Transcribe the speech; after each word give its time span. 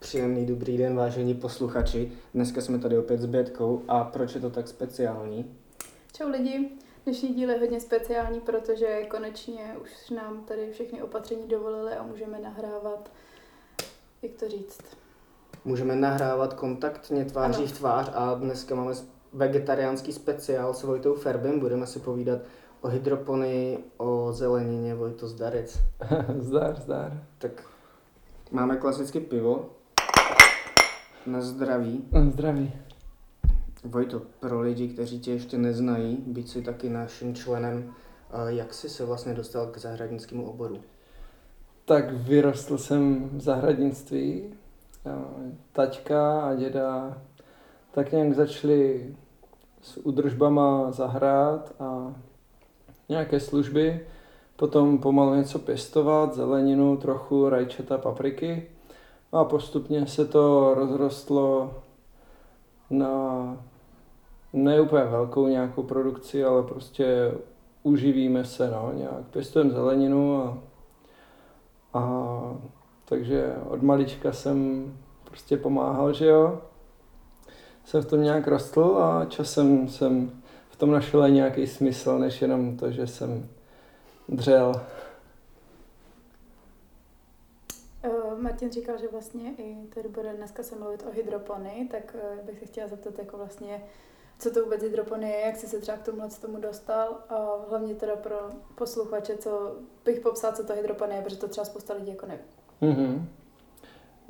Příjemný 0.00 0.46
dobrý 0.46 0.78
den, 0.78 0.96
vážení 0.96 1.34
posluchači. 1.34 2.12
Dneska 2.34 2.60
jsme 2.60 2.78
tady 2.78 2.98
opět 2.98 3.20
s 3.20 3.26
Bětkou 3.26 3.82
a 3.88 4.04
proč 4.04 4.34
je 4.34 4.40
to 4.40 4.50
tak 4.50 4.68
speciální? 4.68 5.56
Čau 6.12 6.28
lidi, 6.28 6.68
dnešní 7.04 7.34
díl 7.34 7.50
je 7.50 7.58
hodně 7.58 7.80
speciální, 7.80 8.40
protože 8.40 9.04
konečně 9.04 9.76
už 9.82 10.10
nám 10.10 10.44
tady 10.44 10.72
všechny 10.72 11.02
opatření 11.02 11.48
dovolily 11.48 11.92
a 11.92 12.02
můžeme 12.02 12.40
nahrávat, 12.40 13.10
jak 14.22 14.32
to 14.32 14.48
říct. 14.48 14.80
Můžeme 15.64 15.96
nahrávat 15.96 16.54
kontaktně 16.54 17.24
tváří 17.24 17.66
v 17.66 17.78
tvář 17.78 18.10
a 18.14 18.34
dneska 18.34 18.74
máme 18.74 18.92
vegetariánský 19.32 20.12
speciál 20.12 20.74
s 20.74 20.82
Vojtou 20.82 21.14
Ferbem. 21.14 21.60
Budeme 21.60 21.86
si 21.86 21.98
povídat 21.98 22.40
o 22.80 22.88
hydropony, 22.88 23.78
o 23.96 24.32
zelenině, 24.32 24.94
Vojto 24.94 25.28
zdarec. 25.28 25.78
zdar, 26.38 26.80
zdar. 26.80 27.26
Tak 27.38 27.64
máme 28.50 28.76
klasické 28.76 29.20
pivo, 29.20 29.70
na 31.26 31.40
zdraví. 31.40 32.04
Na 32.12 32.30
zdraví. 32.30 32.72
Vojto, 33.84 34.22
pro 34.40 34.60
lidi, 34.60 34.88
kteří 34.88 35.20
tě 35.20 35.30
ještě 35.30 35.58
neznají, 35.58 36.16
být 36.16 36.48
si 36.48 36.62
taky 36.62 36.88
naším 36.88 37.34
členem, 37.34 37.92
jak 38.46 38.74
jsi 38.74 38.88
se 38.88 39.04
vlastně 39.04 39.34
dostal 39.34 39.66
k 39.66 39.78
zahradnickému 39.78 40.50
oboru? 40.50 40.80
Tak 41.84 42.12
vyrostl 42.12 42.78
jsem 42.78 43.28
v 43.28 43.40
zahradnictví. 43.40 44.54
Taťka 45.72 46.40
a 46.40 46.54
děda 46.54 47.18
tak 47.90 48.12
nějak 48.12 48.34
začali 48.34 49.14
s 49.82 49.96
údržbama 50.06 50.90
zahrát 50.90 51.74
a 51.80 52.14
nějaké 53.08 53.40
služby. 53.40 54.06
Potom 54.56 54.98
pomalu 54.98 55.34
něco 55.34 55.58
pěstovat, 55.58 56.34
zeleninu, 56.34 56.96
trochu 56.96 57.48
rajčata, 57.48 57.98
papriky. 57.98 58.66
A 59.32 59.44
postupně 59.44 60.06
se 60.06 60.24
to 60.24 60.74
rozrostlo 60.74 61.74
na 62.90 63.56
ne 64.52 64.80
úplně 64.80 65.04
velkou 65.04 65.46
nějakou 65.46 65.82
produkci, 65.82 66.44
ale 66.44 66.62
prostě 66.62 67.32
uživíme 67.82 68.44
se, 68.44 68.70
no, 68.70 68.92
nějak 68.94 69.26
pěstujeme 69.30 69.70
zeleninu 69.70 70.42
a, 70.42 70.58
a 71.94 72.40
takže 73.04 73.54
od 73.68 73.82
malička 73.82 74.32
jsem 74.32 74.86
prostě 75.24 75.56
pomáhal, 75.56 76.12
že 76.12 76.26
jo. 76.26 76.58
Jsem 77.84 78.02
v 78.02 78.06
tom 78.06 78.22
nějak 78.22 78.46
rostl 78.46 78.96
a 79.02 79.24
časem 79.24 79.88
jsem 79.88 80.30
v 80.70 80.76
tom 80.76 80.90
našel 80.90 81.30
nějaký 81.30 81.66
smysl, 81.66 82.18
než 82.18 82.42
jenom 82.42 82.76
to, 82.76 82.90
že 82.90 83.06
jsem 83.06 83.48
dřel. 84.28 84.72
Martin 88.40 88.72
říkal, 88.72 88.98
že 88.98 89.08
vlastně 89.08 89.54
i 89.58 89.86
tady 89.94 90.08
bude 90.08 90.32
dneska 90.32 90.62
se 90.62 90.76
mluvit 90.76 91.04
o 91.08 91.12
hydropony, 91.12 91.88
tak 91.90 92.16
eh, 92.18 92.42
bych 92.46 92.58
se 92.58 92.66
chtěla 92.66 92.88
zeptat, 92.88 93.18
jako 93.18 93.36
vlastně, 93.36 93.82
co 94.38 94.50
to 94.50 94.64
vůbec 94.64 94.82
hydropony 94.82 95.30
je, 95.30 95.40
jak 95.40 95.56
jsi 95.56 95.66
se 95.66 95.80
třeba 95.80 95.98
k 95.98 96.02
tomuhle 96.02 96.28
tomu 96.40 96.60
dostal 96.60 97.18
a 97.28 97.64
hlavně 97.68 97.94
teda 97.94 98.16
pro 98.16 98.36
posluchače, 98.74 99.36
co 99.36 99.76
bych 100.04 100.20
popsal, 100.20 100.52
co 100.52 100.64
to 100.64 100.72
hydropony 100.72 101.14
je, 101.14 101.22
protože 101.22 101.36
to 101.36 101.48
třeba 101.48 101.64
spousta 101.64 101.94
lidí 101.94 102.10
jako 102.10 102.26
neví. 102.26 102.42
Mm-hmm. 102.82 103.22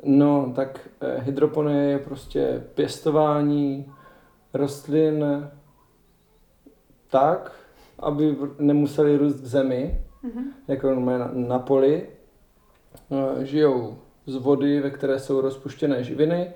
No, 0.05 0.53
tak 0.56 0.88
eh, 1.00 1.20
hydropony 1.20 1.91
je 1.91 1.98
prostě 1.98 2.64
pěstování 2.75 3.92
rostlin 4.55 5.25
tak, 7.08 7.53
aby 7.98 8.36
nemuseli 8.58 9.16
růst 9.16 9.41
v 9.41 9.47
zemi, 9.47 10.05
mm-hmm. 10.25 10.44
jako 10.69 10.94
na, 10.94 11.31
na 11.33 11.58
poli, 11.58 12.08
žijou 13.42 13.98
z 14.27 14.36
vody, 14.36 14.80
ve 14.80 14.91
které 14.91 15.19
jsou 15.19 15.41
rozpuštěné 15.41 16.05
živiny 16.05 16.52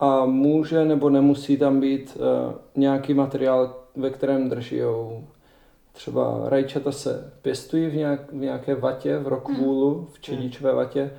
a 0.00 0.24
může 0.24 0.84
nebo 0.84 1.10
nemusí 1.10 1.56
tam 1.56 1.80
být 1.80 2.16
eh, 2.20 2.54
nějaký 2.76 3.14
materiál, 3.14 3.76
ve 3.96 4.10
kterém 4.10 4.48
drží 4.48 4.80
třeba 5.92 6.42
rajčata 6.44 6.92
se 6.92 7.32
pěstují 7.42 7.86
v, 7.86 7.96
nějak, 7.96 8.32
v 8.32 8.36
nějaké 8.36 8.74
vatě, 8.74 9.18
v 9.18 9.28
rockwoolu, 9.28 10.08
v 10.12 10.20
čedičové 10.20 10.74
vatě, 10.74 11.10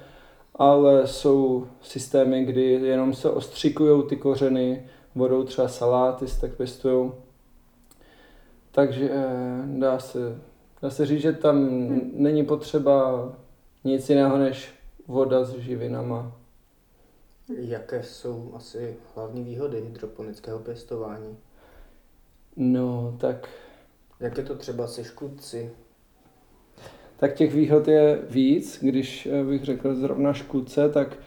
ale 0.55 1.07
jsou 1.07 1.67
systémy, 1.81 2.45
kdy 2.45 2.71
jenom 2.71 3.13
se 3.13 3.29
ostřikují 3.29 4.03
ty 4.09 4.15
kořeny 4.15 4.85
vodou, 5.15 5.43
třeba 5.43 5.67
saláty 5.67 6.27
se 6.27 6.41
tak 6.41 6.53
pěstují. 6.53 7.11
Takže 8.71 9.09
eh, 9.11 9.63
dá 9.65 9.99
se, 9.99 10.37
dá 10.81 10.89
se 10.89 11.05
říct, 11.05 11.21
že 11.21 11.33
tam 11.33 11.55
hmm. 11.55 12.11
není 12.13 12.45
potřeba 12.45 13.29
nic 13.83 14.09
jiného 14.09 14.37
než 14.37 14.73
voda 15.07 15.43
s 15.43 15.57
živinama. 15.57 16.35
Jaké 17.57 18.03
jsou 18.03 18.51
asi 18.55 18.95
hlavní 19.15 19.43
výhody 19.43 19.81
hydroponického 19.81 20.59
pěstování? 20.59 21.37
No, 22.55 23.17
tak... 23.19 23.49
Jak 24.19 24.37
je 24.37 24.43
to 24.43 24.55
třeba 24.55 24.87
se 24.87 25.03
škůdci? 25.03 25.71
Tak 27.17 27.33
těch 27.33 27.53
výhod 27.53 27.87
je 27.87 28.19
víc. 28.29 28.79
Když 28.81 29.25
eh, 29.25 29.43
bych 29.43 29.63
řekl 29.63 29.95
zrovna 29.95 30.33
škůdce, 30.33 30.89
tak 30.89 31.17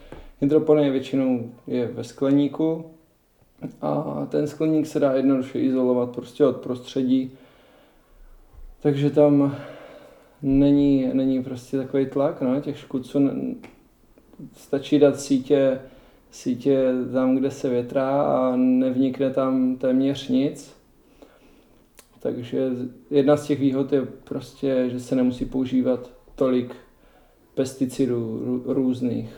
hydropony 0.41 0.89
většinou 0.89 1.51
je 1.67 1.87
ve 1.87 2.03
skleníku 2.03 2.85
a 3.81 4.25
ten 4.29 4.47
skleník 4.47 4.87
se 4.87 4.99
dá 4.99 5.13
jednoduše 5.13 5.59
izolovat 5.59 6.15
prostě 6.15 6.45
od 6.45 6.57
prostředí. 6.57 7.37
Takže 8.81 9.09
tam 9.09 9.57
není, 10.43 11.09
není 11.13 11.43
prostě 11.43 11.77
takový 11.77 12.05
tlak, 12.05 12.41
no, 12.41 12.61
těch 12.61 12.77
škůdců 12.79 13.29
stačí 14.53 14.99
dát 14.99 15.19
sítě, 15.19 15.79
sítě 16.31 16.91
tam, 17.13 17.35
kde 17.35 17.51
se 17.51 17.69
větrá 17.69 18.21
a 18.21 18.55
nevnikne 18.55 19.29
tam 19.29 19.75
téměř 19.75 20.27
nic. 20.27 20.75
Takže 22.19 22.69
jedna 23.11 23.37
z 23.37 23.47
těch 23.47 23.59
výhod 23.59 23.93
je 23.93 24.05
prostě, 24.23 24.89
že 24.89 24.99
se 24.99 25.15
nemusí 25.15 25.45
používat 25.45 26.09
tolik 26.35 26.75
pesticidů 27.55 28.61
různých. 28.65 29.33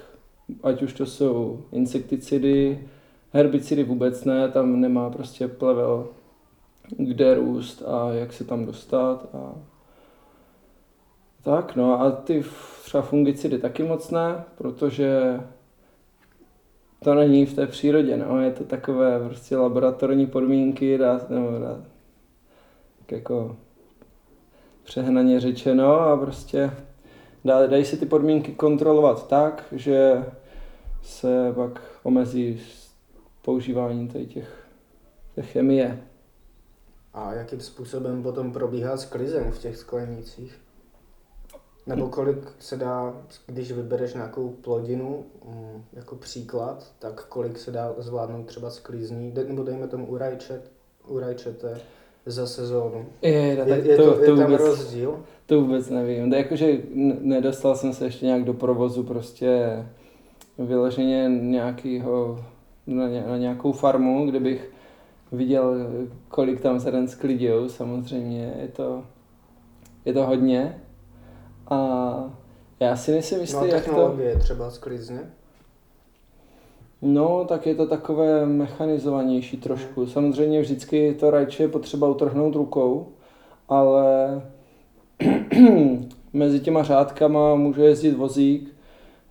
Ať 0.64 0.82
už 0.82 0.94
to 0.94 1.06
jsou 1.06 1.64
insekticidy, 1.72 2.88
herbicidy 3.32 3.84
vůbec 3.84 4.26
ne, 4.26 4.50
tam 4.50 4.82
nemá 4.82 5.10
prostě 5.10 5.48
plevel, 5.48 6.08
kde 6.98 7.36
růst 7.36 7.84
a 7.88 8.14
jak 8.14 8.34
se 8.34 8.44
tam 8.44 8.66
dostat. 8.66 9.30
A 9.34 9.56
tak, 11.46 11.76
no 11.76 12.02
a 12.02 12.12
ty 12.12 12.44
třeba 12.84 13.04
fungicidy 13.04 13.58
taky 13.58 13.84
moc 13.84 14.12
ne, 14.12 14.44
protože 14.58 15.40
to 17.04 17.14
není 17.14 17.46
v 17.46 17.54
té 17.54 17.68
přírodě, 17.68 18.18
no, 18.18 18.42
je 18.42 18.52
to 18.52 18.64
takové 18.64 19.20
prostě 19.26 19.58
laboratorní 19.58 20.28
podmínky, 20.28 20.98
dá, 20.98 21.22
nebo 21.30 21.60
dá, 21.60 21.82
tak 23.00 23.12
jako 23.12 23.58
přehnaně 24.84 25.40
řečeno 25.40 26.00
a 26.00 26.18
prostě 26.18 26.72
dá, 27.46 27.68
dají 27.68 27.86
se 27.86 27.98
ty 27.98 28.06
podmínky 28.06 28.52
kontrolovat 28.52 29.28
tak, 29.28 29.64
že 29.72 30.26
se 31.02 31.54
pak 31.56 31.82
omezí 32.04 32.62
používání 33.42 34.08
tady 34.08 34.26
těch, 34.26 34.68
těch 35.36 35.52
chemie. 35.52 36.04
A 37.14 37.34
jakým 37.34 37.60
způsobem 37.60 38.24
potom 38.24 38.54
probíhá 38.54 38.98
sklizeň 38.98 39.52
v 39.52 39.60
těch 39.60 39.78
sklenících? 39.78 40.65
Nebo 41.88 42.08
kolik 42.08 42.38
se 42.60 42.78
dá, 42.78 43.14
když 43.46 43.72
vybereš 43.72 44.14
nějakou 44.14 44.50
plodinu 44.50 45.24
mm, 45.46 45.84
jako 45.94 46.16
příklad, 46.16 46.92
tak 47.00 47.26
kolik 47.26 47.60
se 47.60 47.72
dá 47.72 47.94
zvládnout 47.98 48.46
třeba 48.46 48.70
sklízní, 48.70 49.34
nebo 49.48 49.64
dejme 49.64 49.88
tomu 49.88 50.06
u, 50.06 50.18
rajčet, 50.18 50.72
u 51.08 51.20
rajčete 51.20 51.82
za 52.26 52.48
sezónu. 52.48 53.06
Je, 53.22 53.32
je, 53.32 53.64
je, 53.66 53.88
je, 53.88 53.98
to, 53.98 54.14
to, 54.14 54.22
je 54.22 54.28
tam 54.28 54.46
vůbec, 54.46 54.62
rozdíl? 54.62 55.20
To 55.46 55.62
vůbec 55.62 55.90
nevím. 55.90 56.30
To 56.30 56.36
jakože 56.36 56.78
nedostal 57.22 57.76
jsem 57.76 57.94
se 57.94 58.06
ještě 58.06 58.26
nějak 58.26 58.44
do 58.44 58.54
provozu 58.54 59.04
prostě 59.04 59.84
vyloženě 60.58 61.30
nějakýho, 61.30 62.46
na, 62.88 63.08
na 63.28 63.38
nějakou 63.38 63.72
farmu, 63.72 64.26
kde 64.26 64.40
bych 64.40 64.72
viděl, 65.32 65.76
kolik 66.28 66.62
tam 66.62 66.80
zrn 66.80 67.08
sklidil. 67.08 67.70
Samozřejmě 67.70 68.54
je 68.62 68.68
to, 68.68 69.04
je 70.06 70.14
to 70.14 70.26
hodně, 70.26 70.82
a 71.70 72.38
já 72.80 72.96
si 72.96 73.12
nejsem 73.12 73.42
jistý, 73.42 73.58
no, 73.58 73.66
jak 73.66 73.86
to... 73.86 74.16
je 74.20 74.40
třeba 74.40 74.72
sklizně? 74.72 75.20
No, 77.02 77.46
tak 77.46 77.68
je 77.68 77.76
to 77.76 77.88
takové 77.88 78.46
mechanizovanější 78.46 79.58
trošku. 79.58 80.02
Hmm. 80.02 80.10
Samozřejmě 80.10 80.62
vždycky 80.62 81.14
to 81.20 81.32
rajče 81.32 81.64
je 81.64 81.68
potřeba 81.68 82.08
utrhnout 82.08 82.56
rukou, 82.56 83.08
ale 83.70 84.42
mezi 86.34 86.60
těma 86.60 86.84
řádkama 86.84 87.56
může 87.56 87.86
jezdit 87.86 88.12
vozík, 88.12 88.76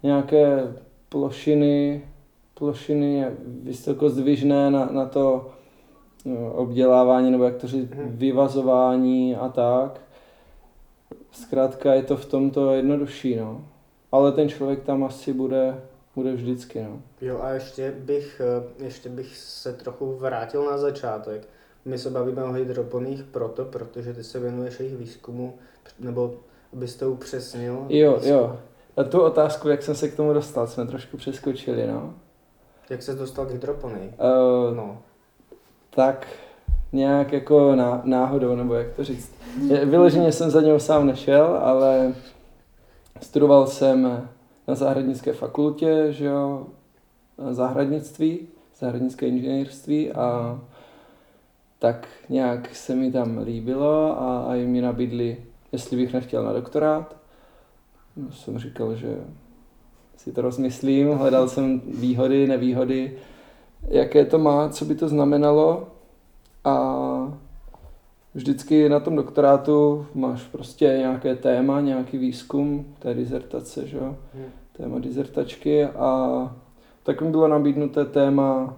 nějaké 0.03 0.75
plošiny, 1.09 2.05
plošiny 2.55 3.27
vysoko 3.63 4.11
zdvižné 4.11 4.71
na, 4.71 4.89
na 4.93 5.07
to 5.07 5.51
no, 6.25 6.53
obdělávání, 6.53 7.31
nebo 7.31 7.45
jak 7.45 7.57
to 7.57 7.67
říct, 7.67 7.91
hmm. 7.91 8.17
vyvazování 8.17 9.37
a 9.37 9.49
tak. 9.49 10.01
Zkrátka 11.35 11.95
je 11.95 12.03
to 12.03 12.17
v 12.17 12.27
tomto 12.27 12.71
jednodušší, 12.75 13.37
no. 13.37 13.65
Ale 14.13 14.33
ten 14.33 14.49
člověk 14.49 14.83
tam 14.83 15.05
asi 15.05 15.33
bude 15.33 15.81
bude 16.17 16.33
vždycky, 16.33 16.83
no. 16.83 17.03
Jo 17.21 17.41
a 17.43 17.51
ještě 17.51 17.91
bych, 17.91 18.41
eh, 18.45 18.85
ještě 18.85 19.09
bych 19.09 19.37
se 19.37 19.73
trochu 19.73 20.17
vrátil 20.17 20.65
na 20.71 20.79
začátek. 20.79 21.49
My 21.85 21.99
se 21.99 22.11
bavíme 22.11 22.45
o 22.45 22.53
hydroponích 22.53 23.23
proto, 23.25 23.65
protože 23.65 24.15
ty 24.15 24.25
se 24.25 24.41
věnuješ 24.41 24.81
jejich 24.81 24.97
výzkumu, 24.97 25.55
nebo 25.99 26.35
abyste 26.73 27.07
upřesnil. 27.07 27.87
Jo, 27.89 28.19
jo. 28.23 28.59
A 28.97 29.05
tu 29.05 29.21
otázku, 29.23 29.69
jak 29.69 29.83
jsem 29.83 29.95
se 29.95 30.09
k 30.09 30.17
tomu 30.17 30.33
dostal, 30.33 30.67
jsme 30.67 30.87
trošku 30.87 31.17
přeskočili, 31.17 31.87
no. 31.87 32.15
Jak 32.91 33.03
se 33.03 33.15
dostal 33.15 33.47
k 33.47 33.51
hydroponii? 33.51 34.09
Uh, 34.09 34.77
No. 34.77 35.03
tak 35.91 36.27
nějak 36.95 37.33
jako 37.33 37.75
ná, 37.75 38.01
náhodou, 38.05 38.57
nebo 38.57 38.75
jak 38.75 38.93
to 38.97 39.05
říct. 39.05 39.35
Vyloženě 39.85 40.33
jsem 40.33 40.51
za 40.51 40.61
něho 40.61 40.81
sám 40.81 41.07
nešel, 41.07 41.59
ale 41.63 42.15
studoval 43.23 43.67
jsem 43.67 44.23
na 44.69 44.75
zahradnické 44.75 45.33
fakultě, 45.33 46.07
že 46.11 46.25
jo, 46.25 46.67
zahradnictví, 47.51 48.39
zahradnické 48.79 49.27
inženýrství 49.27 50.13
a 50.13 50.61
tak 51.79 52.09
nějak 52.29 52.75
se 52.75 52.95
mi 52.95 53.13
tam 53.13 53.39
líbilo 53.39 54.23
a, 54.23 54.45
a 54.45 54.55
i 54.55 54.67
mi 54.67 54.81
nabídli, 54.81 55.37
jestli 55.73 55.97
bych 55.97 56.13
nechtěl 56.13 56.45
na 56.45 56.53
doktorát. 56.53 57.17
No, 58.17 58.33
jsem 58.33 58.59
říkal, 58.59 58.95
že 58.95 59.17
si 60.17 60.33
to 60.33 60.43
rozmyslím, 60.43 61.13
hledal 61.13 61.49
jsem 61.49 61.81
výhody, 61.81 62.47
nevýhody, 62.47 63.19
jaké 63.89 64.25
to 64.25 64.39
má, 64.39 64.69
co 64.69 64.85
by 64.85 64.95
to 64.95 65.09
znamenalo 65.09 65.87
a 66.65 67.39
vždycky 68.35 68.89
na 68.89 69.01
tom 69.01 69.17
doktorátu 69.17 70.07
máš 70.15 70.43
prostě 70.43 70.85
nějaké 70.99 71.37
téma, 71.37 71.81
nějaký 71.81 72.19
výzkum, 72.19 72.95
té 72.99 73.15
dizertace, 73.15 73.87
že 73.87 73.97
jo, 73.97 74.17
Hm. 74.35 74.45
téma 74.73 74.99
dizertačky 74.99 75.85
a 75.85 76.57
tak 77.03 77.23
mi 77.23 77.31
bylo 77.31 77.49
nabídnuté 77.49 78.05
téma, 78.05 78.77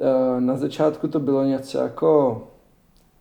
eh, 0.00 0.40
na 0.40 0.56
začátku 0.56 1.08
to 1.08 1.20
bylo 1.20 1.44
něco 1.44 1.78
jako 1.78 2.42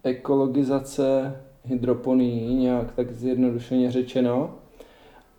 ekologizace 0.03 1.35
hydroponií, 1.63 2.55
nějak 2.55 2.91
tak 2.95 3.11
zjednodušeně 3.11 3.91
řečeno, 3.91 4.53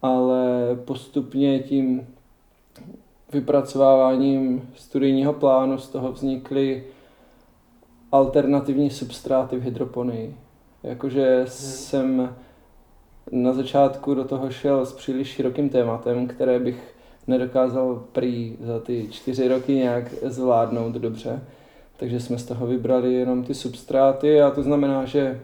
ale 0.02 0.44
postupně 0.84 1.58
tím 1.58 2.06
vypracováváním 3.32 4.68
studijního 4.76 5.32
plánu 5.32 5.78
z 5.78 5.88
toho 5.88 6.12
vznikly 6.12 6.84
alternativní 8.12 8.90
substráty 8.90 9.56
v 9.56 9.62
hydroponii. 9.62 10.36
Jakože 10.82 11.44
jsem 11.48 12.36
na 13.32 13.52
začátku 13.52 14.14
do 14.14 14.24
toho 14.24 14.50
šel 14.50 14.86
s 14.86 14.92
příliš 14.92 15.28
širokým 15.28 15.68
tématem, 15.68 16.26
které 16.26 16.58
bych 16.58 16.94
nedokázal 17.26 18.04
prý 18.12 18.56
za 18.60 18.80
ty 18.80 19.08
čtyři 19.10 19.48
roky 19.48 19.74
nějak 19.74 20.12
zvládnout 20.22 20.92
dobře. 20.92 21.42
Takže 21.96 22.20
jsme 22.20 22.38
z 22.38 22.44
toho 22.44 22.66
vybrali 22.66 23.14
jenom 23.14 23.44
ty 23.44 23.54
substráty 23.54 24.42
a 24.42 24.50
to 24.50 24.62
znamená, 24.62 25.04
že 25.04 25.40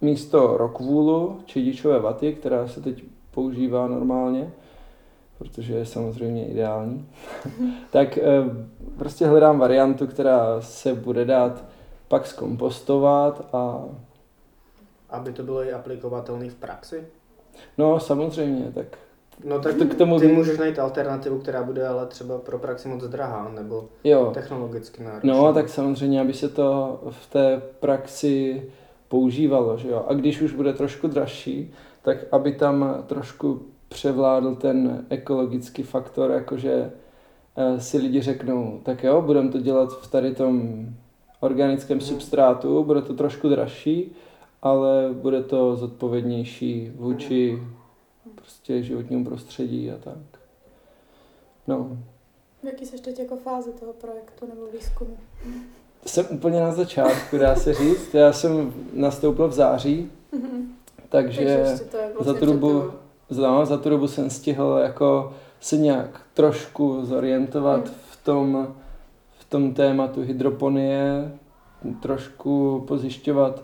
místo 0.00 0.56
rockwoolu, 0.56 1.40
čedičové 1.46 2.00
vaty, 2.00 2.32
která 2.32 2.68
se 2.68 2.80
teď 2.80 3.04
používá 3.30 3.88
normálně, 3.88 4.52
protože 5.38 5.74
je 5.74 5.86
samozřejmě 5.86 6.46
ideální, 6.46 7.08
tak 7.90 8.18
eh, 8.18 8.22
prostě 8.98 9.26
hledám 9.26 9.58
variantu, 9.58 10.06
která 10.06 10.60
se 10.60 10.94
bude 10.94 11.24
dát 11.24 11.64
pak 12.08 12.26
zkompostovat 12.26 13.48
a 13.52 13.84
Aby 15.10 15.32
to 15.32 15.42
bylo 15.42 15.64
i 15.64 15.72
aplikovatelné 15.72 16.50
v 16.50 16.54
praxi? 16.54 17.06
no 17.78 18.00
samozřejmě, 18.00 18.72
tak 18.74 18.86
No 19.44 19.58
tak 19.60 19.74
To 19.74 19.84
k 19.84 19.94
tomu 19.94 20.18
ty 20.20 20.28
můžeš 20.28 20.58
najít 20.58 20.78
alternativu, 20.78 21.38
která 21.38 21.62
bude 21.62 21.88
ale 21.88 22.06
třeba 22.06 22.38
pro 22.38 22.58
praxi 22.58 22.88
moc 22.88 23.04
drahá, 23.04 23.52
nebo 23.54 23.88
jo. 24.04 24.30
technologicky 24.34 25.02
náročná. 25.02 25.34
No, 25.34 25.52
tak 25.52 25.68
samozřejmě, 25.68 26.20
aby 26.20 26.32
se 26.32 26.48
to 26.48 27.00
v 27.10 27.32
té 27.32 27.62
praxi 27.80 28.62
používalo, 29.08 29.78
že 29.78 29.88
jo. 29.88 30.04
A 30.08 30.14
když 30.14 30.40
už 30.40 30.52
bude 30.52 30.72
trošku 30.72 31.08
dražší, 31.08 31.72
tak 32.02 32.18
aby 32.32 32.52
tam 32.52 33.04
trošku 33.06 33.62
převládl 33.94 34.54
ten 34.54 35.06
ekologický 35.10 35.82
faktor, 35.82 36.30
jakože 36.30 36.90
eh, 37.56 37.80
si 37.80 37.98
lidi 37.98 38.22
řeknou, 38.22 38.80
tak 38.82 39.04
jo, 39.04 39.22
budeme 39.22 39.48
to 39.50 39.58
dělat 39.60 39.92
v 40.02 40.10
tady 40.10 40.34
tom 40.34 40.86
organickém 41.40 41.98
Mhm. 41.98 42.06
substrátu, 42.06 42.84
bude 42.84 43.02
to 43.02 43.14
trošku 43.14 43.48
dražší, 43.48 44.12
ale 44.62 45.08
bude 45.12 45.42
to 45.42 45.76
zodpovědnější 45.76 46.92
vůči 46.96 47.58
prostě 48.34 48.82
životnímu 48.82 49.24
prostředí 49.24 49.90
a 49.90 49.96
tak. 50.04 50.40
No, 51.66 51.98
V 52.62 52.66
jaký 52.66 52.86
jsi 52.86 52.98
teď 53.02 53.18
jako 53.18 53.36
fáze 53.36 53.72
toho 53.72 53.92
projektu 53.92 54.46
nebo 54.48 54.60
výzkumu? 54.72 55.16
Jsem 56.06 56.26
úplně 56.30 56.60
na 56.60 56.72
začátku, 56.72 57.38
dá 57.38 57.56
se 57.56 57.74
říct. 57.74 58.14
Já 58.14 58.32
jsem 58.32 58.74
nastoupil 58.92 59.48
v 59.48 59.52
září, 59.52 60.10
takže 61.08 61.42
ještě 61.42 61.84
to 61.84 61.96
je 61.96 62.10
vlastně 62.14 62.32
za 62.32 62.38
tu 62.40 62.46
dobu, 62.46 62.90
no, 63.30 63.66
za 63.66 63.76
tu 63.76 63.90
dobu 63.90 64.08
jsem 64.08 64.30
stihl 64.30 64.80
jako 64.82 65.32
se 65.60 65.76
nějak 65.76 66.20
trošku 66.34 67.04
zorientovat 67.04 67.84
Hmm. 67.84 67.94
v 68.10 68.24
tom, 68.24 68.68
v 69.38 69.44
tom 69.50 69.74
tématu 69.74 70.20
hydroponie, 70.20 71.32
trošku 72.02 72.84
pozjišťovat, 72.88 73.62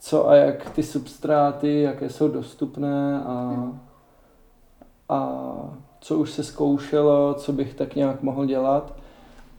co 0.00 0.28
a 0.28 0.34
jak 0.34 0.70
ty 0.70 0.82
substráty, 0.82 1.82
jaké 1.82 2.10
jsou 2.10 2.28
dostupné 2.28 3.22
a, 3.22 3.48
Hmm. 3.48 3.80
a 5.08 5.42
co 6.00 6.18
už 6.18 6.30
se 6.30 6.44
zkoušelo, 6.44 7.34
co 7.34 7.52
bych 7.52 7.74
tak 7.74 7.94
nějak 7.96 8.22
mohl 8.22 8.46
dělat. 8.46 8.94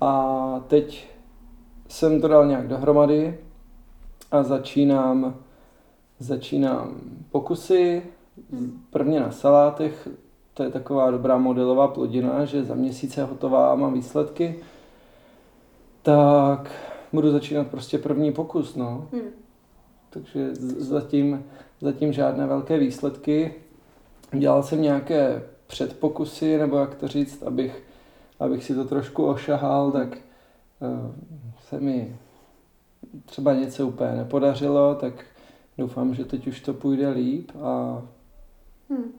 A 0.01 0.63
teď 0.67 1.09
jsem 1.87 2.21
to 2.21 2.27
dal 2.27 2.45
nějak 2.45 2.67
dohromady 2.67 3.39
a 4.31 4.43
začínám, 4.43 5.35
začínám 6.19 6.95
pokusy. 7.31 8.03
Prvně 8.89 9.19
na 9.19 9.31
salátech, 9.31 10.07
to 10.53 10.63
je 10.63 10.69
taková 10.69 11.11
dobrá 11.11 11.37
modelová 11.37 11.87
plodina, 11.87 12.45
že 12.45 12.63
za 12.63 12.75
měsíc 12.75 13.17
je 13.17 13.23
hotová 13.23 13.71
a 13.71 13.75
mám 13.75 13.93
výsledky, 13.93 14.55
tak 16.01 16.71
budu 17.13 17.31
začínat 17.31 17.67
prostě 17.67 17.97
první 17.97 18.31
pokus, 18.31 18.75
no. 18.75 19.07
Hmm. 19.13 19.21
Takže 20.09 20.55
zatím, 20.77 21.43
zatím 21.81 22.13
žádné 22.13 22.47
velké 22.47 22.77
výsledky. 22.77 23.53
Dělal 24.31 24.63
jsem 24.63 24.81
nějaké 24.81 25.43
předpokusy, 25.67 26.57
nebo 26.57 26.77
jak 26.77 26.95
to 26.95 27.07
říct, 27.07 27.43
abych, 27.43 27.83
abych 28.39 28.63
si 28.63 28.75
to 28.75 28.85
trošku 28.85 29.25
ošahal, 29.25 29.91
tak 29.91 30.17
eh, 30.17 31.11
se 31.69 31.79
mi 31.79 32.19
třeba 33.25 33.53
něco 33.53 33.87
úplně 33.87 34.11
nepodařilo, 34.11 34.95
tak 34.95 35.13
doufám, 35.77 36.15
že 36.15 36.25
teď 36.25 36.47
už 36.47 36.61
to 36.61 36.73
půjde 36.73 37.09
líp 37.09 37.51
a 37.61 38.01
Hmm. 38.95 39.11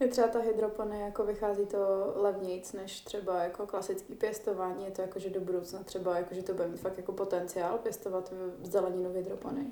Je 0.00 0.08
třeba 0.08 0.28
ta 0.28 0.38
hydroponie, 0.38 1.00
jako 1.04 1.24
vychází 1.24 1.66
to 1.66 1.78
levnějc 2.16 2.72
než 2.72 3.00
třeba 3.00 3.42
jako 3.42 3.66
klasický 3.66 4.14
pěstování. 4.14 4.84
Je 4.84 4.90
to 4.90 5.02
jako, 5.02 5.18
že 5.18 5.30
do 5.30 5.40
budoucna 5.40 5.78
třeba, 5.84 6.16
jako, 6.18 6.34
že 6.34 6.42
to 6.42 6.54
bude 6.54 6.68
mít 6.68 6.80
fakt 6.80 6.96
jako 6.96 7.12
potenciál 7.12 7.78
pěstovat 7.78 8.32
v- 8.32 8.66
zeleninu 8.66 9.10
v 9.10 9.16
hydroponii. 9.16 9.66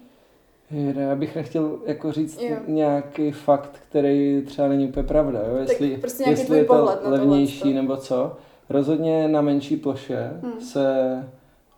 Jde, 0.70 1.00
já 1.02 1.16
bych 1.16 1.36
nechtěl 1.36 1.78
jako 1.86 2.12
říct 2.12 2.40
Jo. 2.42 2.56
nějaký 2.66 3.32
fakt, 3.32 3.80
který 3.88 4.42
třeba 4.46 4.68
není 4.68 4.88
úplně 4.88 5.06
pravda, 5.06 5.40
jo? 5.46 5.56
jestli, 5.56 5.96
prostě 5.96 6.22
nějaký 6.22 6.40
jestli 6.40 6.58
je 6.58 6.64
to 6.64 6.88
levnější 7.02 7.60
tohleto. 7.60 7.80
nebo 7.82 7.96
co. 7.96 8.36
Rozhodně 8.70 9.28
na 9.28 9.40
menší 9.40 9.76
ploše 9.76 10.30
Hmm. 10.42 10.60
se 10.60 10.94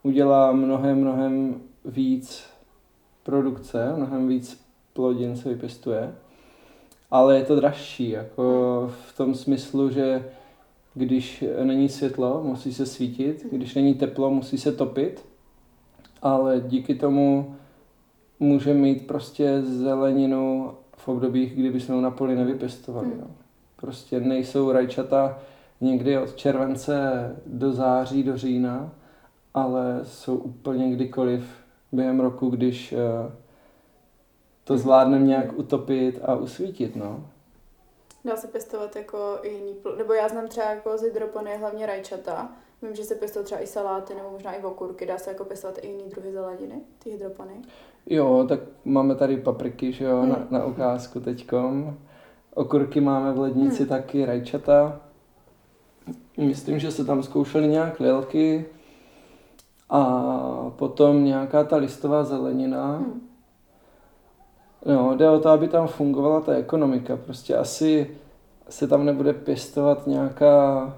udělá 0.02 0.52
mnohem, 0.52 0.99
mnohem 1.00 1.62
víc 1.85 2.42
produkce, 3.23 3.92
mnohem 3.97 4.28
víc 4.28 4.61
plodin 4.92 5.37
se 5.37 5.49
vypěstuje, 5.49 6.14
ale 7.10 7.36
je 7.36 7.44
to 7.44 7.56
dražší, 7.56 8.10
jako 8.10 8.42
v 9.08 9.16
tom 9.16 9.34
smyslu, 9.34 9.90
že 9.90 10.24
když 10.94 11.44
není 11.62 11.88
světlo, 11.88 12.42
musí 12.44 12.74
se 12.74 12.86
svítit, 12.86 13.46
když 13.52 13.74
není 13.74 13.94
teplo, 13.94 14.30
musí 14.30 14.58
se 14.58 14.72
topit, 14.72 15.24
ale 16.22 16.60
díky 16.66 16.94
tomu 16.94 17.56
může 18.40 18.74
mít 18.74 19.06
prostě 19.06 19.62
zeleninu 19.62 20.74
v 20.96 21.08
obdobích, 21.08 21.54
kdy 21.54 21.70
bychom 21.70 21.94
ho 21.94 22.00
na 22.00 22.10
poli 22.10 22.36
nevypěstovali. 22.36 23.08
Hmm. 23.08 23.20
No. 23.20 23.26
Prostě 23.76 24.20
nejsou 24.20 24.72
rajčata 24.72 25.38
někdy 25.80 26.18
od 26.18 26.36
července 26.36 26.96
do 27.46 27.72
září, 27.72 28.22
do 28.22 28.36
října, 28.36 28.92
ale 29.54 30.00
jsou 30.02 30.36
úplně 30.36 30.90
kdykoliv 30.90 31.44
během 31.92 32.20
roku, 32.20 32.50
když 32.50 32.92
eh, 32.92 32.96
to 34.70 34.78
zvládneme 34.78 35.26
nějak 35.26 35.58
utopit 35.58 36.20
a 36.22 36.34
usvítit, 36.34 36.96
no. 36.96 37.24
Dá 38.24 38.36
se 38.36 38.48
pěstovat 38.48 38.96
jako 38.96 39.38
i 39.42 39.48
jiný, 39.54 39.74
pl- 39.82 39.96
nebo 39.96 40.12
já 40.12 40.28
znám 40.28 40.48
třeba 40.48 40.66
jako 40.70 40.98
z 40.98 41.02
hydroponie 41.02 41.56
hlavně 41.56 41.86
rajčata. 41.86 42.52
Vím, 42.82 42.94
že 42.94 43.04
se 43.04 43.14
pěstují 43.14 43.44
třeba 43.44 43.60
i 43.60 43.66
saláty 43.66 44.14
nebo 44.14 44.30
možná 44.30 44.52
i 44.52 44.62
okurky. 44.64 45.06
Dá 45.06 45.18
se 45.18 45.30
jako 45.30 45.44
pěstovat 45.44 45.78
i 45.82 45.86
jiný 45.86 46.04
druhy 46.10 46.32
zeleniny, 46.32 46.80
ty 46.98 47.10
hydropony. 47.10 47.52
Jo, 48.06 48.46
tak 48.48 48.60
máme 48.84 49.14
tady 49.14 49.36
papriky, 49.36 49.92
že 49.92 50.04
jo, 50.04 50.16
Hmm. 50.20 50.28
na, 50.30 50.46
na 50.50 50.64
ukázku 50.64 51.20
teďkom. 51.20 51.96
okurky 52.54 53.00
máme 53.00 53.32
v 53.32 53.38
lednici 53.38 53.78
Hmm. 53.78 53.88
taky, 53.88 54.24
rajčata. 54.24 55.00
Myslím, 56.36 56.78
že 56.78 56.90
se 56.90 57.04
tam 57.04 57.22
zkoušely 57.22 57.68
nějak 57.68 58.00
lilky 58.00 58.66
a 59.90 60.70
potom 60.76 61.24
nějaká 61.24 61.64
ta 61.64 61.76
listová 61.76 62.24
zelenina. 62.24 62.96
Hmm. 62.96 63.29
No, 64.87 65.16
jde 65.16 65.30
o 65.30 65.38
to, 65.40 65.49
aby 65.49 65.68
tam 65.68 65.88
fungovala 65.88 66.40
ta 66.40 66.52
ekonomika. 66.52 67.16
Prostě 67.16 67.56
asi 67.56 68.10
se 68.68 68.87
tam 68.88 69.04
nebude 69.04 69.32
pěstovat 69.32 70.06
nějaká 70.06 70.96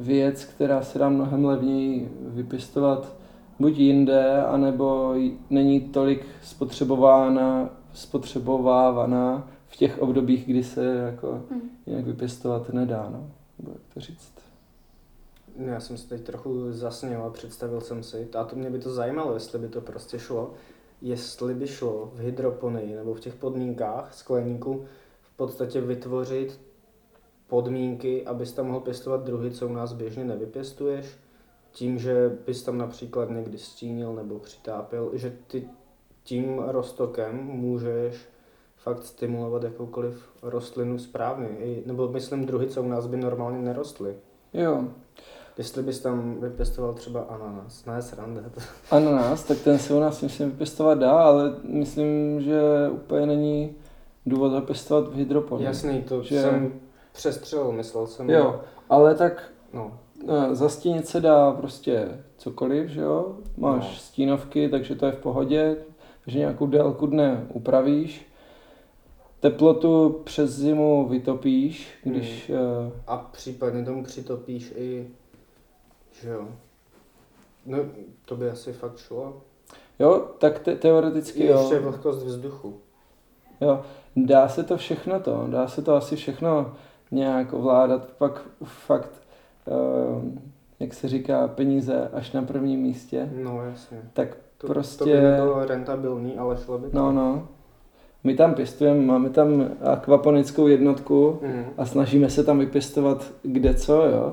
věc, 0.00 0.44
která 0.44 0.82
se 0.82 0.98
dá 0.98 1.08
mnohem 1.08 1.44
levněji 1.44 2.12
vypěstovat 2.20 3.12
buď 3.58 3.78
jinde, 3.78 4.44
anebo 4.44 5.14
není 5.50 5.80
tolik 5.80 6.26
spotřebována, 6.42 7.70
spotřebovávaná 7.94 9.48
v 9.68 9.76
těch 9.76 9.98
obdobích, 10.02 10.46
kdy 10.46 10.64
se 10.64 10.84
jako 10.84 11.42
Hmm. 11.50 11.60
jinak 11.86 12.04
vypěstovat 12.04 12.68
nedá, 12.68 13.08
no. 13.12 13.30
Nebo 13.58 13.70
jak 13.72 13.94
to 13.94 14.00
říct. 14.00 14.32
Já 15.56 15.80
jsem 15.80 15.96
se 15.96 16.08
teď 16.08 16.20
trochu 16.20 16.72
zasněl 16.72 17.22
a 17.22 17.30
představil 17.30 17.80
jsem 17.80 18.02
si, 18.02 18.28
a 18.34 18.44
to 18.44 18.56
mě 18.56 18.70
by 18.70 18.78
to 18.78 18.94
zajímalo, 18.94 19.34
jestli 19.34 19.58
by 19.58 19.68
to 19.68 19.80
prostě 19.80 20.18
šlo, 20.18 20.50
jestli 21.02 21.54
by 21.54 21.66
šlo 21.66 22.10
v 22.14 22.18
hydroponii 22.18 22.94
nebo 22.94 23.14
v 23.14 23.20
těch 23.20 23.34
podmínkách 23.34 24.14
skleníku 24.14 24.84
v 25.22 25.36
podstatě 25.36 25.80
vytvořit 25.80 26.60
podmínky, 27.46 28.26
abys 28.26 28.52
tam 28.52 28.66
mohl 28.66 28.80
pěstovat 28.80 29.24
druhy, 29.24 29.50
co 29.50 29.68
u 29.68 29.72
nás 29.72 29.92
běžně 29.92 30.24
nevypěstuješ, 30.24 31.06
tím, 31.72 31.98
že 31.98 32.38
bys 32.46 32.62
tam 32.62 32.78
například 32.78 33.30
někdy 33.30 33.58
stínil 33.58 34.14
nebo 34.14 34.38
přitápěl, 34.38 35.10
že 35.12 35.36
ty 35.46 35.68
tím 36.24 36.58
roztokem 36.58 37.36
můžeš 37.36 38.28
fakt 38.76 39.04
stimulovat 39.04 39.62
jakoukoliv 39.62 40.28
rostlinu 40.42 40.98
správně, 40.98 41.48
nebo 41.86 42.08
myslím 42.08 42.46
druhy, 42.46 42.66
co 42.66 42.82
u 42.82 42.88
nás 42.88 43.06
by 43.06 43.16
normálně 43.16 43.58
nerostly. 43.58 44.16
Jo, 44.52 44.84
Jestli 45.58 45.82
bys 45.82 46.00
tam 46.00 46.40
vypěstoval 46.40 46.92
třeba 46.94 47.20
ananas, 47.20 47.84
ne 47.86 48.02
sranda. 48.02 48.40
ananas, 48.90 49.44
tak 49.44 49.58
ten 49.58 49.78
se 49.78 49.94
u 49.94 50.00
nás 50.00 50.22
myslím 50.22 50.50
vypěstovat 50.50 50.98
dá, 50.98 51.12
ale 51.12 51.54
myslím, 51.64 52.40
že 52.42 52.60
úplně 52.92 53.26
není 53.26 53.74
důvod 54.26 54.52
ho 54.52 54.60
pěstovat 54.60 55.08
v 55.08 55.14
hydroponii. 55.14 55.66
Jasný, 55.66 56.02
to 56.02 56.22
Že- 56.22 56.40
jsem 56.42 56.72
přestřelil, 57.12 57.72
myslel 57.72 58.06
jsem. 58.06 58.30
Jo, 58.30 58.60
ale 58.90 59.14
tak 59.14 59.42
No, 59.72 59.98
No, 60.26 60.54
zastínit 60.54 61.08
se 61.08 61.20
dá 61.20 61.52
prostě 61.52 62.08
cokoliv, 62.36 62.88
že 62.90 63.00
jo? 63.00 63.36
Máš 63.56 63.82
No. 63.82 63.94
stínovky, 63.96 64.68
takže 64.68 64.94
to 64.94 65.06
je 65.06 65.12
v 65.12 65.16
pohodě, 65.18 65.76
takže 66.24 66.38
nějakou 66.38 66.66
délku 66.66 67.06
dne 67.06 67.46
upravíš. 67.52 68.26
Teplotu 69.40 70.20
přes 70.24 70.50
zimu 70.50 71.08
vytopíš, 71.08 71.88
když... 72.04 72.50
eh, 72.50 72.92
a 73.06 73.16
případně 73.16 73.84
tomu 73.84 74.04
přitopíš 74.04 74.72
i, 74.76 75.08
že 76.22 76.28
jo. 76.30 76.48
No, 77.66 77.78
to 78.24 78.36
by 78.36 78.50
asi 78.50 78.72
fakt 78.72 78.96
šlo. 78.98 79.40
Jo, 79.98 80.26
tak 80.38 80.58
te- 80.58 80.76
teoreticky 80.76 81.40
I 81.42 81.46
jo. 81.46 81.58
ještě 81.60 81.78
vlhkost 81.78 82.22
vzduchu. 82.26 82.76
jo. 83.60 83.82
Dá 84.16 84.48
se 84.48 84.62
to 84.64 84.76
všechno 84.76 85.20
to, 85.20 85.46
dá 85.50 85.68
se 85.68 85.82
to 85.82 85.94
asi 85.94 86.16
všechno 86.16 86.72
nějak 87.10 87.52
ovládat, 87.52 88.06
pak 88.18 88.42
fakt, 88.64 89.10
eh, 89.68 90.40
jak 90.80 90.94
se 90.94 91.08
říká, 91.08 91.48
peníze 91.48 92.08
až 92.12 92.32
na 92.32 92.42
prvním 92.42 92.80
místě. 92.80 93.30
No, 93.42 93.64
jasně. 93.64 93.98
Tak 94.12 94.36
To, 94.58 94.66
prostě... 94.66 94.98
to 94.98 95.04
by 95.04 95.20
nebylo 95.20 95.64
rentabilní, 95.64 96.38
ale 96.38 96.56
šlo 96.56 96.78
by 96.78 96.88
to. 96.90 96.96
No, 96.98 97.12
no. 97.12 97.48
My 98.24 98.34
tam 98.34 98.54
pěstujeme, 98.54 99.00
máme 99.00 99.30
tam 99.30 99.68
akvaponickou 99.92 100.66
jednotku 100.66 101.38
Mm. 101.42 101.64
a 101.78 101.86
snažíme 101.86 102.30
se 102.30 102.44
tam 102.44 102.58
vypěstovat 102.58 103.32
kde 103.42 103.74
co, 103.74 104.02
jo. 104.06 104.32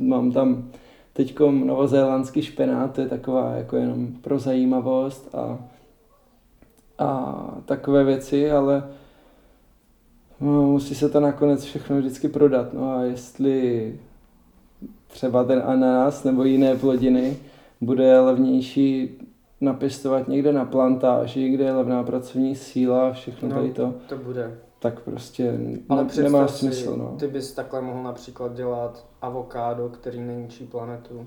Mám 0.00 0.32
tam 0.32 0.70
teďkom 1.12 1.66
novozélandský 1.66 2.42
špenát, 2.42 2.94
to 2.94 3.00
je 3.00 3.08
taková 3.08 3.52
jako 3.54 3.76
jenom 3.76 4.06
pro 4.06 4.38
zajímavost 4.38 5.34
a, 5.34 5.58
a 6.98 7.34
takové 7.64 8.04
věci, 8.04 8.50
ale 8.50 8.82
no, 10.40 10.62
musí 10.62 10.94
se 10.94 11.08
to 11.08 11.20
nakonec 11.20 11.64
všechno 11.64 11.98
vždycky 11.98 12.28
prodat. 12.28 12.72
No 12.72 12.92
a 12.92 13.02
jestli 13.02 13.94
třeba 15.08 15.44
ten 15.44 15.62
ananas 15.66 16.24
nebo 16.24 16.44
jiné 16.44 16.76
plodiny 16.76 17.36
bude 17.80 18.20
levnější 18.20 19.10
napěstovat 19.60 20.28
někde 20.28 20.52
na 20.52 20.64
plantáži, 20.64 21.48
kde 21.48 21.64
je 21.64 21.72
levná 21.72 22.02
pracovní 22.02 22.56
síla 22.56 23.08
a 23.08 23.12
všechno 23.12 23.48
No. 23.48 23.54
tady 23.54 23.70
to, 23.72 23.94
To 24.08 24.16
bude. 24.16 24.58
Tak 24.80 25.00
prostě 25.00 25.52
Ale 25.88 26.04
ne, 26.04 26.22
nemá 26.22 26.48
si, 26.48 26.58
smysl. 26.58 26.96
No. 26.96 27.16
ty 27.18 27.26
bys 27.26 27.52
takhle 27.52 27.80
mohl 27.80 28.02
například 28.02 28.54
dělat 28.54 29.06
avokádo, 29.22 29.88
který 29.88 30.20
neničí 30.20 30.66
planetu. 30.66 31.26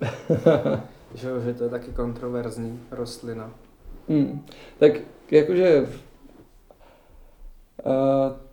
že, 1.14 1.28
že 1.44 1.54
to 1.54 1.64
je 1.64 1.70
taky 1.70 1.90
kontroverzní 1.92 2.80
rostlina. 2.90 3.50
Hmm. 4.08 4.44
Tak 4.78 4.92
jakože 5.30 5.80
uh, 5.80 5.86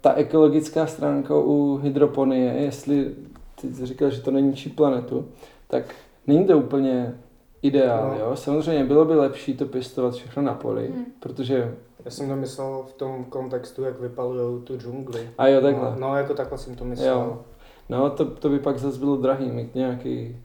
ta 0.01 0.13
ekologická 0.13 0.87
stránka 0.87 1.35
u 1.35 1.77
hydroponie, 1.77 2.53
jestli 2.53 3.15
ty 3.61 3.73
jsi 3.73 3.85
říkal, 3.85 4.09
že 4.09 4.21
to 4.21 4.31
neníčí 4.31 4.69
planetu, 4.69 5.27
tak 5.67 5.95
není 6.27 6.45
to 6.45 6.57
úplně 6.57 7.13
ideál, 7.61 8.09
No. 8.19 8.19
jo. 8.25 8.35
Samozřejmě 8.35 8.83
bylo 8.83 9.05
by 9.05 9.15
lepší 9.15 9.57
to 9.57 9.65
pěstovat 9.65 10.13
všechno 10.13 10.41
na 10.43 10.53
poli, 10.53 10.87
Hmm. 10.87 11.05
protože, 11.19 11.75
Já 12.05 12.11
jsem 12.11 12.27
to 12.29 12.35
myslel 12.35 12.83
v 12.87 12.93
tom 12.93 13.25
kontextu, 13.25 13.83
jak 13.83 13.99
vypalují 13.99 14.61
tu 14.63 14.77
džungli. 14.77 15.29
a 15.37 15.47
jo 15.47 15.61
takhle, 15.61 15.89
No, 15.91 15.95
no, 15.99 16.15
jako 16.17 16.33
takhle 16.33 16.57
jsem 16.57 16.75
to 16.75 16.85
myslel. 16.85 17.15
Jo. 17.19 17.39
no 17.89 18.09
to, 18.09 18.25
to 18.25 18.49
by 18.49 18.59
pak 18.59 18.79
zase 18.79 18.99
bylo 18.99 19.17
drahý, 19.17 19.51
mít 19.51 19.75
nějaký, 19.75 20.41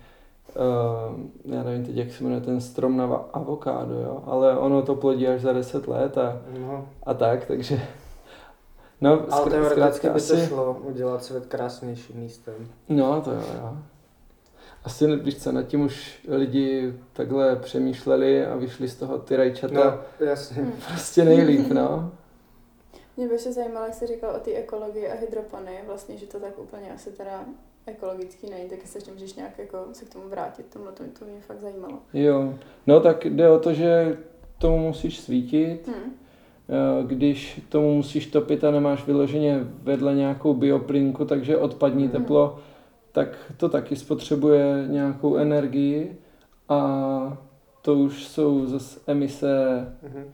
uh, 0.56 1.20
já 1.44 1.62
nevím 1.62 1.86
teď, 1.86 1.96
jak 1.96 2.10
se 2.12 2.24
jmenuje 2.24 2.40
ten 2.40 2.60
strom 2.60 2.96
na 2.96 3.04
avokádo, 3.32 3.94
jo, 3.94 4.22
ale 4.26 4.58
ono 4.58 4.82
to 4.82 4.94
plodí 4.94 5.28
až 5.28 5.40
za 5.40 5.52
10 5.52 5.88
let 5.88 6.18
a, 6.18 6.36
No, 6.58 6.86
a 7.06 7.14
tak, 7.14 7.44
takže, 7.46 7.80
no, 9.00 9.22
ale 9.30 9.50
teoreticky 9.50 10.06
by 10.06 10.12
to 10.12 10.16
asi- 10.16 10.46
šlo 10.46 10.76
udělat 10.82 11.24
svět 11.24 11.46
krásnějším 11.46 12.16
místem. 12.20 12.54
No, 12.88 13.20
to 13.20 13.30
jo, 13.30 13.40
jo. 13.62 13.76
Asi, 14.84 15.16
víš 15.16 15.36
co, 15.42 15.52
nad 15.52 15.62
tím 15.62 15.80
už 15.80 16.18
lidi 16.28 16.94
takhle 17.12 17.56
přemýšleli 17.56 18.46
a 18.46 18.56
vyšli 18.56 18.88
z 18.88 18.94
toho 18.96 19.18
ty 19.18 19.36
rajčata 19.36 19.74
No, 20.20 20.26
jasně. 20.26 20.62
Hmm. 20.62 20.72
prostě 20.88 21.24
nejlíp, 21.24 21.68
no. 21.68 22.12
Mě 23.16 23.28
by 23.28 23.34
ještě 23.34 23.52
zajímalo, 23.52 23.86
jak 23.86 23.94
jsi 23.94 24.06
říkal 24.06 24.34
o 24.36 24.38
té 24.38 24.50
ekologii 24.50 25.08
a 25.08 25.14
hydropony, 25.14 25.72
vlastně, 25.86 26.16
že 26.16 26.26
to 26.26 26.40
tak 26.40 26.58
úplně 26.58 26.92
asi 26.94 27.10
teda 27.10 27.44
ekologický 27.86 28.50
není, 28.50 28.68
tak 28.68 28.78
jestli 28.82 28.96
ještě 28.98 29.12
můžeš 29.12 29.34
nějak 29.34 29.58
jako 29.58 29.86
se 29.92 30.04
k 30.04 30.12
tomu 30.12 30.28
vrátit, 30.28 30.66
tohle 30.72 30.92
to, 30.92 31.04
to 31.18 31.24
mě 31.24 31.40
fakt 31.40 31.60
zajímalo. 31.60 31.98
Jo, 32.14 32.54
no 32.86 33.00
tak 33.00 33.24
jde 33.24 33.50
o 33.50 33.58
to, 33.58 33.72
že 33.74 34.18
tomu 34.58 34.78
musíš 34.78 35.20
svítit, 35.20 35.86
Hmm. 35.88 36.12
eh, 36.68 37.06
když 37.06 37.60
tomu 37.68 37.94
musíš 37.94 38.26
topit 38.26 38.64
a 38.64 38.70
nemáš 38.70 39.06
vyloženě 39.06 39.60
vedle 39.82 40.14
nějakou 40.14 40.54
bioplínku, 40.54 41.24
takže 41.24 41.56
odpadní 41.56 42.02
Mhm. 42.04 42.12
teplo, 42.12 42.58
tak 43.12 43.28
to 43.56 43.68
taky 43.68 43.96
spotřebuje 43.96 44.84
nějakou 44.88 45.36
energii 45.36 46.16
a 46.68 47.38
to 47.82 47.94
už 47.94 48.24
jsou 48.26 48.66
zase 48.66 49.00
emise 49.06 49.86
Mhm. 50.02 50.24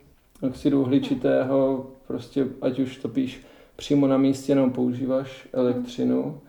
oxidu 0.43 0.81
uhličitého, 0.81 1.87
prostě 2.07 2.47
ať 2.63 2.79
už 2.79 2.97
topíš 2.97 3.47
přímo 3.77 4.07
na 4.07 4.17
místě, 4.17 4.55
nebo 4.55 4.71
používáš 4.71 5.49
elektřinu. 5.53 6.41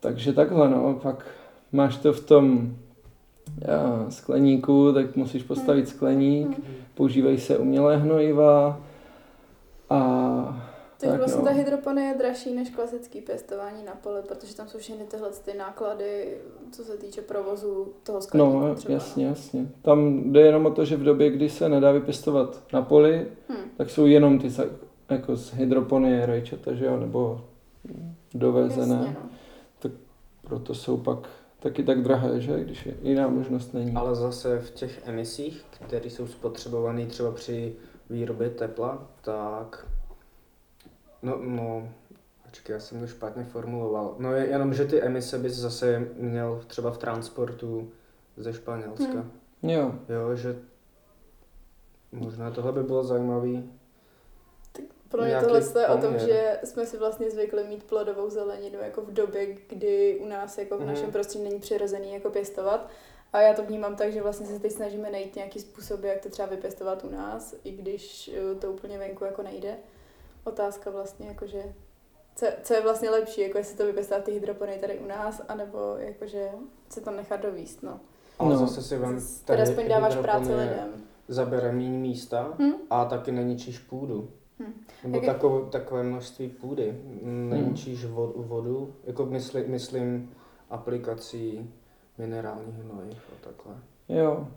Takže 0.00 0.32
takhle, 0.32 0.68
no, 0.68 0.94
pak 1.02 1.26
máš 1.72 1.96
to 1.96 2.12
v 2.12 2.20
tom 2.26 2.76
já, 3.60 4.06
skleníku, 4.08 4.92
tak 4.92 5.16
musíš 5.16 5.42
postavit 5.42 5.88
skleník, 5.88 6.48
Hmm. 6.48 6.74
používají 6.94 7.38
se 7.38 7.58
umělé 7.58 7.96
hnojiva 7.96 8.80
a 9.90 10.67
Takže 11.00 11.10
Tak 11.12 11.18
vlastně 11.20 11.38
no. 11.42 11.44
ta 11.48 11.50
hydroponie 11.54 12.08
je 12.08 12.18
dražší 12.18 12.54
než 12.54 12.70
klasický 12.70 13.20
pěstování 13.20 13.84
na 13.84 13.92
poli, 13.94 14.22
protože 14.22 14.56
tam 14.56 14.68
jsou 14.68 14.78
všechny 14.78 15.04
tyhle 15.04 15.30
ty 15.44 15.54
náklady, 15.58 16.38
co 16.72 16.84
se 16.84 16.96
týče 16.96 17.22
provozu 17.22 17.92
toho 18.02 18.20
skleníku 18.20 18.58
no, 18.60 18.74
třeba. 18.74 18.94
jasně, 18.94 19.26
jasně. 19.26 19.68
Tam 19.82 20.32
jde 20.32 20.40
jenom 20.40 20.66
o 20.66 20.70
to, 20.70 20.84
že 20.84 20.96
v 20.96 21.02
době, 21.02 21.30
kdy 21.30 21.50
se 21.50 21.68
nedá 21.68 21.92
vypěstovat 21.92 22.62
na 22.72 22.82
poli, 22.82 23.26
No. 23.48 23.54
Hmm. 23.56 23.64
tak 23.76 23.90
jsou 23.90 24.06
jenom 24.06 24.38
ty 24.38 24.48
jako 25.10 25.36
z 25.36 25.52
hydroponie 25.54 26.26
rajčata, 26.26 26.72
že 26.74 26.84
jo, 26.84 26.96
nebo 26.96 27.40
dovezené. 28.34 28.94
Jasně, 28.94 29.16
no. 29.22 29.28
Proto 30.42 30.74
jsou 30.74 30.96
pak 30.96 31.18
taky 31.60 31.82
tak 31.82 32.02
drahé, 32.02 32.40
že? 32.40 32.60
Když 32.64 32.86
je 32.86 32.94
jiná 33.02 33.28
možnost 33.28 33.74
není. 33.74 33.92
Ale 33.94 34.14
zase 34.14 34.58
v 34.58 34.70
těch 34.70 35.08
emisích, 35.08 35.64
které 35.70 36.10
jsou 36.10 36.26
spotřebované 36.26 37.06
třeba 37.06 37.30
při 37.32 37.74
výrobě 38.10 38.50
tepla, 38.50 39.06
tak 39.20 39.86
no, 41.22 41.36
no, 41.40 41.88
počkej, 42.42 42.74
já 42.74 42.80
jsem 42.80 43.00
to 43.00 43.06
špatně 43.06 43.44
formuloval. 43.44 44.14
No 44.18 44.32
je 44.34 44.46
jenom, 44.46 44.74
že 44.74 44.84
ty 44.84 45.02
emise 45.02 45.38
bys 45.38 45.52
zase 45.54 46.08
měl 46.16 46.64
třeba 46.66 46.90
v 46.90 46.98
transportu 46.98 47.90
ze 48.36 48.52
Španělska. 48.54 49.04
Hmm. 49.12 49.30
Jo, 49.62 49.94
Jo, 50.08 50.36
že 50.36 50.58
možná 52.12 52.50
tohle 52.50 52.72
by 52.72 52.82
bylo 52.82 53.04
zajímavý. 53.04 53.70
Pro 55.08 55.22
mě 55.22 55.40
tohle 55.40 55.62
je 55.80 55.88
o 55.88 55.98
tom, 55.98 56.18
že 56.18 56.60
jsme 56.64 56.86
si 56.86 56.96
vlastně 56.98 57.30
zvykli 57.30 57.64
mít 57.64 57.84
plodovou 57.84 58.30
zeleninu 58.30 58.78
jako 58.80 59.02
v 59.02 59.12
době, 59.12 59.46
kdy 59.68 60.18
u 60.22 60.26
nás 60.26 60.58
jako 60.58 60.76
v 60.76 60.80
Mhm. 60.80 60.88
našem 60.88 61.12
prostředí 61.12 61.44
není 61.44 61.60
přirozený 61.60 62.12
jako 62.14 62.30
pěstovat. 62.30 62.88
A 63.32 63.40
já 63.40 63.54
to 63.54 63.62
vnímám 63.64 63.96
tak, 63.96 64.12
že 64.12 64.22
vlastně 64.22 64.46
se 64.46 64.58
teď 64.60 64.72
snažíme 64.72 65.10
najít 65.10 65.36
nějaký 65.36 65.60
způsoby, 65.60 66.08
jak 66.08 66.20
to 66.22 66.28
třeba 66.28 66.48
vypěstovat 66.48 67.04
u 67.04 67.10
nás, 67.10 67.54
i 67.64 67.70
když 67.70 68.30
eh, 68.34 68.54
to 68.54 68.72
úplně 68.72 68.98
venku 68.98 69.24
jako 69.24 69.42
nejde. 69.42 69.76
Otázka 70.48 70.90
vlastně 70.90 71.28
jakože, 71.28 71.62
co, 72.34 72.46
co 72.62 72.74
je 72.74 72.82
vlastně 72.82 73.10
lepší, 73.10 73.40
jako 73.40 73.58
jestli 73.58 73.76
to 73.76 73.86
vypěstovat 73.86 74.24
ty 74.24 74.32
hydropony 74.32 74.78
tady 74.78 74.98
u 74.98 75.06
nás, 75.06 75.42
anebo 75.48 75.78
jakože 75.98 76.48
se 76.88 77.00
tam 77.00 77.16
nechat 77.16 77.40
dovíst, 77.42 77.82
no. 77.82 78.00
Ale 78.38 78.50
No. 78.54 78.56
zase 78.58 78.82
si 78.82 78.98
Zase 78.98 79.44
Teda 79.44 79.62
aspoň 79.62 79.88
dáváš 79.88 80.16
práci 80.16 80.54
lidem. 80.54 80.88
Zabere 81.28 81.72
méně 81.72 81.98
místa 81.98 82.54
Hm? 82.58 82.72
a 82.90 83.04
taky 83.04 83.32
neníčíš 83.32 83.78
půdu. 83.78 84.30
Hm. 84.60 84.72
Nebo 85.04 85.16
Jak- 85.16 85.26
takové, 85.26 85.70
takové 85.70 86.02
množství 86.02 86.48
půdy. 86.48 87.00
Neníčíš 87.22 88.04
vod, 88.04 88.32
vodu, 88.36 88.94
jako 89.04 89.26
mysli, 89.26 89.64
myslím 89.68 90.34
aplikací 90.70 91.74
minerálních 92.18 92.74
hnojiv 92.74 93.18
a 93.32 93.44
takhle. 93.48 93.74
Jo. 94.08 94.48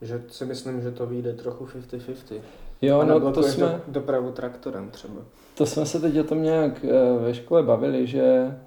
Že 0.00 0.22
si 0.28 0.44
myslím, 0.46 0.80
že 0.80 0.90
to 0.90 1.06
vyjde 1.06 1.32
trochu 1.32 1.66
50-50. 1.66 2.40
Jo, 2.82 3.04
no 3.04 3.32
to 3.32 3.42
jsme, 3.42 3.66
do, 3.66 4.00
dopravu 4.00 4.32
traktorem 4.32 4.90
třeba. 4.90 5.20
to 5.54 5.66
jsme 5.66 5.86
se 5.86 6.00
teď 6.00 6.18
o 6.18 6.24
tom 6.24 6.42
nějak 6.42 6.84
eh, 6.84 7.18
ve 7.18 7.34
škole 7.34 7.62
bavili, 7.62 8.06
že, 8.06 8.58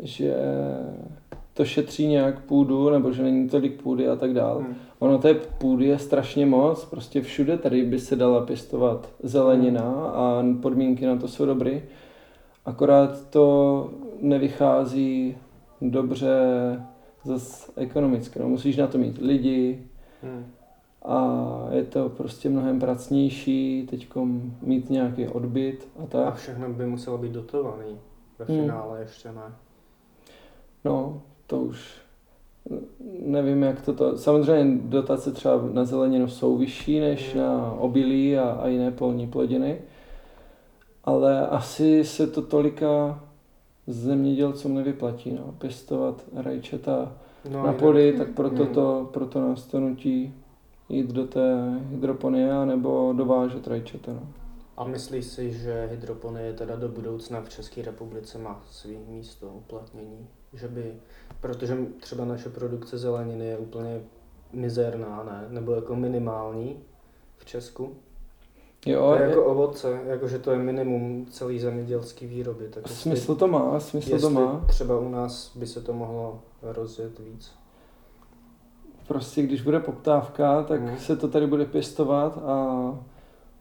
že 0.00 0.34
to 1.54 1.64
šetří 1.64 2.06
nějak 2.06 2.40
půdu, 2.40 2.90
nebo 2.90 3.12
že 3.12 3.22
není 3.22 3.48
tolik 3.48 3.82
půdy 3.82 4.08
a 4.08 4.16
tak 4.16 4.34
dál. 4.34 4.60
Hm. 4.60 4.74
Ono 4.98 5.18
té 5.18 5.34
půdy 5.34 5.86
je 5.86 5.98
strašně 5.98 6.46
moc, 6.46 6.84
prostě 6.84 7.22
všude 7.22 7.58
tady 7.58 7.84
by 7.84 7.98
se 7.98 8.16
dala 8.16 8.46
pěstovat 8.46 9.08
zelenina 9.22 9.92
a 9.92 10.44
podmínky 10.62 11.06
na 11.06 11.16
to 11.16 11.28
jsou 11.28 11.46
dobré. 11.46 11.82
Akorát 12.64 13.30
to 13.30 13.90
nevychází 14.20 15.36
dobře 15.80 16.36
zase 17.24 17.72
ekonomicky. 17.76 18.38
No, 18.38 18.48
musíš 18.48 18.76
na 18.76 18.86
to 18.86 18.98
mít 18.98 19.18
lidi 19.18 19.88
Hm. 20.22 20.44
A 21.02 21.38
je 21.70 21.84
to 21.84 22.08
prostě 22.08 22.48
mnohem 22.48 22.80
pracnější 22.80 23.86
teď 23.90 24.08
mít 24.62 24.90
nějaký 24.90 25.28
odbyt 25.28 25.88
a 25.98 26.02
A 26.02 26.06
tak. 26.06 26.34
všechno 26.36 26.68
by 26.68 26.86
muselo 26.86 27.18
být 27.18 27.32
dotovaný. 27.32 27.98
Ve 28.38 28.44
Hm. 28.44 28.60
finále 28.60 29.00
ještě 29.00 29.28
ne. 29.32 29.52
No, 30.84 31.22
to 31.46 31.60
už 31.60 31.94
nevím, 33.20 33.62
jak 33.62 33.80
to 33.80 33.92
to... 33.92 34.18
Samozřejmě 34.18 34.80
dotace 34.84 35.32
třeba 35.32 35.60
na 35.72 35.84
zeleninu 35.84 36.28
jsou 36.28 36.56
vyšší 36.56 37.00
než 37.00 37.34
na 37.34 37.72
obilí 37.72 38.38
a, 38.38 38.50
a 38.50 38.66
jiné 38.66 38.90
polní 38.90 39.26
plodiny, 39.26 39.78
ale 41.04 41.46
asi 41.48 42.04
se 42.04 42.26
to 42.26 42.42
tolika 42.42 43.20
zemědělcům 43.86 44.74
nevyplatí, 44.74 45.32
no, 45.32 45.54
pěstovat 45.58 46.24
rajčata 46.34 47.12
No, 47.50 47.66
na 47.66 47.72
poli, 47.72 48.12
tak 48.18 48.28
proto, 48.28 48.64
Hmm. 48.64 48.74
to, 48.74 49.08
proto 49.12 49.40
nás 49.40 49.64
to 49.64 49.80
nutí 49.80 50.34
jít 50.88 51.10
do 51.10 51.26
té 51.26 51.74
hydroponie 51.90 52.66
nebo 52.66 53.14
dovážet 53.16 53.66
rajčata. 53.66 54.12
No. 54.12 54.28
A 54.76 54.84
myslíš 54.84 55.24
si, 55.26 55.52
že 55.52 55.88
hydroponie 55.90 56.52
teda 56.52 56.76
do 56.76 56.88
budoucna 56.88 57.40
v 57.42 57.48
České 57.48 57.82
republice 57.82 58.38
má 58.38 58.62
svý 58.70 58.96
místo 59.08 59.46
uplatnění? 59.46 60.28
Že 60.52 60.68
by, 60.68 60.94
protože 61.40 61.78
třeba 62.00 62.24
naše 62.24 62.48
produkce 62.48 62.98
zeleniny 62.98 63.46
je 63.46 63.58
úplně 63.58 64.00
mizerná, 64.52 65.22
ne? 65.24 65.46
Nebo 65.48 65.72
jako 65.72 65.96
minimální 65.96 66.76
v 67.38 67.44
Česku. 67.44 67.94
Jo, 68.86 69.06
To 69.08 69.14
je 69.14 69.22
je, 69.22 69.28
jako 69.28 69.44
ovoce, 69.44 70.00
jakože 70.06 70.38
to 70.38 70.50
je 70.50 70.58
minimum 70.58 71.26
celý 71.30 71.58
zemědělský 71.60 72.26
výroby. 72.26 72.68
Tak 72.68 72.82
jestli- 72.90 72.96
smysl 73.02 73.34
to 73.34 73.48
má, 73.48 73.80
smysl 73.80 74.08
to 74.08 74.14
jestli 74.16 74.30
má. 74.32 74.64
třeba 74.68 74.98
u 74.98 75.08
nás 75.08 75.56
by 75.56 75.66
se 75.66 75.80
to 75.80 75.92
mohlo 75.92 76.42
rozjet 76.62 77.18
víc. 77.18 77.52
Prostě 79.08 79.42
když 79.42 79.62
bude 79.62 79.80
poptávka, 79.80 80.62
tak 80.62 80.80
Mhm. 80.80 80.96
se 80.98 81.16
to 81.16 81.28
tady 81.28 81.46
bude 81.46 81.64
pěstovat 81.64 82.38
a 82.46 82.68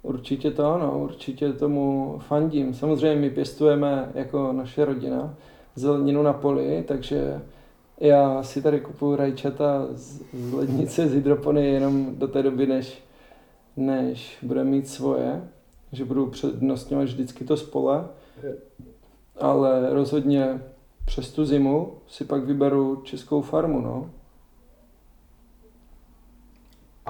určitě 0.02 0.52
to 0.52 0.74
ano, 0.74 1.00
určitě 1.00 1.54
tomu 1.54 2.16
fandím. 2.28 2.74
Samozřejmě 2.74 3.22
my 3.22 3.30
pěstujeme 3.30 4.12
jako 4.14 4.52
naše 4.54 4.86
rodina 4.86 5.36
zeleninu 5.76 6.24
na 6.24 6.34
poli, 6.34 6.84
takže 6.88 7.42
já 8.00 8.44
si 8.44 8.62
tady 8.62 8.80
kupuju 8.80 9.16
rajčata 9.16 9.88
z, 9.92 10.22
z 10.34 10.54
lednice, 10.54 11.08
z 11.08 11.14
hydropony 11.14 11.68
jenom 11.72 12.16
do 12.16 12.28
té 12.28 12.44
doby, 12.44 12.68
než, 12.68 13.04
než 13.78 14.38
budeme 14.42 14.70
mít 14.70 14.88
svoje, 14.88 15.44
že 15.92 16.06
budu 16.06 16.26
přednostňovat 16.28 17.08
vždycky 17.08 17.44
to 17.44 17.58
spole, 17.58 18.08
ale 19.40 19.94
rozhodně 19.94 20.62
přes 21.06 21.32
tu 21.32 21.46
zimu 21.46 21.94
si 22.08 22.26
pak 22.26 22.44
vyberu 22.44 22.96
českou 23.04 23.42
farmu, 23.42 23.82
no. 23.82 24.10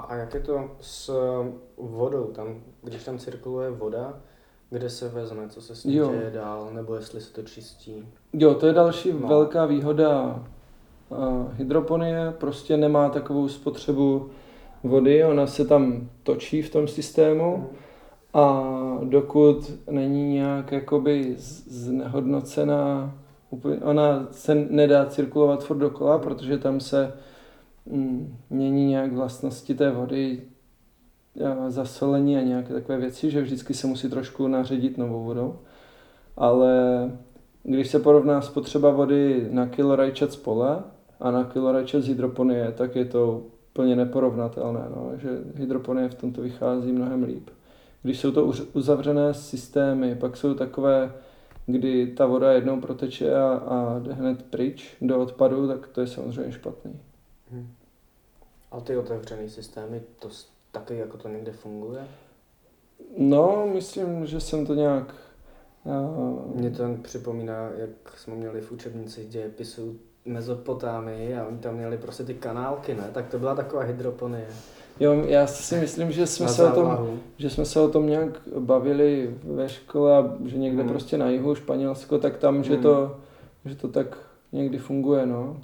A, 0.08 0.14
jak 0.14 0.34
je 0.34 0.40
to 0.40 0.70
s 0.80 1.12
vodou? 1.76 2.24
Tam, 2.24 2.54
když 2.82 3.04
tam 3.04 3.18
cirkuluje 3.18 3.70
voda, 3.70 4.14
kde 4.70 4.90
se 4.90 5.08
vezme, 5.08 5.48
co 5.48 5.60
se 5.62 5.76
s 5.76 5.84
Jo. 5.84 6.10
děje 6.10 6.30
dál, 6.34 6.68
nebo 6.72 6.94
jestli 6.94 7.20
se 7.20 7.32
to 7.32 7.42
čistí? 7.42 8.06
Jo, 8.32 8.54
to 8.54 8.66
je 8.66 8.72
další 8.72 9.12
No. 9.12 9.28
velká 9.28 9.66
výhoda 9.66 10.42
uh, 11.08 11.52
hydroponie, 11.54 12.34
prostě 12.38 12.76
nemá 12.76 13.08
takovou 13.08 13.48
spotřebu 13.48 14.30
vody, 14.84 15.24
ona 15.24 15.46
se 15.46 15.64
tam 15.64 16.08
točí 16.22 16.62
v 16.62 16.70
tom 16.72 16.88
systému 16.88 17.70
a 18.34 18.64
dokud 19.04 19.72
není 19.90 20.32
nějak 20.34 20.72
jakoby 20.72 21.34
znehodnocená, 21.38 23.14
ona 23.82 24.28
se 24.30 24.54
nedá 24.54 25.06
cirkulovat 25.06 25.64
furt 25.64 25.76
dokola, 25.78 26.18
protože 26.18 26.58
tam 26.58 26.80
se 26.80 27.12
mění 28.50 28.86
nějak 28.86 29.12
vlastnosti 29.12 29.74
té 29.74 29.90
vody, 29.90 30.42
a 31.44 31.70
zasolení 31.70 32.36
a 32.36 32.42
nějaké 32.42 32.74
takové 32.74 32.98
věci, 32.98 33.30
že 33.30 33.42
vždycky 33.42 33.74
se 33.74 33.86
musí 33.86 34.10
trošku 34.10 34.48
naředit 34.48 34.98
novou 34.98 35.24
vodou. 35.24 35.58
Ale 36.36 36.72
když 37.62 37.88
se 37.88 37.98
porovná 37.98 38.40
spotřeba 38.40 38.90
vody 38.90 39.48
na 39.50 39.66
kilo 39.66 39.96
rajčat 39.96 40.32
z 40.32 40.36
pole 40.36 40.82
a 41.20 41.30
na 41.30 41.44
kilo 41.44 41.72
rajčat 41.72 42.02
z 42.02 42.08
hydroponie, 42.08 42.72
tak 42.76 42.96
je 42.96 43.04
to 43.04 43.42
úplně 43.72 43.96
neporovnatelné, 43.96 44.80
no, 44.96 45.12
že 45.16 45.28
hydroponie 45.54 46.08
v 46.08 46.14
tomto 46.14 46.42
vychází 46.42 46.92
mnohem 46.92 47.22
líp. 47.22 47.50
Když 48.02 48.20
jsou 48.20 48.32
to 48.32 48.52
uzavřené 48.72 49.34
systémy, 49.34 50.14
pak 50.14 50.36
jsou 50.36 50.54
takové, 50.54 51.12
kdy 51.66 52.06
ta 52.06 52.26
voda 52.26 52.52
jednou 52.52 52.80
proteče 52.80 53.34
a, 53.34 53.48
a 53.52 53.98
jde 53.98 54.12
hned 54.12 54.42
pryč 54.42 54.96
do 55.00 55.20
odpadu, 55.20 55.68
tak 55.68 55.88
to 55.88 56.00
je 56.00 56.06
samozřejmě 56.06 56.52
špatný. 56.52 57.00
Hm. 57.50 57.66
A 58.72 58.80
ty 58.80 58.96
otevřené 58.96 59.48
systémy, 59.48 60.02
to 60.18 60.28
taky 60.72 60.96
jako 60.98 61.16
to 61.18 61.28
někde 61.28 61.52
funguje? 61.52 62.08
No, 63.18 63.66
myslím, 63.74 64.26
že 64.26 64.40
jsem 64.40 64.66
to 64.66 64.74
nějak... 64.74 65.14
Uh, 65.84 66.56
Mně 66.56 66.70
to 66.70 66.82
připomíná, 67.02 67.70
jak 67.76 67.90
jsme 68.16 68.34
měli 68.34 68.60
v 68.60 68.72
učebnici 68.72 69.24
dějepisu 69.24 69.96
Mezopotámii 70.24 71.36
a 71.36 71.46
oni 71.46 71.58
tam 71.58 71.74
měli 71.74 71.98
prostě 71.98 72.24
ty 72.24 72.34
kanálky, 72.34 72.94
ne? 72.94 73.10
Tak 73.12 73.28
to 73.28 73.38
byla 73.38 73.54
taková 73.54 73.82
hydroponie. 73.82 74.46
jo, 75.00 75.12
já 75.26 75.46
si 75.46 75.76
myslím, 75.76 76.12
že 76.12 76.26
jsme, 76.26 76.48
se 76.48 76.64
o 76.66 76.74
tom, 76.74 77.20
že 77.38 77.50
jsme 77.50 77.64
se 77.64 77.80
o 77.80 77.88
tom 77.88 78.06
nějak 78.06 78.40
bavili 78.58 79.34
ve 79.44 79.68
škole, 79.68 80.18
a 80.18 80.36
že 80.44 80.58
někde 80.58 80.82
Hmm. 80.82 80.90
prostě 80.92 81.18
na 81.18 81.30
jihu 81.30 81.54
Španělsko, 81.54 82.18
tak 82.18 82.36
tam, 82.36 82.64
že, 82.64 82.74
Hmm. 82.74 82.82
to, 82.82 83.16
že 83.64 83.74
to 83.74 83.88
tak 83.88 84.18
někdy 84.52 84.78
funguje, 84.78 85.26
no. 85.26 85.60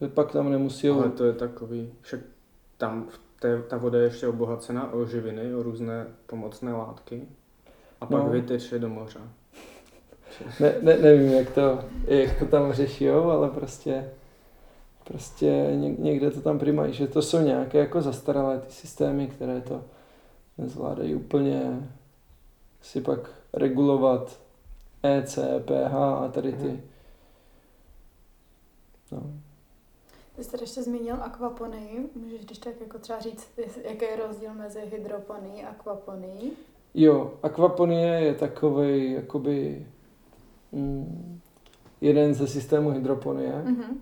Že 0.00 0.08
pak 0.08 0.32
tam 0.32 0.50
nemusí... 0.50 0.88
Ale 0.88 1.08
to 1.10 1.24
je 1.24 1.32
takový, 1.32 1.92
však 2.00 2.20
tam 2.78 3.06
v 3.08 3.20
té, 3.40 3.62
ta 3.62 3.76
voda 3.76 3.98
je 3.98 4.04
ještě 4.04 4.28
obohacena 4.28 4.92
o 4.92 5.06
živiny, 5.06 5.54
o 5.54 5.62
různé 5.62 6.06
pomocné 6.26 6.72
látky 6.72 7.28
a 8.00 8.06
pak 8.06 8.24
No. 8.24 8.30
vyteče 8.30 8.78
do 8.78 8.88
moře. 8.88 9.20
Ne, 10.60 10.74
ne, 10.82 10.96
nevím, 10.98 11.32
jak 11.32 11.50
to, 11.50 11.78
jak 12.06 12.38
to 12.38 12.46
tam 12.46 12.72
řešijou, 12.72 13.30
ale 13.30 13.50
prostě, 13.50 14.10
prostě 15.04 15.46
ně- 15.74 15.94
někde 15.98 16.30
to 16.30 16.40
tam 16.40 16.58
primají, 16.58 16.92
že 16.92 17.06
to 17.08 17.22
jsou 17.22 17.38
nějaké 17.40 17.78
jako 17.78 18.02
zastaralé 18.02 18.58
ty 18.58 18.72
systémy, 18.72 19.26
které 19.26 19.60
to 19.60 19.84
nezvládají 20.58 21.14
úplně 21.14 21.88
si 22.82 23.00
pak 23.00 23.30
regulovat 23.52 24.40
EC, 25.02 25.38
pH 25.64 25.94
a 25.94 26.28
tady 26.28 26.52
ty. 26.52 26.66
Mhm. 26.68 26.80
No. 29.12 29.22
Ty 30.38 30.44
jste 30.44 30.58
ještě 30.62 30.82
zmínil 30.82 31.16
akvaponii. 31.22 32.10
Můžeš 32.14 32.44
když 32.44 32.58
tak 32.58 32.80
jako 32.80 32.98
třeba 32.98 33.18
říct, 33.18 33.48
jaký 33.84 34.04
je 34.04 34.16
rozdíl 34.26 34.54
mezi 34.54 34.80
hydroponií 34.84 35.64
a 35.64 35.68
akvaponií? 35.68 36.52
Jo, 36.94 37.32
akvaponie 37.42 38.06
je 38.20 38.34
takový 38.34 39.12
jakoby 39.12 39.86
mm, 40.72 41.40
jeden 42.00 42.34
ze 42.34 42.46
systémů 42.46 42.90
hydroponie. 42.90 43.62
Mhm. 43.64 44.00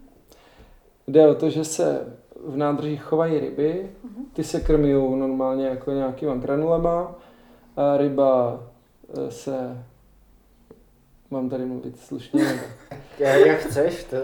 Jde 1.08 1.28
o 1.28 1.34
to, 1.34 1.50
že 1.50 1.64
se 1.64 2.16
v 2.46 2.56
nádržích 2.56 3.02
chovají 3.02 3.38
ryby, 3.40 3.90
Mhm. 4.04 4.24
ty 4.32 4.44
se 4.44 4.60
krmí 4.60 4.92
normálně 4.92 5.66
jako 5.66 5.90
nějakýma 5.90 6.34
granulema 6.34 7.14
a 7.76 7.96
ryba 7.96 8.60
eh, 9.18 9.30
se... 9.30 9.84
Mám 11.30 11.48
tady 11.48 11.64
mluvit 11.64 12.00
slušně? 12.00 12.44
nebo- 12.44 12.62
Jak 13.18 13.58
chceš, 13.58 14.04
to 14.04 14.16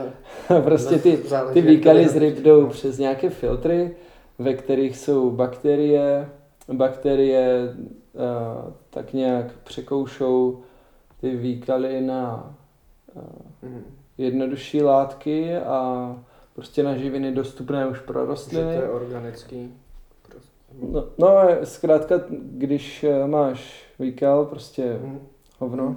prostě 0.63 0.99
ty, 0.99 1.19
ty 1.53 1.61
výkaly 1.61 2.09
z 2.09 2.17
ryb 2.17 2.39
jdou 2.39 2.67
přes 2.67 2.99
nějaké 2.99 3.31
filtry, 3.31 3.97
ve 4.39 4.55
kterých 4.55 4.97
jsou 4.99 5.31
bakterie. 5.31 6.29
Bakterie 6.73 7.59
uh, 8.15 8.73
tak 8.91 9.13
nějak 9.13 9.47
překoušou 9.65 10.63
ty 11.21 11.37
výkaly 11.37 12.01
na 12.01 12.55
uh, 13.15 13.23
Mhm. 13.63 13.83
jednodušší 14.19 14.83
látky 14.83 15.57
a 15.57 16.17
prostě 16.55 16.83
na 16.83 16.97
živiny 16.97 17.33
dostupné 17.33 17.87
už 17.87 18.01
pro 18.01 18.21
Že 18.21 18.27
rostliny. 18.27 18.65
to 18.77 18.83
je 18.83 18.91
organický. 18.91 19.75
No, 20.93 21.05
no 21.19 21.29
zkrátka, 21.65 22.15
když 22.41 23.05
eh, 23.05 23.27
máš 23.27 23.85
výkal, 23.99 24.45
prostě 24.45 24.99
Mhm. 25.03 25.21
hovno, 25.59 25.97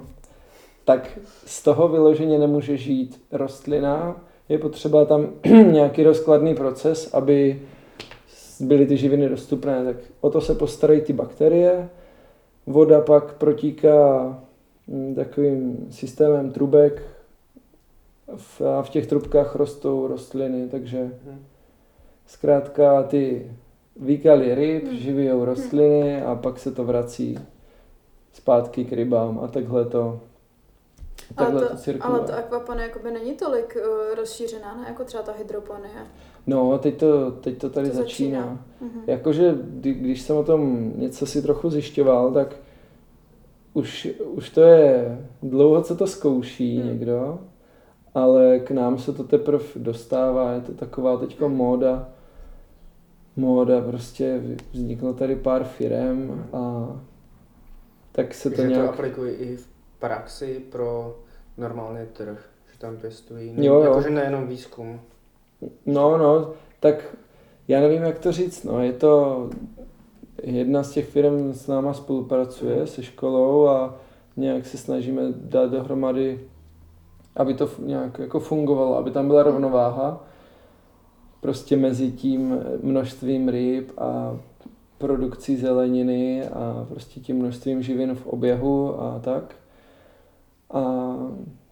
tak 0.86 1.18
z 1.46 1.62
toho 1.62 1.88
vyloženě 1.88 2.38
nemůže 2.38 2.76
žít 2.76 3.22
rostlina. 3.32 4.16
Je 4.48 4.58
potřeba 4.58 5.04
tam 5.04 5.28
nějaký 5.72 6.02
rozkladný 6.02 6.54
proces, 6.54 7.14
aby 7.14 7.62
byly 8.60 8.86
ty 8.86 8.96
živiny 8.96 9.28
dostupné. 9.28 9.84
Tak 9.84 9.96
o 10.20 10.30
to 10.30 10.40
se 10.40 10.54
postarají 10.54 11.00
ty 11.00 11.12
bakterie. 11.12 11.88
Voda 12.66 13.00
pak 13.00 13.34
protíká 13.34 14.24
mm, 14.86 15.14
takovým 15.14 15.86
systémem 15.90 16.50
trubek 16.50 17.02
v, 18.36 18.60
a 18.60 18.82
v 18.82 18.90
těch 18.90 19.06
trubkách 19.06 19.54
rostou 19.56 20.06
rostliny, 20.06 20.68
takže 20.68 20.98
Mhm. 21.02 21.44
zkrátka 22.26 23.02
ty 23.02 23.52
výkaly 24.00 24.54
ryb 24.54 24.84
Hmm. 24.84 24.96
živijou 24.96 25.44
rostliny 25.44 26.22
a 26.22 26.34
pak 26.34 26.58
se 26.58 26.72
to 26.72 26.84
vrací 26.84 27.38
zpátky 28.32 28.84
k 28.84 28.92
rybám 28.92 29.40
a 29.42 29.48
takhle 29.48 29.84
to 29.84 30.20
takhle 31.34 31.60
ale 31.60 31.68
to, 31.68 31.76
to, 31.76 31.82
cirkuluje. 31.82 32.18
ale 32.18 32.26
to 32.26 32.34
akvaponie 32.38 32.82
jakoby 32.86 33.10
není 33.10 33.32
tolik 33.34 33.76
uh, 33.80 34.14
rozšířená, 34.16 34.74
ne? 34.76 34.84
jako 34.88 35.04
třeba 35.04 35.22
ta 35.22 35.32
hydroponie. 35.32 35.90
No, 36.46 36.78
teď 36.78 36.96
to, 36.98 37.30
teď 37.30 37.58
to 37.58 37.70
tady 37.70 37.90
To 37.90 37.96
začíná. 37.96 38.40
začíná. 38.40 38.64
Mhm. 38.80 39.00
Jakože, 39.06 39.54
kdy, 39.62 39.92
když 39.94 40.22
jsem 40.22 40.36
o 40.36 40.44
tom 40.44 40.92
něco 40.96 41.26
si 41.26 41.42
trochu 41.42 41.70
zjišťoval, 41.70 42.32
tak 42.32 42.56
už, 43.74 44.08
už 44.24 44.50
to 44.50 44.60
je 44.60 45.18
dlouho, 45.42 45.82
co 45.82 45.96
to 45.96 46.06
zkouší 46.06 46.78
Hmm. 46.78 46.88
někdo, 46.88 47.38
ale 48.14 48.58
k 48.58 48.70
nám 48.70 48.98
se 48.98 49.12
to 49.12 49.24
teprve 49.24 49.64
dostává, 49.76 50.52
je 50.52 50.60
to 50.60 50.72
taková 50.72 51.16
teďka 51.16 51.46
Hmm. 51.46 51.56
móda, 51.56 52.08
móda, 53.36 53.80
prostě 53.80 54.40
vzniklo 54.72 55.12
tady 55.12 55.36
pár 55.36 55.64
firem 55.64 56.48
a 56.52 56.88
tak 58.12 58.34
se 58.34 58.50
to 58.50 58.62
že 58.62 58.68
nějak... 58.68 58.86
to 58.86 58.92
aplikují 58.92 59.34
i 59.34 59.56
v 59.56 59.66
praxi 59.98 60.62
pro 60.70 61.18
normálně 61.56 62.06
trh, 62.12 62.48
že 62.72 62.78
tam 62.78 62.96
pěstují. 62.96 63.54
Jo, 63.56 63.74
jo. 63.74 63.80
Jakože 63.80 64.10
nejenom 64.10 64.46
výzkum. 64.46 65.00
No, 65.86 66.18
no, 66.18 66.52
tak 66.80 67.16
já 67.68 67.80
nevím, 67.80 68.02
jak 68.02 68.18
to 68.18 68.32
říct, 68.32 68.64
no, 68.64 68.82
je 68.82 68.92
to, 68.92 69.50
jedna 70.42 70.82
z 70.82 70.90
těch 70.90 71.08
firm 71.08 71.54
s 71.54 71.66
náma 71.66 71.94
spolupracuje 71.94 72.86
se 72.86 73.02
školou 73.02 73.68
a 73.68 73.94
nějak 74.36 74.66
se 74.66 74.78
snažíme 74.78 75.22
dát 75.34 75.70
dohromady, 75.70 76.40
aby 77.36 77.54
to 77.54 77.70
nějak 77.78 78.18
jako 78.18 78.40
fungovalo, 78.40 78.96
aby 78.96 79.10
tam 79.10 79.26
byla 79.26 79.42
rovnováha 79.42 80.26
prostě 81.40 81.76
mezi 81.76 82.12
tím 82.12 82.60
množstvím 82.82 83.48
ryb 83.48 83.92
a 83.98 84.38
produkcí 84.98 85.56
zeleniny 85.56 86.48
a 86.48 86.86
prostě 86.88 87.20
tím 87.20 87.36
množstvím 87.36 87.82
živin 87.82 88.14
v 88.14 88.26
oběhu 88.26 89.02
a 89.02 89.18
tak. 89.18 89.54
A 90.70 90.80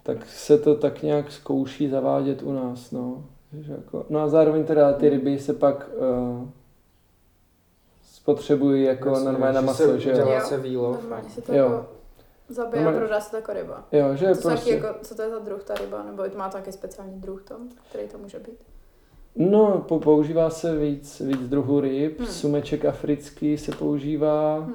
tak 0.02 0.26
se 0.26 0.58
to 0.58 0.74
tak 0.74 1.02
nějak 1.02 1.32
zkouší 1.32 1.88
zavádět 1.88 2.42
u 2.42 2.52
nás, 2.52 2.90
no. 2.90 3.24
Že 3.60 3.72
jako, 3.72 4.06
no 4.10 4.20
a 4.20 4.28
zároveň 4.28 4.64
teda 4.64 4.92
ty 4.92 5.08
ryby 5.08 5.38
se 5.38 5.52
pak 5.54 5.90
uh, 5.96 6.48
spotřebují 8.02 8.84
jako 8.84 9.08
Jasně, 9.08 9.24
normálně 9.24 9.54
na 9.54 9.60
že 9.60 9.66
maso, 9.66 9.82
se 9.82 10.00
že 10.00 10.10
jo. 10.10 10.16
dělá 10.16 10.40
se 10.40 10.56
výlov. 10.56 11.00
Normálně 11.02 11.30
se 11.30 11.42
to 11.42 11.52
Jo. 11.54 11.64
jako 11.64 11.86
zabije 12.48 12.80
a 12.82 12.84
Normálně- 12.84 12.98
prodá 13.06 13.20
se 13.20 13.30
to 13.30 13.36
jako 13.36 13.52
ryba. 13.52 13.84
Jo, 13.92 14.16
že 14.16 14.26
je 14.26 14.36
Co, 14.36 14.48
prostě... 14.48 14.74
jako, 14.74 14.86
co 15.02 15.14
to 15.14 15.22
je 15.22 15.30
za 15.30 15.38
druh 15.38 15.64
ta 15.64 15.74
ryba? 15.74 16.02
Nebo 16.02 16.22
má 16.36 16.48
to 16.50 16.56
nějaký 16.56 16.72
speciální 16.72 17.20
druh 17.20 17.42
tam, 17.42 17.68
který 17.90 18.08
to 18.08 18.18
může 18.18 18.38
být? 18.38 18.58
No, 19.36 19.84
po- 19.88 19.98
používá 20.00 20.50
se 20.50 20.76
víc, 20.78 21.20
víc 21.20 21.48
druhů 21.48 21.80
ryb, 21.80 22.18
Hmm. 22.18 22.28
sumeček 22.28 22.84
africký 22.84 23.58
se 23.58 23.72
používá, 23.72 24.58
Hm. 24.60 24.72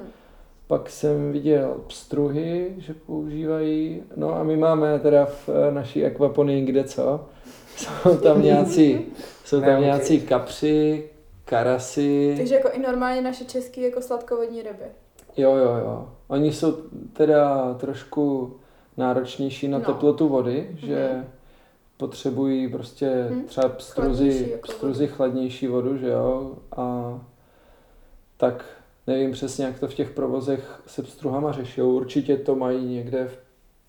Pak 0.70 0.90
jsem 0.90 1.32
viděl 1.32 1.76
pstruhy, 1.88 2.74
že 2.78 2.94
používají, 2.94 4.04
no 4.16 4.36
a 4.36 4.44
my 4.44 4.58
máme 4.58 5.00
teda 5.00 5.26
v 5.26 5.50
eh, 5.50 5.72
naší 5.72 6.06
akvaponii 6.06 6.66
kde 6.66 6.84
co, 6.84 7.26
jsou 7.78 8.18
tam 8.18 8.42
nějací, 8.42 9.06
jsou 9.46 9.62
tam 9.62 9.82
nějací 9.82 10.22
kapři, 10.22 11.10
karasy, 11.46 12.34
Takže 12.38 12.56
jako 12.56 12.70
i 12.70 12.80
normálně 12.80 13.22
naše 13.22 13.46
české 13.46 13.82
jako 13.82 14.02
sladkovodní 14.02 14.62
ryby. 14.62 14.86
jo, 15.38 15.56
jo, 15.56 15.78
jo. 15.84 16.10
Oni 16.28 16.54
jsou 16.54 16.72
teda 17.14 17.74
trošku 17.74 18.54
náročnější 18.98 19.68
na 19.68 19.78
No. 19.80 19.86
teplotu 19.86 20.28
vody, 20.28 20.68
že 20.78 21.10
Mhm. 21.14 21.26
potřebují 21.98 22.68
prostě 22.70 23.28
Mhm. 23.30 23.44
třeba 23.44 23.70
pstruzy, 23.70 24.24
Chladnější 24.30 24.52
jako 24.52 24.68
pstruzy 24.68 25.08
chladnější 25.08 25.68
vodu, 25.68 25.98
že 25.98 26.08
jo, 26.10 26.52
a 26.78 27.20
tak 28.38 28.66
nevím 29.10 29.32
přesně, 29.32 29.66
jak 29.66 29.80
to 29.80 29.88
v 29.88 29.94
těch 29.94 30.10
provozech 30.10 30.82
se 30.88 31.04
pstruhama 31.04 31.52
řeší. 31.52 31.82
Určitě 31.82 32.38
to 32.38 32.56
mají 32.56 32.86
někde 32.96 33.28
v 33.28 33.38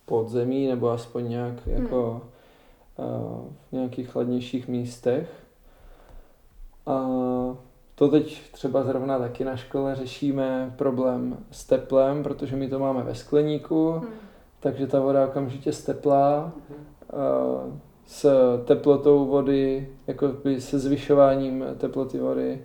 podzemí, 0.06 0.66
nebo 0.66 0.90
aspoň 0.90 1.28
nějak 1.28 1.66
jako 1.66 2.22
eh, 2.98 3.02
v 3.68 3.72
nějakých 3.72 4.08
chladnějších 4.08 4.68
místech. 4.68 5.28
A 6.86 7.06
to 7.94 8.08
teď 8.08 8.50
třeba 8.52 8.82
zrovna 8.84 9.18
taky 9.18 9.44
na 9.44 9.56
škole 9.56 9.94
řešíme 9.94 10.74
problém 10.78 11.36
s 11.50 11.64
teplem, 11.66 12.22
protože 12.22 12.56
my 12.56 12.68
to 12.68 12.78
máme 12.78 13.02
ve 13.02 13.14
skleníku, 13.14 13.92
Hm. 13.92 14.06
takže 14.60 14.86
ta 14.86 15.00
voda 15.00 15.26
okamžitě 15.26 15.72
steplá 15.72 16.32
a 16.36 16.52
s 18.06 18.26
teplotou 18.64 19.26
vody, 19.26 19.88
jako 20.06 20.28
by 20.44 20.60
se 20.60 20.78
zvyšováním 20.78 21.64
teploty 21.78 22.18
vody, 22.18 22.62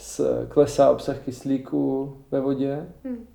s, 0.00 0.46
klesá 0.48 0.90
obsah 0.90 1.18
kyslíku 1.18 2.12
ve 2.30 2.40
vodě. 2.40 2.86
Hm. 3.04 3.26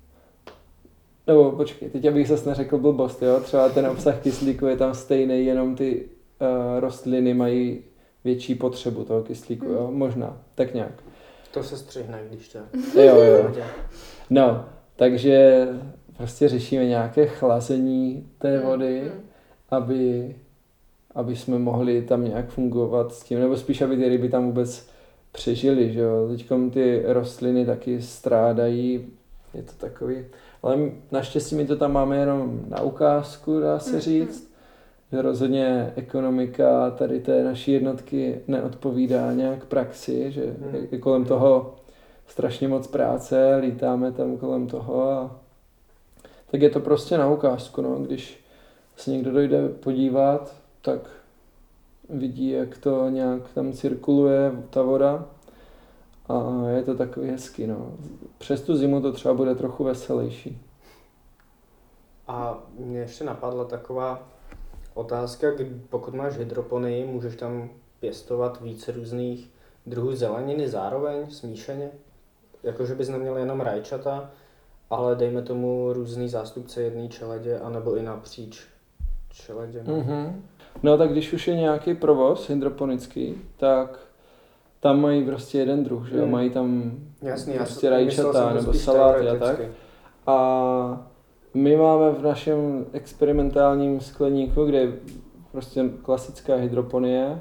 Nebo 1.26 1.52
počkej, 1.52 1.90
teď 1.90 2.04
abych 2.04 2.28
zase 2.28 2.48
neřekl 2.48 2.78
blbost, 2.78 3.22
jo? 3.22 3.40
Třeba 3.40 3.68
ten 3.68 3.86
obsah 3.86 4.22
kyslíku 4.22 4.66
je 4.66 4.76
tam 4.76 4.94
stejný, 4.94 5.46
jenom 5.46 5.76
ty 5.76 6.04
uh, 6.04 6.80
rostliny 6.80 7.34
mají 7.34 7.82
větší 8.24 8.54
potřebu 8.54 9.04
toho 9.04 9.22
kyslíku, 9.22 9.66
jo? 9.66 9.90
Možná, 9.92 10.42
tak 10.54 10.74
nějak. 10.74 10.92
To 11.50 11.62
se 11.62 11.76
střihne, 11.76 12.22
když 12.30 12.48
to 12.48 12.58
Jo, 13.00 13.16
jo. 13.16 13.54
No, 14.30 14.64
takže 14.96 15.68
prostě 16.16 16.48
řešíme 16.48 16.84
nějaké 16.84 17.26
chlazení 17.26 18.28
té 18.38 18.58
Hm, 18.58 18.66
vody, 18.66 19.02
hm. 19.04 19.20
aby, 19.70 20.36
aby 21.14 21.36
jsme 21.36 21.58
mohli 21.58 22.02
tam 22.02 22.24
nějak 22.24 22.48
fungovat 22.48 23.14
s 23.14 23.22
tím, 23.22 23.40
nebo 23.40 23.56
spíš, 23.56 23.82
aby 23.82 23.96
ty 23.96 24.08
ryby 24.08 24.28
tam 24.28 24.46
vůbec 24.46 24.95
přežily, 25.36 25.92
že 25.92 26.00
jo. 26.00 26.28
Teďkom 26.28 26.70
ty 26.70 27.02
rostliny 27.06 27.66
taky 27.66 28.02
strádají, 28.02 29.06
je 29.54 29.62
to 29.62 29.72
takový, 29.78 30.24
ale 30.62 30.78
naštěstí 31.12 31.54
my 31.54 31.66
to 31.66 31.76
tam 31.76 31.92
máme 31.92 32.16
jenom 32.16 32.60
na 32.68 32.80
ukázku, 32.82 33.60
dá 33.60 33.78
se 33.78 33.92
Mm, 33.94 34.00
říct, 34.00 34.52
že 35.12 35.22
rozhodně 35.22 35.92
ekonomika 35.96 36.90
tady 36.90 37.20
té 37.20 37.44
naší 37.44 37.72
jednotky 37.72 38.40
neodpovídá 38.48 39.32
nějak 39.32 39.64
praxi, 39.64 40.32
že 40.32 40.44
Mm. 40.46 40.86
je 40.90 40.98
kolem 40.98 41.24
toho 41.24 41.74
strašně 42.26 42.68
moc 42.68 42.86
práce, 42.86 43.56
lítáme 43.56 44.12
tam 44.12 44.36
kolem 44.36 44.66
toho 44.66 45.10
a 45.10 45.40
tak 46.50 46.62
je 46.62 46.70
to 46.70 46.80
prostě 46.80 47.18
na 47.18 47.30
ukázku, 47.30 47.82
no, 47.82 47.98
když 47.98 48.44
se 48.96 49.10
někdo 49.10 49.32
dojde 49.32 49.68
podívat, 49.68 50.54
tak 50.82 51.00
vidí, 52.10 52.50
jak 52.50 52.78
to 52.78 53.08
nějak 53.08 53.52
tam 53.54 53.72
cirkuluje 53.72 54.52
ta 54.70 54.82
voda 54.82 55.24
a 56.28 56.68
je 56.68 56.82
to 56.82 56.94
takový 56.94 57.30
hezký, 57.30 57.66
no. 57.66 57.92
Přes 58.38 58.62
tu 58.62 58.76
zimu 58.76 59.00
to 59.00 59.12
třeba 59.12 59.34
bude 59.34 59.54
trochu 59.54 59.84
veselější. 59.84 60.62
A 62.28 62.58
mě 62.78 62.98
ještě 62.98 63.24
napadla 63.24 63.64
taková 63.64 64.28
otázka, 64.94 65.50
kdy- 65.50 65.80
pokud 65.90 66.14
máš 66.14 66.38
hydroponii, 66.38 67.06
můžeš 67.06 67.36
tam 67.36 67.70
pěstovat 68.00 68.60
více 68.60 68.92
různých 68.92 69.50
druhů 69.86 70.16
zeleniny 70.16 70.68
zároveň, 70.68 71.30
smíšeně? 71.30 71.90
Jakože 72.62 72.94
bys 72.94 73.08
neměl 73.08 73.36
jenom 73.36 73.60
rajčata, 73.60 74.30
ale 74.90 75.16
dejme 75.16 75.42
tomu 75.42 75.92
různý 75.92 76.28
zástupce 76.28 76.82
jedné 76.82 77.08
čeledě, 77.08 77.58
anebo 77.58 77.96
i 77.96 78.02
napříč 78.02 78.66
čeleděm. 79.28 79.86
Mm-hmm. 79.86 80.32
No 80.82 80.98
tak 80.98 81.10
když 81.10 81.32
už 81.32 81.48
je 81.48 81.54
nějaký 81.56 81.94
provoz 81.94 82.48
hydroponický, 82.50 83.34
tak 83.56 83.98
tam 84.80 85.00
mají 85.00 85.24
prostě 85.24 85.58
jeden 85.58 85.84
druh, 85.84 86.08
že 86.08 86.16
jo, 86.18 86.24
Mm. 86.26 86.30
mají 86.32 86.50
tam 86.50 86.92
Jasně, 87.22 87.52
já 87.52 87.58
prostě 87.58 87.90
rajčata 87.90 88.52
nebo 88.54 88.72
saláty 88.72 89.28
a 89.28 89.36
tak. 89.36 89.60
A 90.26 91.06
my 91.54 91.76
máme 91.76 92.12
v 92.12 92.22
našem 92.22 92.86
experimentálním 92.92 94.00
skleníku, 94.00 94.64
kde 94.64 94.78
je 94.78 94.92
prostě 95.52 95.84
klasická 96.02 96.56
hydroponie, 96.56 97.40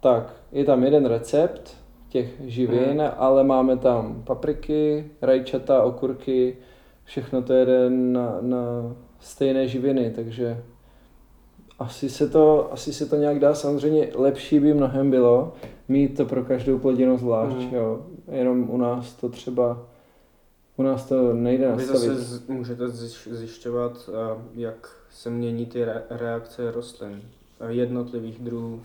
tak 0.00 0.34
je 0.52 0.64
tam 0.64 0.84
jeden 0.84 1.06
recept 1.06 1.76
těch 2.08 2.34
živin, 2.44 3.00
Hmm. 3.00 3.10
ale 3.16 3.44
máme 3.44 3.76
tam 3.76 4.22
papriky, 4.26 5.10
rajčata, 5.22 5.82
okurky, 5.82 6.56
všechno 7.04 7.42
to 7.42 7.52
jede 7.52 7.90
na, 7.90 8.38
na 8.40 8.58
stejné 9.20 9.68
živiny, 9.68 10.10
takže 10.16 10.62
asi 11.78 12.10
se, 12.10 12.28
to, 12.28 12.72
asi 12.72 12.92
se 12.92 13.06
to 13.06 13.16
nějak 13.16 13.38
dá. 13.38 13.54
Samozřejmě 13.54 14.08
lepší 14.14 14.60
by 14.60 14.74
mnohem 14.74 15.10
bylo 15.10 15.52
mít 15.88 16.16
to 16.16 16.24
pro 16.24 16.44
každou 16.44 16.78
plodinu 16.78 17.18
zvlášť. 17.18 17.56
Hmm. 17.56 17.74
Jo. 17.74 18.06
Jenom 18.32 18.70
u 18.70 18.76
nás 18.76 19.12
to 19.12 19.28
třeba, 19.28 19.78
u 20.76 20.82
nás 20.82 21.08
to 21.08 21.32
nejde 21.32 21.64
Vy 21.66 21.72
nastavit. 21.76 22.00
zase 22.00 22.14
z- 22.24 22.46
můžete 22.48 22.84
zjiš- 22.88 23.28
zjišťovat, 23.34 24.10
jak 24.54 24.88
se 25.10 25.30
mění 25.30 25.66
ty 25.66 25.84
re- 25.84 26.02
reakce 26.10 26.70
rostlin 26.70 27.22
a 27.60 27.68
jednotlivých 27.68 28.38
druhů 28.38 28.80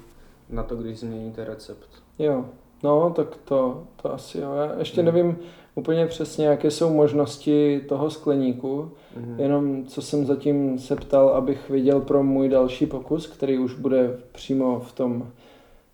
na 0.50 0.64
to, 0.64 0.76
když 0.76 1.00
změníte 1.00 1.44
recept. 1.46 1.90
Jo, 2.20 2.46
no 2.84 3.10
tak 3.16 3.28
to, 3.46 3.84
to 4.02 4.14
asi 4.14 4.38
jo. 4.40 4.54
Já 4.54 4.80
ještě 4.80 5.02
Hmm. 5.02 5.06
nevím 5.06 5.38
úplně 5.76 6.08
přesně, 6.08 6.46
jaké 6.46 6.72
jsou 6.72 6.94
možnosti 6.94 7.82
toho 7.90 8.10
skleníku, 8.10 8.92
Mhm. 9.16 9.40
jenom 9.40 9.86
co 9.86 10.02
jsem 10.02 10.26
zatím 10.26 10.80
se 10.80 10.96
ptal, 10.96 11.30
abych 11.30 11.70
viděl 11.70 12.02
pro 12.02 12.24
můj 12.24 12.50
další 12.50 12.86
pokus, 12.86 13.28
který 13.28 13.60
už 13.60 13.74
bude 13.74 14.18
přímo 14.32 14.80
v 14.80 14.92
tom 14.92 15.28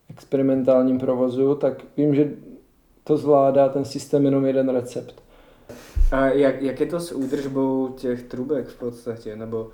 experimentálním 0.09 0.99
provozu, 0.99 1.55
tak 1.55 1.83
vím, 1.97 2.15
že 2.15 2.31
to 3.03 3.17
zvládá 3.17 3.69
ten 3.69 3.85
systém 3.85 4.25
jenom 4.25 4.45
jeden 4.45 4.69
recept. 4.69 5.23
A 6.11 6.25
jak, 6.27 6.61
jak 6.61 6.79
je 6.79 6.85
to 6.85 6.99
s 6.99 7.11
údržbou 7.11 7.87
těch 7.97 8.23
trubek 8.23 8.67
v 8.67 8.79
podstatě, 8.79 9.35
nebo 9.35 9.69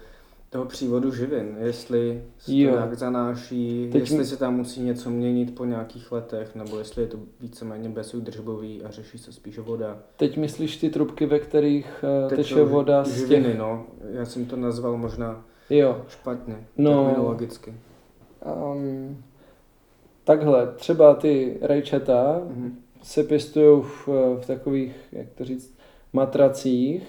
toho 0.53 0.65
přívodu 0.65 1.11
živin, 1.11 1.55
jestli 1.59 2.23
se 2.37 2.45
to 2.45 2.51
nějak 2.51 2.93
zanáší, 2.93 3.89
Teď 3.91 4.01
jestli 4.01 4.25
se 4.25 4.37
tam 4.37 4.55
musí 4.55 4.81
něco 4.81 5.09
měnit 5.09 5.55
po 5.55 5.65
nějakých 5.65 6.11
letech, 6.11 6.55
nebo 6.55 6.79
jestli 6.79 7.01
je 7.01 7.07
to 7.07 7.17
víceméně 7.39 7.89
bezúdržbový 7.89 8.83
a 8.83 8.91
řeší 8.91 9.17
se 9.17 9.31
spíš 9.33 9.59
voda. 9.59 9.99
Teď 10.17 10.37
myslíš 10.37 10.77
ty 10.77 10.89
trubky, 10.89 11.25
ve 11.25 11.39
kterých 11.39 12.03
eh, 12.25 12.29
Tečou 12.29 12.55
teče 12.55 12.63
voda 12.63 13.03
z 13.03 13.17
živiny, 13.17 13.43
těch... 13.45 13.57
no. 13.57 13.85
Já 14.11 14.25
jsem 14.25 14.45
to 14.45 14.55
nazval 14.55 14.97
možná 14.97 15.45
Jo, 15.69 16.01
špatně, 16.07 16.67
No. 16.77 17.03
terminologicky. 17.05 17.73
um, 18.73 19.23
takhle, 20.23 20.67
třeba 20.75 21.13
ty 21.15 21.57
rajčata, 21.61 22.41
Mhm. 22.49 22.77
se 23.03 23.23
pěstují 23.23 23.81
v, 23.83 24.07
v 24.41 24.45
takových, 24.47 24.95
jak 25.11 25.27
to 25.35 25.45
říct, 25.45 25.77
matracích 26.13 27.03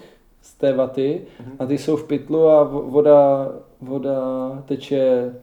z 0.45 0.53
té 0.53 0.73
vaty 0.73 1.21
Mhm. 1.39 1.55
a 1.59 1.65
ty 1.65 1.77
jsou 1.77 1.95
v 1.95 2.03
pytlu 2.07 2.47
a 2.49 2.63
vo- 2.63 2.89
voda, 2.89 3.49
voda 3.81 4.19
teče 4.65 5.33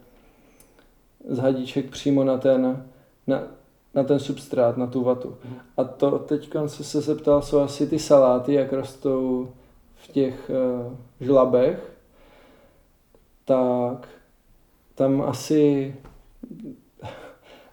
z 1.29 1.37
hadíček 1.37 1.89
přímo 1.89 2.23
na 2.23 2.37
ten, 2.37 2.85
na, 3.27 3.43
na 3.93 4.03
ten 4.03 4.19
substrát, 4.19 4.77
na 4.77 4.87
tu 4.87 5.03
vatu. 5.03 5.35
Mhm. 5.45 5.55
A 5.77 5.83
to 5.83 6.19
teď 6.19 6.49
se 6.65 6.83
se 6.83 7.01
zeptal, 7.01 7.41
jsou 7.41 7.59
asi 7.59 7.87
ty 7.87 7.99
saláty, 7.99 8.53
jak 8.53 8.73
rostou 8.73 9.49
v 9.95 10.07
těch 10.07 10.51
uh, 10.85 10.93
žlabech, 11.21 11.93
tak 13.45 14.07
tam 14.95 15.21
asi 15.21 15.95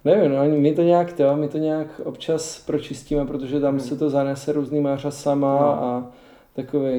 Nevím, 0.05 0.33
no, 0.33 0.45
my 0.61 0.75
to 0.75 0.83
nějak 0.83 1.12
to, 1.12 1.37
my 1.37 1.49
to 1.49 1.59
nějak 1.59 2.01
občas 2.05 2.59
pročistíme, 2.66 3.27
protože 3.27 3.61
tam 3.61 3.71
Hmm. 3.71 3.81
se 3.81 3.97
to 3.97 4.11
zanese 4.11 4.53
různýma 4.53 4.97
řasama 4.97 5.59
No. 5.61 5.69
a 5.85 6.07
takové 6.62 6.92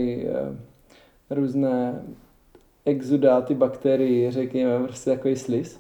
různé 1.30 2.02
exudáty 2.86 3.56
bakterií, 3.56 4.32
řekněme, 4.32 4.84
prostě 4.84 5.10
takový 5.10 5.36
sliz. 5.36 5.80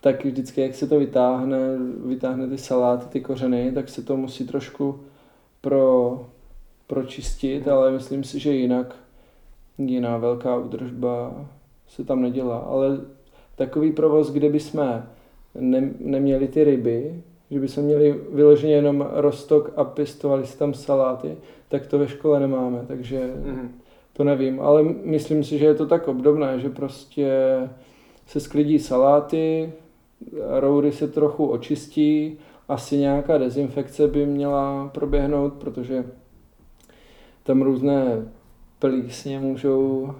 Tak 0.00 0.24
vždycky, 0.24 0.60
jak 0.60 0.74
se 0.74 0.86
to 0.86 0.98
vytáhne, 0.98 1.58
vytáhne 2.06 2.48
ty 2.48 2.58
saláty, 2.58 3.06
ty 3.08 3.20
kořeny, 3.20 3.72
tak 3.72 3.88
se 3.88 4.02
to 4.02 4.16
musí 4.16 4.46
trošku 4.46 5.00
pro, 5.60 6.26
pročistit, 6.86 7.68
ale 7.68 7.90
myslím 7.90 8.24
si, 8.24 8.38
že 8.38 8.52
jinak 8.52 8.96
jiná 9.78 10.16
velká 10.16 10.56
údržba 10.56 11.46
se 11.88 12.04
tam 12.04 12.22
nedělá. 12.22 12.58
Ale 12.58 13.00
takový 13.56 13.92
provoz, 13.92 14.30
kde 14.30 14.48
bychom 14.48 15.02
ne, 15.54 15.90
neměli 15.98 16.48
ty 16.48 16.64
ryby, 16.64 17.22
že 17.50 17.60
bychom 17.60 17.84
měli 17.84 18.20
vyloženě 18.32 18.72
jenom 18.74 19.08
rostok 19.12 19.72
a 19.76 19.84
pěstovali 19.84 20.46
si 20.46 20.58
tam 20.58 20.74
saláty, 20.74 21.36
tak 21.68 21.86
to 21.86 21.98
ve 21.98 22.08
škole 22.08 22.40
nemáme, 22.40 22.84
takže 22.88 23.34
Mhm. 23.44 23.68
to 24.12 24.24
nevím, 24.24 24.60
ale 24.60 24.82
myslím 25.04 25.44
si, 25.44 25.58
že 25.58 25.64
je 25.66 25.74
to 25.74 25.86
tak 25.86 26.08
obdobné, 26.08 26.60
že 26.60 26.70
prostě 26.70 27.30
se 28.26 28.40
sklidí 28.40 28.78
saláty, 28.78 29.72
roury 30.58 30.92
se 30.92 31.08
trochu 31.08 31.46
očistí, 31.46 32.38
asi 32.68 32.96
nějaká 32.96 33.38
dezinfekce 33.38 34.08
by 34.08 34.26
měla 34.26 34.90
proběhnout, 34.94 35.52
protože 35.54 36.04
tam 37.42 37.62
různé 37.62 38.26
plísně 38.78 39.38
můžou, 39.40 40.10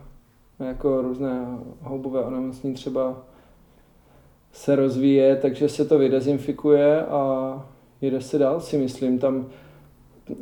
jako 0.61 1.03
různé 1.03 1.47
houbové 1.83 2.25
onemocnění 2.25 2.75
třeba 2.75 3.23
se 4.53 4.77
rozvíje, 4.77 5.37
takže 5.37 5.69
se 5.69 5.85
to 5.85 5.99
vydezinfikuje 5.99 7.03
a 7.03 7.53
jede 8.01 8.21
se 8.21 8.39
dál, 8.39 8.61
si 8.61 8.79
myslím. 8.79 9.19
Tam 9.19 9.47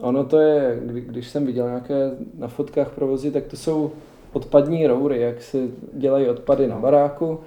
ono 0.00 0.24
to 0.24 0.40
je, 0.40 0.80
kdy, 0.84 1.00
když 1.00 1.28
jsem 1.28 1.46
viděl 1.46 1.66
nějaké 1.66 2.10
na 2.38 2.48
fotkách 2.48 2.90
provozy, 2.90 3.30
tak 3.30 3.44
to 3.44 3.56
jsou 3.56 3.92
odpadní 4.32 4.86
roury, 4.86 5.20
jak 5.20 5.42
se 5.42 5.58
dělají 5.92 6.28
odpady 6.28 6.66
na 6.66 6.78
baráku, 6.78 7.40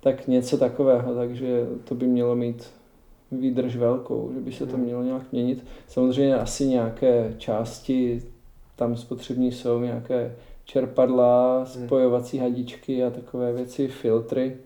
tak 0.00 0.28
něco 0.28 0.58
takového, 0.58 1.14
takže 1.14 1.66
to 1.84 1.94
by 1.94 2.06
mělo 2.06 2.36
mít 2.36 2.70
výdrž 3.32 3.76
velkou, 3.76 4.30
že 4.34 4.40
by 4.40 4.52
se 4.52 4.66
to 4.66 4.76
Hmm. 4.76 4.84
mělo 4.84 5.02
nějak 5.02 5.32
měnit. 5.32 5.64
Samozřejmě 5.88 6.36
asi 6.36 6.66
nějaké 6.66 7.34
části 7.38 8.22
tam 8.76 8.96
spotřební 8.96 9.52
jsou, 9.52 9.80
nějaké 9.80 10.34
čerpadla, 10.64 11.64
spojovací 11.64 12.38
hadičky 12.38 13.04
a 13.04 13.10
takové 13.10 13.52
věci, 13.52 13.88
filtry. 13.88 14.56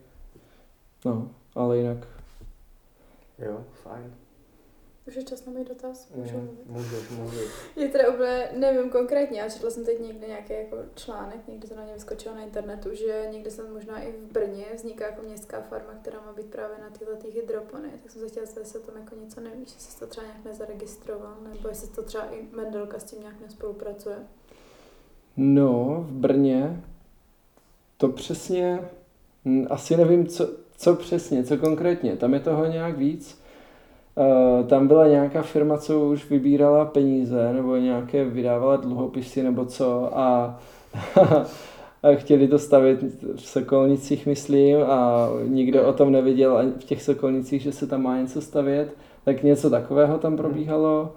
No, 1.05 1.29
ale 1.55 1.77
jinak. 1.77 2.07
Jo, 3.39 3.65
fajn. 3.83 4.13
Už 5.07 5.15
je 5.15 5.23
čas 5.23 5.45
na 5.45 5.51
můj 5.51 5.65
dotaz? 5.65 6.09
Můžu 6.15 6.37
Mhm. 6.37 6.45
mluvit? 6.65 6.67
Můžeš 6.91 7.09
mluvit. 7.09 7.47
Je 7.75 7.87
teda 7.87 8.09
úplně, 8.13 8.49
nevím 8.57 8.89
konkrétně, 8.89 9.39
já 9.41 9.49
četla 9.49 9.69
jsem 9.69 9.85
teď 9.85 9.99
někde 9.99 10.27
nějaký 10.27 10.53
jako 10.53 10.77
článek, 10.95 11.47
někde 11.47 11.67
to 11.67 11.75
na 11.75 11.85
ně 11.85 11.93
vyskočilo 11.93 12.35
na 12.35 12.41
internetu, 12.41 12.89
že 12.95 13.27
někde 13.31 13.51
jsem 13.51 13.73
možná 13.73 14.01
i 14.01 14.11
v 14.11 14.31
Brně 14.31 14.65
vzniká 14.75 15.05
jako 15.05 15.21
městská 15.21 15.61
farma, 15.61 15.93
která 16.01 16.21
má 16.25 16.33
být 16.33 16.45
právě 16.45 16.77
na 16.81 16.89
tyhle 16.89 17.15
ty 17.15 17.29
hydropony, 17.31 17.89
tak 18.03 18.11
jsem 18.11 18.21
se 18.21 18.27
chtěla 18.27 18.45
zeptat, 18.45 18.59
jestli 18.61 18.79
o 18.79 18.83
tom 18.83 18.95
jako 18.97 19.15
něco 19.15 19.41
nevíš, 19.41 19.73
jestli 19.73 19.91
jsi 19.91 19.99
to 19.99 20.07
třeba 20.07 20.25
nějak 20.25 20.45
nezaregistroval, 20.45 21.35
nebo 21.53 21.67
jestli 21.69 21.87
to 21.87 22.03
třeba 22.03 22.23
i 22.31 22.47
Mendelka 22.55 22.99
s 22.99 23.03
tím 23.03 23.19
nějak 23.19 23.39
nespolupracuje. 23.41 24.17
No, 25.37 26.05
v 26.09 26.11
Brně 26.11 26.83
to 27.97 28.07
přesně, 28.09 28.89
asi 29.69 29.97
nevím, 29.97 30.27
co, 30.27 30.49
co 30.81 30.95
přesně, 30.95 31.43
co 31.43 31.57
konkrétně, 31.57 32.15
tam 32.15 32.33
je 32.33 32.39
toho 32.39 32.65
nějak 32.65 32.97
víc. 32.97 33.41
Uh, 34.15 34.67
tam 34.67 34.87
byla 34.87 35.07
nějaká 35.07 35.41
firma, 35.41 35.77
co 35.77 35.99
už 35.99 36.29
vybírala 36.29 36.85
peníze, 36.85 37.53
nebo 37.53 37.75
nějaké 37.75 38.25
vydávala 38.25 38.75
dluhopisy, 38.75 39.43
nebo 39.43 39.65
co, 39.65 40.17
a, 40.17 40.59
a 42.03 42.13
chtěli 42.15 42.47
to 42.47 42.59
stavit 42.59 43.03
v 43.35 43.41
Sokolnicích, 43.41 44.25
myslím, 44.25 44.77
a 44.83 45.27
nikdo 45.47 45.87
o 45.87 45.93
tom 45.93 46.11
nevěděl 46.11 46.57
ani 46.57 46.71
v 46.71 46.83
těch 46.83 47.03
Sokolnicích, 47.03 47.61
že 47.61 47.71
se 47.71 47.87
tam 47.87 48.01
má 48.03 48.17
něco 48.17 48.41
stavět, 48.41 48.97
tak 49.25 49.43
něco 49.43 49.69
takového 49.69 50.17
tam 50.17 50.37
probíhalo. 50.37 51.13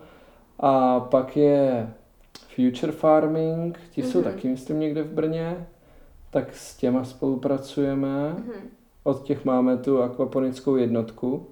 A 0.61 1.01
pak 1.01 1.37
je 1.37 1.91
Future 2.55 2.93
Farming, 2.93 3.79
ti 3.91 4.03
jsou 4.03 4.19
Mhm. 4.21 4.33
taky, 4.33 4.49
myslím, 4.49 4.81
někde 4.81 5.03
v 5.03 5.13
Brně, 5.13 5.67
tak 6.31 6.55
s 6.57 6.77
těma 6.77 7.05
spolupracujeme. 7.05 8.29
Mhm. 8.39 8.53
Od 9.05 9.23
těch 9.23 9.45
máme 9.45 9.77
tu 9.77 10.03
akvaponickou 10.03 10.77
jednotku. 10.77 11.47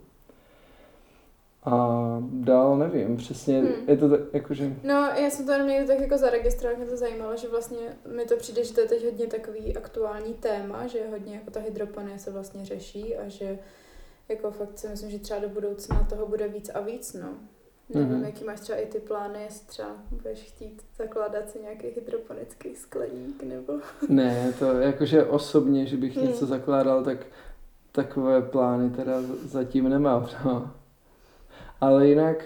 A 1.65 1.99
dál 2.33 2.77
nevím, 2.79 3.17
přesně, 3.17 3.61
Hmm. 3.61 3.73
je 3.89 3.97
to 3.97 4.09
tak, 4.09 4.21
jakože, 4.33 4.77
No, 4.85 4.95
já 4.95 5.31
jsem 5.31 5.47
to 5.47 5.53
jenom 5.53 5.87
tak 5.87 6.01
jako 6.01 6.19
zaregistrovala, 6.19 6.79
mě 6.79 6.87
to 6.91 6.97
zajímalo, 6.97 7.37
že 7.37 7.49
vlastně 7.49 7.79
mi 8.17 8.25
to 8.25 8.37
přijde, 8.37 8.65
že 8.65 8.75
to 8.75 8.81
je 8.81 8.87
teď 8.89 9.05
hodně 9.05 9.27
takový 9.27 9.77
aktuální 9.77 10.35
téma, 10.35 10.87
že 10.87 11.09
hodně 11.11 11.35
jako 11.35 11.51
ta 11.51 11.61
hydroponie 11.61 12.19
se 12.19 12.31
vlastně 12.31 12.65
řeší 12.65 13.17
a 13.17 13.29
že 13.29 13.59
jako 14.29 14.51
fakt 14.51 14.79
si 14.79 14.89
myslím, 14.89 15.11
že 15.11 15.19
třeba 15.19 15.41
do 15.41 15.49
budoucna 15.49 16.07
toho 16.11 16.27
bude 16.27 16.49
víc 16.49 16.71
a 16.75 16.81
víc, 16.81 17.13
no. 17.15 17.29
Nevím, 17.95 18.09
Mhm. 18.15 18.25
jaký 18.25 18.45
máš 18.45 18.61
třeba 18.61 18.79
i 18.79 18.87
ty 18.87 18.99
plány, 18.99 19.43
jestli 19.43 19.67
třeba 19.67 19.89
budeš 20.11 20.39
chtít 20.43 20.83
zakládat 20.97 21.51
si 21.51 21.59
nějaký 21.61 21.87
hydroponický 21.87 22.75
skleník, 22.77 23.43
nebo... 23.43 23.73
ne, 24.09 24.53
to 24.59 24.65
jakože 24.65 25.25
osobně, 25.25 25.87
že 25.87 25.97
bych 25.97 26.17
Hmm. 26.17 26.27
něco 26.27 26.47
zakládal, 26.47 27.05
tak 27.05 27.27
takové 27.93 28.43
plány 28.43 28.91
teda 28.91 29.13
zatím 29.45 29.89
nemám, 29.89 30.27
no. 30.45 30.71
Ale 31.81 32.07
jinak, 32.09 32.45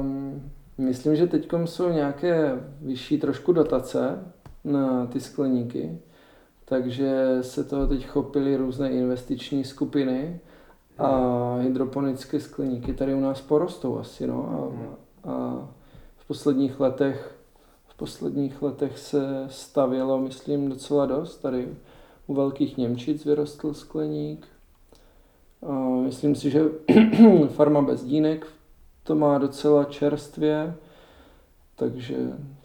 um, 0.00 0.52
myslím, 0.78 1.16
že 1.16 1.26
teď 1.26 1.48
jsou 1.64 1.88
nějaké 1.88 2.60
vyšší 2.80 3.18
trošku 3.18 3.52
dotace 3.52 4.24
na 4.64 5.06
ty 5.06 5.20
skleníky. 5.20 5.98
Takže 6.64 7.38
se 7.40 7.64
toho 7.64 7.86
teď 7.86 8.06
chopily 8.06 8.56
různé 8.56 8.90
investiční 8.90 9.64
skupiny 9.64 10.40
a 10.98 11.56
hydroponické 11.60 12.40
skleníky 12.40 12.94
tady 12.94 13.14
u 13.14 13.20
nás 13.20 13.40
porostou 13.40 13.98
asi. 13.98 14.26
No. 14.26 14.72
A, 15.24 15.30
a 15.30 15.68
v 16.16 16.26
posledních 16.26 16.80
letech 16.80 17.38
v 17.92 17.96
posledních 17.96 18.62
letech 18.62 18.98
se 18.98 19.46
stavělo, 19.48 20.18
myslím, 20.18 20.68
docela 20.68 21.06
dost. 21.06 21.38
Tady 21.38 21.68
u 22.26 22.34
velkých 22.34 22.76
Němčic 22.76 23.24
vyrostl 23.24 23.74
skleník. 23.74 24.46
A 25.66 25.72
myslím 25.78 26.34
si, 26.34 26.50
že 26.50 26.64
farma 27.48 27.82
Bezdínek 27.82 28.46
to 29.02 29.14
má 29.14 29.38
docela 29.38 29.84
čerstvě, 29.84 30.74
takže 31.76 32.16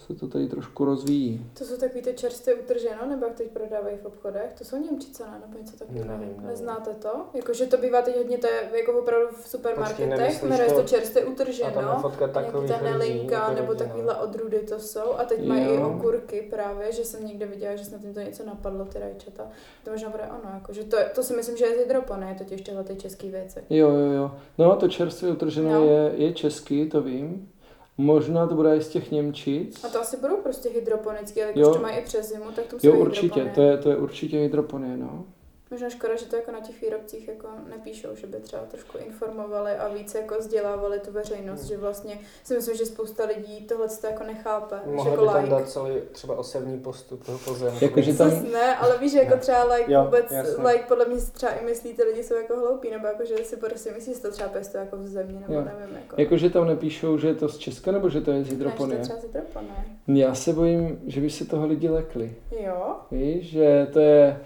se 0.07 0.15
to 0.15 0.27
tady 0.27 0.47
trošku 0.47 0.85
rozvíjí. 0.85 1.45
To 1.57 1.63
jsou 1.65 1.77
takový 1.77 2.01
ty 2.01 2.13
čerstvě 2.13 2.55
utrženo, 2.55 3.05
nebo 3.09 3.25
jak 3.25 3.35
teď 3.35 3.47
prodávají 3.51 3.97
v 3.97 4.05
obchodech? 4.05 4.53
To 4.57 4.65
jsou 4.65 4.77
Němčice, 4.77 5.23
ne? 5.23 5.41
Nebo 5.47 5.59
něco 5.59 5.77
takového? 5.77 6.07
Nevím, 6.07 6.27
nevím. 6.29 6.47
Neznáte 6.47 6.93
to? 6.93 7.09
Jakože 7.33 7.65
to 7.65 7.77
bývá 7.77 8.01
teď 8.01 8.17
hodně, 8.17 8.37
to 8.37 8.47
je 8.47 8.69
jako 8.79 8.99
opravdu 8.99 9.27
v 9.41 9.47
supermarketech, 9.47 10.43
jmenuje 10.43 10.69
to- 10.71 10.83
čerstvě 10.83 11.23
A 11.23 11.25
tam 11.25 11.27
je 11.27 11.33
utrženo. 11.33 11.99
fotka 12.01 12.25
Nějaký 12.27 12.45
takových 12.45 12.71
ta 12.71 12.81
nelinka, 12.81 13.53
nebo 13.53 13.73
no. 13.73 13.79
takovýhle 13.79 14.15
odrůdy 14.15 14.59
to 14.59 14.79
jsou. 14.79 15.11
A 15.17 15.23
teď 15.23 15.45
mají 15.47 15.61
i 15.65 15.75
Jo. 15.75 15.93
okurky 15.97 16.47
právě, 16.49 16.91
že 16.91 17.05
jsem 17.05 17.25
někde 17.27 17.45
viděla, 17.45 17.75
že 17.75 17.85
snad 17.85 18.03
jim 18.03 18.13
to 18.13 18.19
něco 18.19 18.45
napadlo, 18.45 18.85
ty 18.85 18.99
rajčata. 18.99 19.47
To 19.83 19.91
možná 19.91 20.09
bude 20.09 20.23
ono, 20.23 20.53
jako, 20.53 20.73
že 20.73 20.83
to, 20.83 20.97
to 21.15 21.23
si 21.23 21.35
myslím, 21.35 21.57
že 21.57 21.65
je 21.65 21.75
z 21.75 21.79
hydropony, 21.79 22.35
totiž 22.37 22.61
tyhle 22.61 22.83
ty 22.83 22.95
české 22.95 23.27
věci. 23.27 23.59
Jo, 23.69 23.89
jo, 23.89 24.11
jo. 24.11 24.31
No 24.57 24.75
to 24.75 24.87
čerstvě 24.87 25.31
utržené 25.31 25.73
No. 25.73 25.85
je, 25.85 26.11
je 26.15 26.33
český, 26.33 26.89
to 26.89 27.01
vím. 27.01 27.49
Možná 27.97 28.47
to 28.47 28.55
bude 28.55 28.77
i 28.77 28.81
z 28.81 28.89
těch 28.89 29.11
Němčic. 29.11 29.83
A 29.83 29.87
to 29.87 30.01
asi 30.01 30.17
budou 30.17 30.37
prostě 30.37 30.69
hydroponické, 30.69 31.43
ale 31.43 31.53
když 31.53 31.65
to 31.65 31.79
mají 31.79 31.97
i 31.97 32.01
přes 32.01 32.29
zimu, 32.29 32.45
tak 32.55 32.65
to 32.65 32.75
musí 32.75 32.87
Jo, 32.87 32.95
určitě, 32.99 33.51
to 33.55 33.61
je, 33.61 33.77
to 33.77 33.89
je 33.89 33.97
určitě 33.97 34.39
hydroponie, 34.39 34.97
no. 34.97 35.25
Možná 35.71 35.89
škoda, 35.89 36.15
že 36.15 36.25
to 36.25 36.35
jako 36.35 36.51
na 36.51 36.59
těch 36.59 36.81
výrobcích 36.81 37.27
jako 37.27 37.47
nepíšou, 37.69 38.07
že 38.15 38.27
by 38.27 38.37
třeba 38.37 38.61
trošku 38.65 38.97
informovali 38.97 39.71
a 39.71 39.87
víc 39.87 40.15
jako 40.15 40.35
vzdělávali 40.39 40.99
tu 40.99 41.11
veřejnost, 41.11 41.59
Hmm. 41.59 41.67
že 41.69 41.77
vlastně 41.77 42.19
si 42.43 42.55
myslím, 42.55 42.75
že 42.77 42.85
spousta 42.85 43.25
lidí 43.25 43.65
tohle 43.65 43.87
to 44.01 44.07
jako 44.07 44.23
nechápe. 44.23 44.75
že 44.85 44.91
Mohli 44.91 45.11
jako 45.11 45.23
by 45.23 45.27
tam 45.31 45.37
like. 45.43 45.49
dát 45.49 45.69
celý 45.69 45.93
třeba 46.11 46.35
osevní 46.37 46.79
postup 46.79 47.25
toho 47.25 47.37
pozemku. 47.37 47.85
Jakože 47.85 48.13
tam- 48.13 48.29
Zas 48.29 48.43
ne, 48.53 48.75
ale 48.75 48.97
víš, 48.97 49.11
že 49.11 49.19
jako 49.19 49.37
třeba 49.37 49.63
like 49.73 49.91
Jo, 49.93 50.03
vůbec, 50.03 50.31
jasně. 50.31 50.63
like 50.63 50.83
podle 50.87 51.05
mě 51.05 51.19
si 51.19 51.31
třeba 51.31 51.51
i 51.51 51.65
myslí, 51.65 51.93
ty 51.93 52.03
lidi 52.03 52.23
jsou 52.23 52.35
jako 52.35 52.55
hloupí, 52.55 52.89
nebo 52.91 53.07
jako, 53.07 53.25
že 53.25 53.35
si 53.37 53.57
prostě 53.57 53.91
myslí, 53.91 54.13
že 54.13 54.19
to 54.21 54.31
třeba 54.31 54.49
pěstuje 54.49 54.83
jako 54.83 54.97
v 54.97 55.07
zemi, 55.07 55.33
nebo 55.33 55.53
Jo. 55.53 55.61
nevím, 55.79 55.95
jako. 55.95 56.15
Jakože 56.21 56.49
tam 56.49 56.67
nepíšou, 56.67 57.17
že 57.17 57.27
je 57.27 57.35
to 57.35 57.49
z 57.49 57.57
Česka, 57.57 57.91
nebo 57.91 58.09
že 58.09 58.21
to 58.21 58.31
je 58.31 58.37
z 58.37 58.39
Ne, 58.39 58.43
že 58.43 58.49
to 58.49 58.55
hydroponie? 58.55 58.97
je 58.99 59.03
třeba 59.03 59.19
z 59.19 59.23
hydroponie. 59.23 59.73
Já 60.07 60.35
se 60.35 60.53
bojím, 60.53 60.99
že 61.07 61.21
by 61.21 61.29
se 61.29 61.45
toho 61.45 61.67
lidi 61.67 61.89
lekli. 61.89 62.35
Jo, 62.59 62.95
Víš, 63.11 63.49
že 63.49 63.87
to 63.93 63.99
je... 63.99 64.39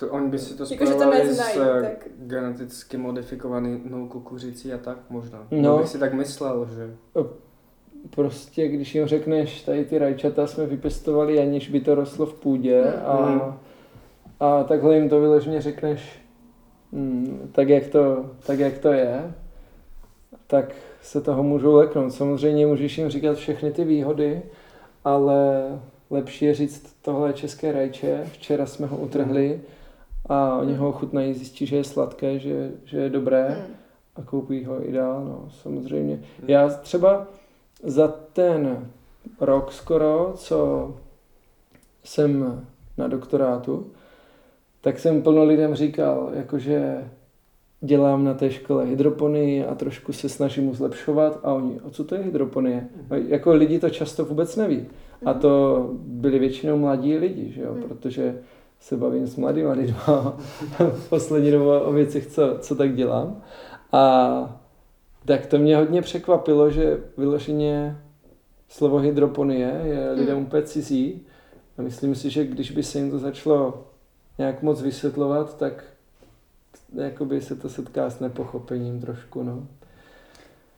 To 0.00 0.08
oni 0.10 0.28
by 0.28 0.38
si 0.38 0.56
to 0.56 0.64
Jako, 0.70 0.86
že 0.86 0.94
to 0.94 1.10
neznají, 1.10 1.54
s 1.54 1.60
eh, 1.60 1.82
tak- 1.82 2.08
geneticky 2.18 2.96
modifikovanou 2.96 4.08
kukuřicí 4.08 4.72
a 4.72 4.78
tak 4.78 4.96
možná. 5.10 5.46
No. 5.50 5.62
No. 5.62 5.78
bych 5.78 5.88
si 5.88 5.98
tak 5.98 6.12
myslel, 6.12 6.68
že... 6.74 6.90
Prostě, 8.10 8.68
když 8.68 8.94
jim 8.94 9.06
řekneš, 9.06 9.62
tady 9.62 9.84
ty 9.84 9.98
rajčata 9.98 10.46
jsme 10.46 10.66
vypěstovali, 10.66 11.38
aniž 11.40 11.68
by 11.70 11.80
to 11.80 11.94
rostlo 11.94 12.26
v 12.26 12.34
půdě 12.40 12.82
Hmm. 12.82 13.40
a, 13.40 13.58
a 14.40 14.64
takhle 14.64 14.94
jim 14.96 15.08
to 15.08 15.20
vyloženě 15.20 15.60
řekneš, 15.60 16.22
mm, 16.92 17.50
tak, 17.52 17.68
jak 17.68 17.86
to, 17.86 18.30
tak 18.46 18.58
jak 18.58 18.78
to 18.78 18.92
je, 18.92 19.34
tak 20.46 20.74
se 21.02 21.20
toho 21.20 21.42
můžou 21.42 21.74
leknout. 21.74 22.12
Samozřejmě 22.12 22.66
můžeš 22.66 22.98
jim 22.98 23.08
říkat 23.08 23.36
všechny 23.36 23.72
ty 23.72 23.84
výhody, 23.84 24.42
ale 25.04 25.62
lepší 26.10 26.44
je 26.44 26.54
říct, 26.54 26.96
tohle 27.02 27.28
je 27.28 27.32
české 27.32 27.72
rajče, 27.72 28.24
včera 28.32 28.66
jsme 28.66 28.86
ho 28.86 28.96
utrhli 28.96 29.60
a 30.28 30.58
oni 30.58 30.74
ho 30.74 30.88
ochutnají, 30.88 31.34
zjistí, 31.34 31.66
že 31.66 31.76
je 31.76 31.84
sladké, 31.84 32.38
že, 32.38 32.70
že 32.84 32.98
je 32.98 33.10
dobré 33.10 33.46
Hmm. 33.48 33.74
a 34.16 34.22
koupí 34.22 34.64
ho 34.64 34.88
i 34.88 34.92
dál, 34.92 35.24
no, 35.24 35.48
samozřejmě. 35.62 36.20
Já 36.48 36.68
třeba 36.68 37.26
za 37.82 38.08
ten 38.32 38.88
rok 39.40 39.72
skoro, 39.72 40.32
co 40.36 40.90
jsem 42.04 42.64
na 42.98 43.08
doktorátu, 43.08 43.86
tak 44.80 44.98
jsem 44.98 45.22
plno 45.22 45.44
lidem 45.44 45.74
říkal, 45.74 46.30
jakože 46.34 47.04
dělám 47.80 48.24
na 48.24 48.34
té 48.34 48.50
škole 48.50 48.84
hydroponii 48.84 49.64
a 49.64 49.74
trošku 49.74 50.12
se 50.12 50.28
snažím 50.28 50.64
mu 50.64 50.74
zlepšovat 50.74 51.40
a 51.42 51.52
oni, 51.52 51.80
a 51.86 51.90
co 51.90 52.04
to 52.04 52.14
je 52.14 52.22
hydroponie? 52.22 52.88
A 53.10 53.16
jako 53.16 53.52
lidi 53.54 53.78
to 53.78 53.90
často 53.90 54.24
vůbec 54.24 54.56
neví. 54.56 54.86
A 55.24 55.34
to 55.34 55.84
byli 55.94 56.38
většinou 56.38 56.78
mladí 56.78 57.16
lidi, 57.16 57.52
že 57.52 57.62
jo? 57.62 57.76
Protože 57.88 58.38
se 58.80 58.96
bavím 58.96 59.26
s 59.26 59.36
mladýma 59.36 59.72
lidma 59.72 60.36
v 60.78 61.08
poslední 61.08 61.50
době 61.50 61.80
o 61.80 61.92
věcech, 61.92 62.26
co, 62.26 62.56
co 62.60 62.74
tak 62.74 62.94
dělám. 62.94 63.42
A 63.92 64.60
tak 65.24 65.46
to 65.46 65.58
mě 65.58 65.76
hodně 65.76 66.02
překvapilo, 66.02 66.70
že 66.70 66.98
vyloženě 67.16 67.98
slovo 68.68 68.98
hydroponie 68.98 69.80
je 69.84 70.10
lidem 70.10 70.36
Mm. 70.36 70.42
úplně 70.42 70.62
cizí. 70.62 71.22
A 71.78 71.82
myslím 71.82 72.14
si, 72.14 72.30
že 72.30 72.44
když 72.44 72.70
by 72.70 72.82
se 72.82 72.98
jim 72.98 73.10
to 73.10 73.18
začalo 73.18 73.84
nějak 74.38 74.62
moc 74.62 74.82
vysvětlovat, 74.82 75.56
tak 75.58 75.84
jakoby 76.94 77.40
se 77.40 77.56
to 77.56 77.68
setká 77.68 78.10
s 78.10 78.20
nepochopením 78.20 79.00
trošku, 79.00 79.42
no. 79.42 79.66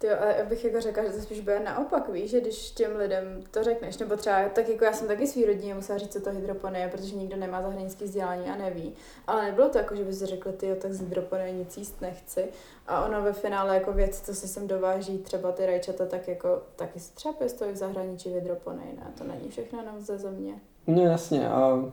Ty 0.01 0.07
jo, 0.07 0.17
ale 0.21 0.47
bych 0.49 0.65
jako 0.65 0.81
řekla, 0.81 1.05
že 1.05 1.11
to 1.11 1.21
spíš 1.21 1.41
bude 1.41 1.61
naopak, 1.61 2.09
víš, 2.09 2.31
že 2.31 2.41
když 2.41 2.71
těm 2.71 2.97
lidem 2.97 3.43
to 3.51 3.63
řekneš, 3.63 3.99
nebo 3.99 4.17
třeba 4.17 4.49
tak 4.49 4.69
jako 4.69 4.85
já 4.85 4.93
jsem 4.93 5.09
taky 5.09 5.27
svý 5.27 5.45
rodině 5.47 5.75
musela 5.75 5.99
říct, 5.99 6.13
co 6.13 6.21
to 6.21 6.31
hydroponie 6.31 6.85
je, 6.85 6.89
protože 6.89 7.17
nikdo 7.17 7.37
nemá 7.37 7.63
zahraniční 7.63 8.07
vzdělání 8.07 8.51
a 8.51 8.57
neví. 8.57 8.95
Ale 9.27 9.45
nebylo 9.45 9.69
to 9.69 9.79
jako, 9.79 9.97
že 9.97 10.05
by 10.05 10.13
si 10.13 10.27
řekli, 10.27 10.53
ty 10.53 10.67
jo, 10.67 10.77
tak 10.77 10.93
z 10.93 11.01
hydroponie 11.01 11.53
nic 11.53 11.77
jíst 11.77 12.01
nechci. 12.01 12.49
A 12.87 13.05
ono 13.07 13.23
ve 13.23 13.33
finále 13.33 13.75
jako 13.75 13.93
věc, 13.93 14.21
co 14.21 14.35
se 14.35 14.49
sem 14.49 14.69
dováží, 14.69 15.19
třeba 15.19 15.53
ty 15.53 15.67
rajčata, 15.67 16.07
tak 16.07 16.29
jako 16.29 16.63
taky 16.77 17.01
se 17.01 17.15
třeba 17.15 17.35
pěstují 17.35 17.73
v 17.73 17.77
zahraničí 17.77 18.31
v 18.31 18.35
hydroponii, 18.35 18.97
ne? 18.97 19.07
To 19.19 19.25
není 19.25 19.49
všechno 19.49 19.79
jenom 19.79 20.01
ze 20.01 20.19
země. 20.19 20.55
No 20.87 21.03
jasně, 21.03 21.49
a 21.49 21.85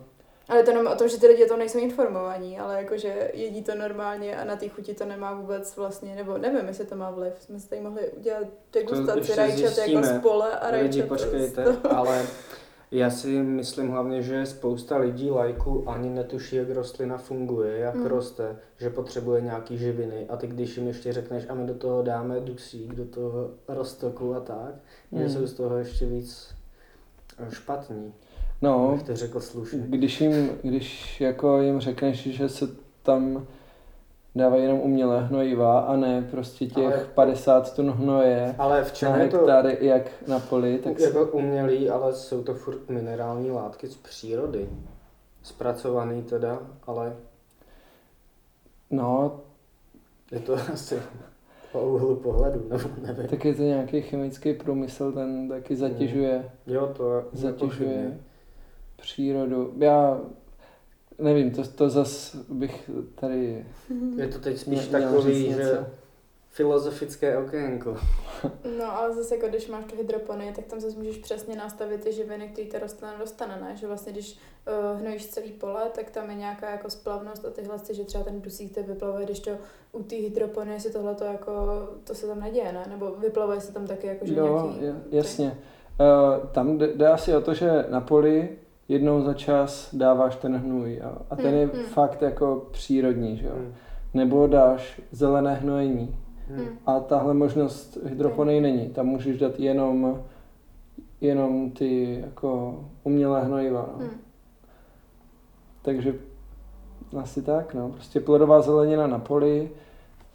Ale 0.50 0.64
to 0.64 0.70
jenom 0.72 0.88
o 0.88 0.96
tom, 0.96 1.08
že 1.10 1.20
ty 1.20 1.28
lidi 1.28 1.46
o 1.46 1.48
tom 1.48 1.60
nejsou 1.60 1.80
informovaní, 1.80 2.60
ale 2.60 2.78
jakože 2.84 3.32
jedí 3.34 3.64
to 3.64 3.76
normálně 3.76 4.38
a 4.38 4.44
na 4.44 4.56
té 4.56 4.70
chuti 4.70 4.94
to 4.94 5.06
nemá 5.06 5.34
vůbec 5.34 5.76
vlastně, 5.78 6.16
nebo 6.16 6.38
nevím, 6.38 6.68
jestli 6.68 6.86
to 6.86 6.96
má 6.96 7.12
vliv. 7.12 7.34
Jsme 7.40 7.60
si 7.60 7.70
tady 7.70 7.82
mohli 7.82 8.10
udělat 8.12 8.44
degustaci 8.74 9.20
ještě 9.20 9.36
rajčat 9.36 9.60
jako 9.62 9.74
zjistíme. 9.74 10.04
z 10.08 10.22
pole 10.22 10.52
a 10.60 10.68
Lidi, 10.72 10.82
rajčat 11.02 11.08
počkejte, 11.08 11.48
z 11.74 11.78
toho. 11.78 11.98
ale 11.98 12.26
já 12.92 13.10
si 13.10 13.28
myslím 13.28 13.90
hlavně, 13.90 14.22
že 14.22 14.46
spousta 14.46 14.98
lidí 14.98 15.32
lajku 15.32 15.90
ani 15.90 16.10
netuší, 16.10 16.56
jak 16.56 16.70
rostlina 16.70 17.18
funguje, 17.18 17.78
jak 17.78 17.96
Mm. 17.96 18.06
roste, 18.06 18.60
že 18.78 18.90
potřebuje 18.90 19.42
nějaký 19.42 19.78
živiny 19.78 20.26
a 20.30 20.38
ty 20.38 20.48
když 20.48 20.78
jim 20.78 20.88
ještě 20.88 21.14
řekneš 21.14 21.44
a 21.50 21.54
my 21.54 21.68
do 21.68 21.74
toho 21.74 22.02
dáme 22.02 22.40
dusík, 22.40 22.94
do 22.96 23.06
toho 23.06 23.50
roztoku 23.68 24.36
a 24.36 24.40
tak, 24.40 24.74
Mm. 25.12 25.22
mm. 25.22 25.30
jsou 25.30 25.46
z 25.48 25.54
toho 25.54 25.78
ještě 25.78 26.06
víc 26.06 26.56
špatní, 27.50 28.14
no, 28.62 29.00
to 29.06 29.16
řekl 29.16 29.40
slušně. 29.40 29.80
Když 29.88 30.22
jim, 30.22 30.50
když 30.64 31.22
jako 31.22 31.62
jim 31.62 31.80
řekneš, 31.80 32.28
že 32.28 32.50
se 32.50 32.68
tam 33.04 33.48
dávají 34.36 34.64
jenom 34.64 34.80
umělé 34.80 35.22
hnojiva 35.24 35.80
a 35.80 35.96
ne 35.96 36.28
prostě 36.32 36.66
těch 36.66 36.78
Ale- 36.96 37.06
50 37.14 37.76
tun 37.76 37.92
hnoje 37.92 38.56
Ale 38.58 38.84
v 38.84 38.88
na 38.88 38.94
čem 38.94 39.16
je 39.16 39.28
to 39.28 39.38
hektary 39.38 39.78
jak 39.82 40.12
na 40.28 40.40
poli, 40.40 40.78
tak 40.78 41.00
je 41.00 41.12
to 41.12 41.26
umělý, 41.26 41.90
ale 41.90 42.14
jsou 42.14 42.44
to 42.44 42.54
furt 42.54 42.90
minerální 42.90 43.52
látky 43.52 43.88
z 43.88 43.96
přírody. 43.96 44.70
Zpracovaný 45.44 46.24
teda, 46.24 46.60
ale 46.88 47.16
no, 48.92 49.40
je 50.32 50.40
to 50.40 50.54
asi 50.74 51.00
po 51.72 51.82
úhlu 51.82 52.16
pohledu, 52.16 52.66
nebo 52.70 52.90
nevím. 53.02 53.28
tak 53.28 53.46
je 53.46 53.54
to 53.56 53.62
nějaký 53.62 54.02
chemický 54.02 54.54
průmysl, 54.54 55.12
ten 55.12 55.50
taky 55.50 55.76
zatěžuje, 55.76 56.52
Jo, 56.68 56.94
to 56.98 57.24
zatěžuje 57.34 57.90
nepochybně. 57.90 58.20
Přírodu. 59.02 59.74
Já 59.78 60.22
nevím, 61.20 61.52
to, 61.52 61.64
to 61.68 61.90
zas 61.90 62.36
bych 62.36 62.90
tady 63.16 63.66
Je 64.18 64.28
to 64.28 64.40
teď 64.40 64.58
spíš 64.58 64.90
měl 64.90 65.02
takový, 65.02 65.44
že 65.52 65.58
něco. 65.58 65.86
filozofické 66.50 67.38
okénko. 67.38 67.98
No 68.80 68.98
ale 68.98 69.14
zase 69.16 69.36
jako 69.36 69.48
když 69.48 69.68
máš 69.68 69.86
tu 69.86 69.96
hydroponii, 69.96 70.52
tak 70.54 70.66
tam 70.66 70.80
zase 70.80 70.98
můžeš 70.98 71.18
přesně 71.18 71.56
nastavit 71.56 72.02
ty 72.04 72.14
živiny, 72.14 72.48
které 72.48 72.68
ta 72.68 72.80
rostlina 72.80 73.18
dostane, 73.20 73.60
ne? 73.62 73.76
Že 73.76 73.88
vlastně 73.88 74.12
když 74.12 74.40
uh, 74.94 75.00
hnojíš 75.02 75.28
celý 75.28 75.52
pole, 75.52 75.82
tak 75.96 76.10
tam 76.10 76.30
je 76.30 76.36
nějaká 76.36 76.70
jako 76.72 76.90
splavnost 76.90 77.46
a 77.46 77.50
tyhle, 77.50 77.78
že 77.94 78.04
třeba 78.04 78.24
ten 78.24 78.42
dusík 78.42 78.74
te 78.76 78.84
vyplavuje, 78.84 79.26
když 79.26 79.40
to 79.40 79.52
u 79.92 80.04
té 80.04 80.16
hydroponie 80.16 80.80
si 80.80 80.94
tohle 80.94 81.16
to 81.16 81.24
jako, 81.24 81.52
to 82.04 82.16
se 82.16 82.28
tam 82.28 82.40
neděje, 82.40 82.72
ne? 82.72 82.86
Nebo 82.90 83.12
vyplavuje 83.12 83.62
se 83.62 83.74
tam 83.74 83.88
taky 83.88 84.08
jako, 84.08 84.26
že 84.26 84.34
Jo, 84.36 84.74
nějaký... 84.80 84.86
ja- 84.98 85.02
jasně. 85.18 85.58
Uh, 86.00 86.50
tam 86.50 86.78
jde, 86.78 86.88
jde 86.88 87.08
asi 87.08 87.36
o 87.36 87.42
to, 87.42 87.54
že 87.54 87.86
na 87.90 88.02
poli 88.02 88.50
jednou 88.90 89.22
za 89.22 89.34
čas 89.34 89.96
dáváš 89.96 90.36
ten 90.36 90.56
hnůj 90.56 91.02
a, 91.04 91.18
a 91.30 91.36
ten 91.36 91.46
Hmm, 91.46 91.56
je 91.60 91.66
hmm. 91.66 91.84
fakt 91.84 92.22
jako 92.22 92.68
přírodní, 92.72 93.38
že 93.38 93.46
jo. 93.46 93.54
Hmm. 93.56 93.74
Nebo 94.14 94.48
dáš 94.48 95.02
zelené 95.12 95.54
hnojení 95.54 96.16
Hmm. 96.50 96.60
Hmm. 96.60 96.78
a 96.86 97.00
tahle 97.00 97.34
možnost 97.34 97.98
hydroponii 98.06 98.62
není. 98.62 98.90
Tam 98.90 99.06
můžeš 99.06 99.38
dát 99.38 99.60
jenom 99.60 100.20
jenom 101.22 101.72
ty 101.72 102.22
jako 102.26 102.80
umělé 103.04 103.44
hnojiva. 103.44 103.90
No. 103.94 104.00
Hmm. 104.00 104.20
Takže 105.82 106.16
asi 107.22 107.42
tak, 107.42 107.74
no. 107.74 107.90
Prostě 107.90 108.20
plodová 108.20 108.62
zelenina 108.62 109.08
na 109.08 109.20
poli 109.20 109.72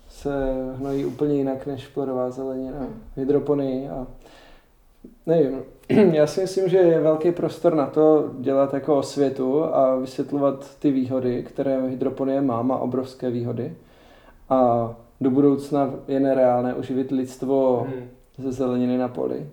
se 0.09 0.55
hnojí 0.77 1.05
úplně 1.05 1.35
jinak 1.35 1.67
než 1.67 1.89
plodová 1.89 2.31
zelenina 2.31 2.79
Hmm. 2.79 3.03
v 3.15 3.19
hydroponii 3.19 3.89
a 3.89 4.07
nevím, 5.27 5.63
já 6.13 6.27
si 6.27 6.41
myslím, 6.41 6.69
že 6.69 6.79
je 6.79 7.01
velký 7.01 7.33
prostor 7.33 7.75
na 7.75 7.87
to 7.87 8.31
dělat 8.41 8.75
jako 8.75 8.97
osvětu 8.97 9.65
a 9.65 9.97
vysvětlovat 9.97 10.77
ty 10.79 10.91
výhody, 10.91 11.43
které 11.43 11.87
hydroponie 11.89 12.41
má, 12.41 12.63
má 12.63 12.79
obrovské 12.79 13.31
výhody 13.31 13.75
a 14.49 14.95
do 15.21 15.31
budoucna 15.31 15.95
je 16.09 16.21
nereálné 16.21 16.75
uživit 16.75 17.11
lidstvo 17.11 17.87
Hmm. 17.91 18.09
ze 18.39 18.53
zeleniny 18.53 18.99
na 18.99 19.09
poli. 19.09 19.47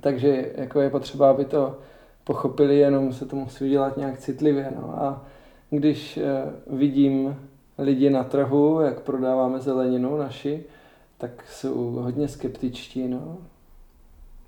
Takže 0.00 0.52
jako 0.54 0.80
je 0.80 0.90
potřeba, 0.90 1.30
aby 1.30 1.44
to 1.44 1.76
pochopili, 2.24 2.78
jenom 2.78 3.12
se 3.12 3.26
to 3.26 3.36
musí 3.36 3.64
udělat 3.64 3.96
nějak 3.96 4.18
citlivě. 4.18 4.72
No. 4.76 5.02
A 5.02 5.24
když 5.70 6.16
eh, 6.16 6.52
vidím 6.66 7.36
lidi 7.78 8.10
na 8.10 8.24
trhu, 8.24 8.80
jak 8.80 9.00
prodáváme 9.00 9.60
zeleninu 9.60 10.16
naši, 10.16 10.64
tak 11.18 11.44
jsou 11.50 11.90
hodně 11.90 12.28
skeptičtí. 12.28 13.08
No. 13.08 13.38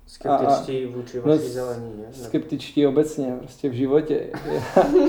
Skeptičtí 0.07 0.85
vůči 0.85 1.17
no, 1.17 1.23
vaší 1.23 1.47
zelenině. 1.47 2.03
nebo- 2.03 2.13
Skeptičtí 2.13 2.87
obecně, 2.87 3.35
prostě 3.39 3.69
v 3.69 3.73
životě. 3.73 4.29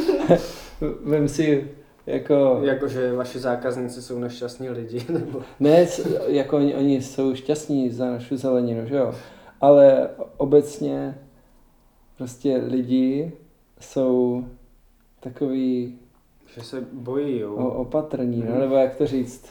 Vem 1.04 1.28
si 1.28 1.70
jako... 2.06 2.60
Jakože 2.62 3.12
vaši 3.12 3.38
zákazníci 3.38 4.02
jsou 4.02 4.18
nešťastní 4.18 4.68
lidi, 4.70 5.06
nebo... 5.12 5.42
Ne, 5.60 5.86
jako 6.26 6.56
oni, 6.56 6.74
oni 6.74 7.02
jsou 7.02 7.34
šťastní 7.34 7.90
za 7.90 8.10
naši 8.10 8.36
zeleninu, 8.36 8.86
že 8.86 8.96
jo? 8.96 9.14
Ale 9.60 10.08
obecně 10.36 11.18
prostě 12.16 12.56
lidi 12.56 13.32
jsou 13.80 14.44
takový 15.20 15.98
Že 16.54 16.62
se 16.62 16.80
bojí, 16.92 17.38
jo. 17.38 17.54
o, 17.54 17.68
opatrní, 17.70 18.40
no, 18.40 18.50
Mhm. 18.50 18.60
nebo 18.60 18.74
jak 18.74 18.96
to 18.96 19.06
říct. 19.06 19.46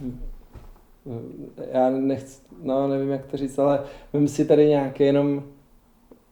Hmm. 0.00 0.20
Já 1.72 1.90
nechci, 1.90 2.40
no 2.62 2.88
nevím 2.88 3.10
jak 3.10 3.26
to 3.26 3.36
říct, 3.36 3.58
ale 3.58 3.80
vím 4.14 4.28
si 4.28 4.44
tady 4.44 4.68
nějaké 4.68 5.04
jenom 5.04 5.42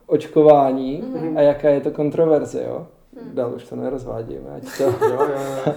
očkování 0.06 1.02
Mhm. 1.14 1.36
a 1.36 1.40
jaká 1.40 1.68
je 1.68 1.80
to 1.80 1.90
kontroverze, 1.90 2.64
jo? 2.64 2.86
Hmm. 3.22 3.34
Dál 3.34 3.54
už 3.54 3.64
to 3.64 3.76
nerozvádíme, 3.76 4.50
ať 4.56 4.62
to... 4.78 4.82
Jo, 5.06 5.10
jo, 5.10 5.28
jo. 5.66 5.72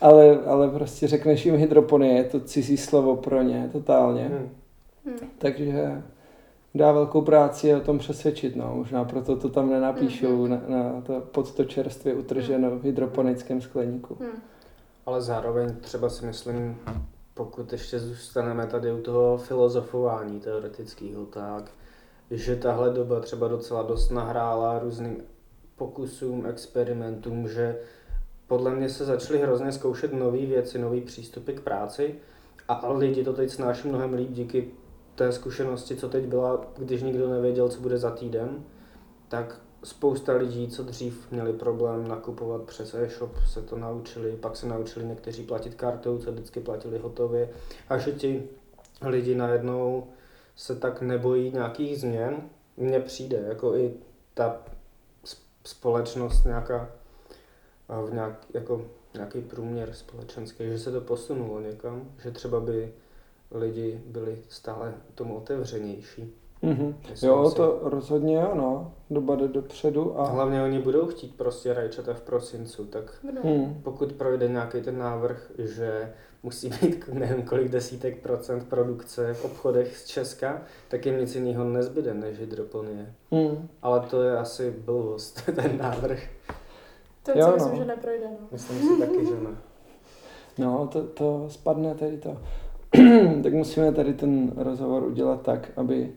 Ale, 0.00 0.38
ale 0.46 0.68
prostě 0.70 1.06
řekneš 1.06 1.46
jim 1.46 1.56
hydroponie, 1.56 2.14
je 2.14 2.24
to 2.24 2.40
cizí 2.40 2.76
slovo 2.76 3.16
pro 3.16 3.42
ně, 3.42 3.68
totálně. 3.72 4.28
Hmm. 4.28 4.48
Takže 5.38 6.02
dá 6.74 6.92
velkou 6.92 7.22
práci 7.22 7.74
o 7.74 7.80
tom 7.80 7.98
přesvědčit, 7.98 8.56
no. 8.56 8.72
Možná 8.74 9.04
proto 9.04 9.36
to 9.36 9.48
tam 9.48 9.70
nenapíšou 9.70 10.42
Mhm. 10.46 10.50
na, 10.50 10.60
na 10.92 11.00
to, 11.00 11.20
pod 11.20 11.54
to 11.54 11.64
čerstvě 11.64 12.14
utrženo 12.14 12.70
v 12.70 12.82
hydroponickém 12.84 13.60
skleníku. 13.60 14.16
Hmm. 14.20 14.42
Ale 15.06 15.22
zároveň 15.22 15.74
třeba 15.80 16.08
si 16.08 16.26
myslím, 16.26 16.76
pokud 17.38 17.72
ještě 17.72 17.98
zůstaneme 17.98 18.66
tady 18.66 18.92
u 18.92 19.02
toho 19.02 19.38
filozofování 19.38 20.40
teoretického, 20.40 21.26
tak 21.26 21.70
že 22.30 22.56
tahle 22.56 22.90
doba 22.90 23.20
třeba 23.20 23.48
docela 23.48 23.82
dost 23.82 24.10
nahrála 24.10 24.78
různým 24.78 25.24
pokusům, 25.76 26.46
experimentům, 26.46 27.48
že 27.48 27.78
podle 28.46 28.74
mě 28.74 28.88
se 28.88 29.04
začaly 29.04 29.38
hrozně 29.38 29.72
zkoušet 29.72 30.12
nové 30.12 30.46
věci, 30.46 30.78
nové 30.78 31.00
přístupy 31.00 31.52
k 31.52 31.60
práci 31.60 32.14
a 32.68 32.92
lidi 32.92 33.24
to 33.24 33.32
teď 33.32 33.50
snáší 33.50 33.88
mnohem 33.88 34.14
líp 34.14 34.30
díky 34.30 34.70
té 35.14 35.32
zkušenosti, 35.32 35.96
co 35.96 36.08
teď 36.08 36.24
byla, 36.24 36.66
když 36.78 37.02
nikdo 37.02 37.30
nevěděl, 37.30 37.68
co 37.68 37.80
bude 37.80 37.98
za 37.98 38.10
týden, 38.10 38.64
tak 39.28 39.60
spousta 39.84 40.32
lidí, 40.32 40.68
co 40.68 40.82
dřív 40.82 41.30
měli 41.30 41.52
problém 41.52 42.08
nakupovat 42.08 42.62
přes 42.62 42.94
e-shop, 42.94 43.36
se 43.46 43.62
to 43.62 43.78
naučili, 43.78 44.36
pak 44.36 44.56
se 44.56 44.66
naučili 44.66 45.06
někteří 45.06 45.42
platit 45.42 45.74
kartou, 45.74 46.18
co 46.18 46.32
vždycky 46.32 46.60
platili 46.60 46.98
hotově 46.98 47.48
a 47.88 47.98
že 47.98 48.12
ti 48.12 48.48
lidi 49.02 49.34
najednou 49.34 50.06
se 50.56 50.76
tak 50.76 51.02
nebojí 51.02 51.52
nějakých 51.52 52.00
změn, 52.00 52.36
mně 52.76 53.00
přijde, 53.00 53.44
jako 53.48 53.74
i 53.74 53.94
ta 54.34 54.62
společnost 55.64 56.44
nějaká, 56.44 56.90
v 57.88 58.14
nějak, 58.14 58.46
jako 58.54 58.86
nějaký 59.14 59.40
průměr 59.40 59.92
společenský, 59.92 60.64
že 60.64 60.78
se 60.78 60.92
to 60.92 61.00
posunulo 61.00 61.60
někam, 61.60 62.12
že 62.22 62.30
třeba 62.30 62.60
by 62.60 62.92
lidi 63.50 64.02
byli 64.06 64.38
stále 64.48 64.94
tomu 65.14 65.36
otevřenější. 65.36 66.34
Mhm. 66.62 66.94
Myslím 67.10 67.30
Jo, 67.30 67.50
si. 67.50 67.56
to 67.56 67.78
rozhodně 67.82 68.36
jo, 68.36 68.50
no. 68.54 68.92
Doba 69.10 69.36
jde 69.36 69.48
dopředu 69.48 70.20
A 70.20 70.24
hlavně 70.28 70.62
oni 70.62 70.78
budou 70.78 71.06
chtít 71.06 71.34
prostě 71.36 71.74
rajčata 71.74 72.14
v 72.14 72.20
prosincu, 72.20 72.84
tak. 72.84 73.14
Hmm. 73.44 73.80
pokud 73.82 74.12
projde 74.12 74.48
nějaký 74.48 74.80
ten 74.82 74.98
návrh, 74.98 75.50
že 75.58 76.12
musí 76.42 76.68
být 76.82 77.08
nevím 77.12 77.42
kolik 77.42 77.68
desítek 77.68 78.22
procent 78.22 78.68
produkce 78.68 79.34
v 79.34 79.44
obchodech 79.44 79.96
z 79.96 80.06
Česka, 80.06 80.62
tak 80.88 81.06
jim 81.06 81.20
nic 81.20 81.34
jiného 81.34 81.64
nezbyde 81.64 82.14
než 82.14 82.38
hydroponie. 82.38 83.14
Hmm. 83.32 83.68
Ale 83.82 84.00
to 84.00 84.22
je 84.22 84.38
asi 84.38 84.70
blbost, 84.70 85.42
ten 85.54 85.78
návrh. 85.78 86.22
To 87.22 87.38
Jo, 87.38 87.46
si 87.46 87.52
myslím, 87.52 87.72
no. 87.72 87.78
že 87.78 87.84
neprojde. 87.84 88.24
No. 88.40 88.46
Myslím 88.52 88.78
si 88.78 89.00
taky, 89.00 89.26
že 89.26 89.34
ne. 89.34 89.50
No, 90.58 90.86
to, 90.92 91.02
to 91.02 91.44
spadne 91.48 91.94
tady 91.94 92.16
to. 92.18 92.36
tak 93.42 93.52
musíme 93.52 93.92
tady 93.92 94.14
ten 94.14 94.52
rozhovor 94.56 95.02
udělat 95.02 95.42
tak, 95.42 95.70
aby 95.76 96.12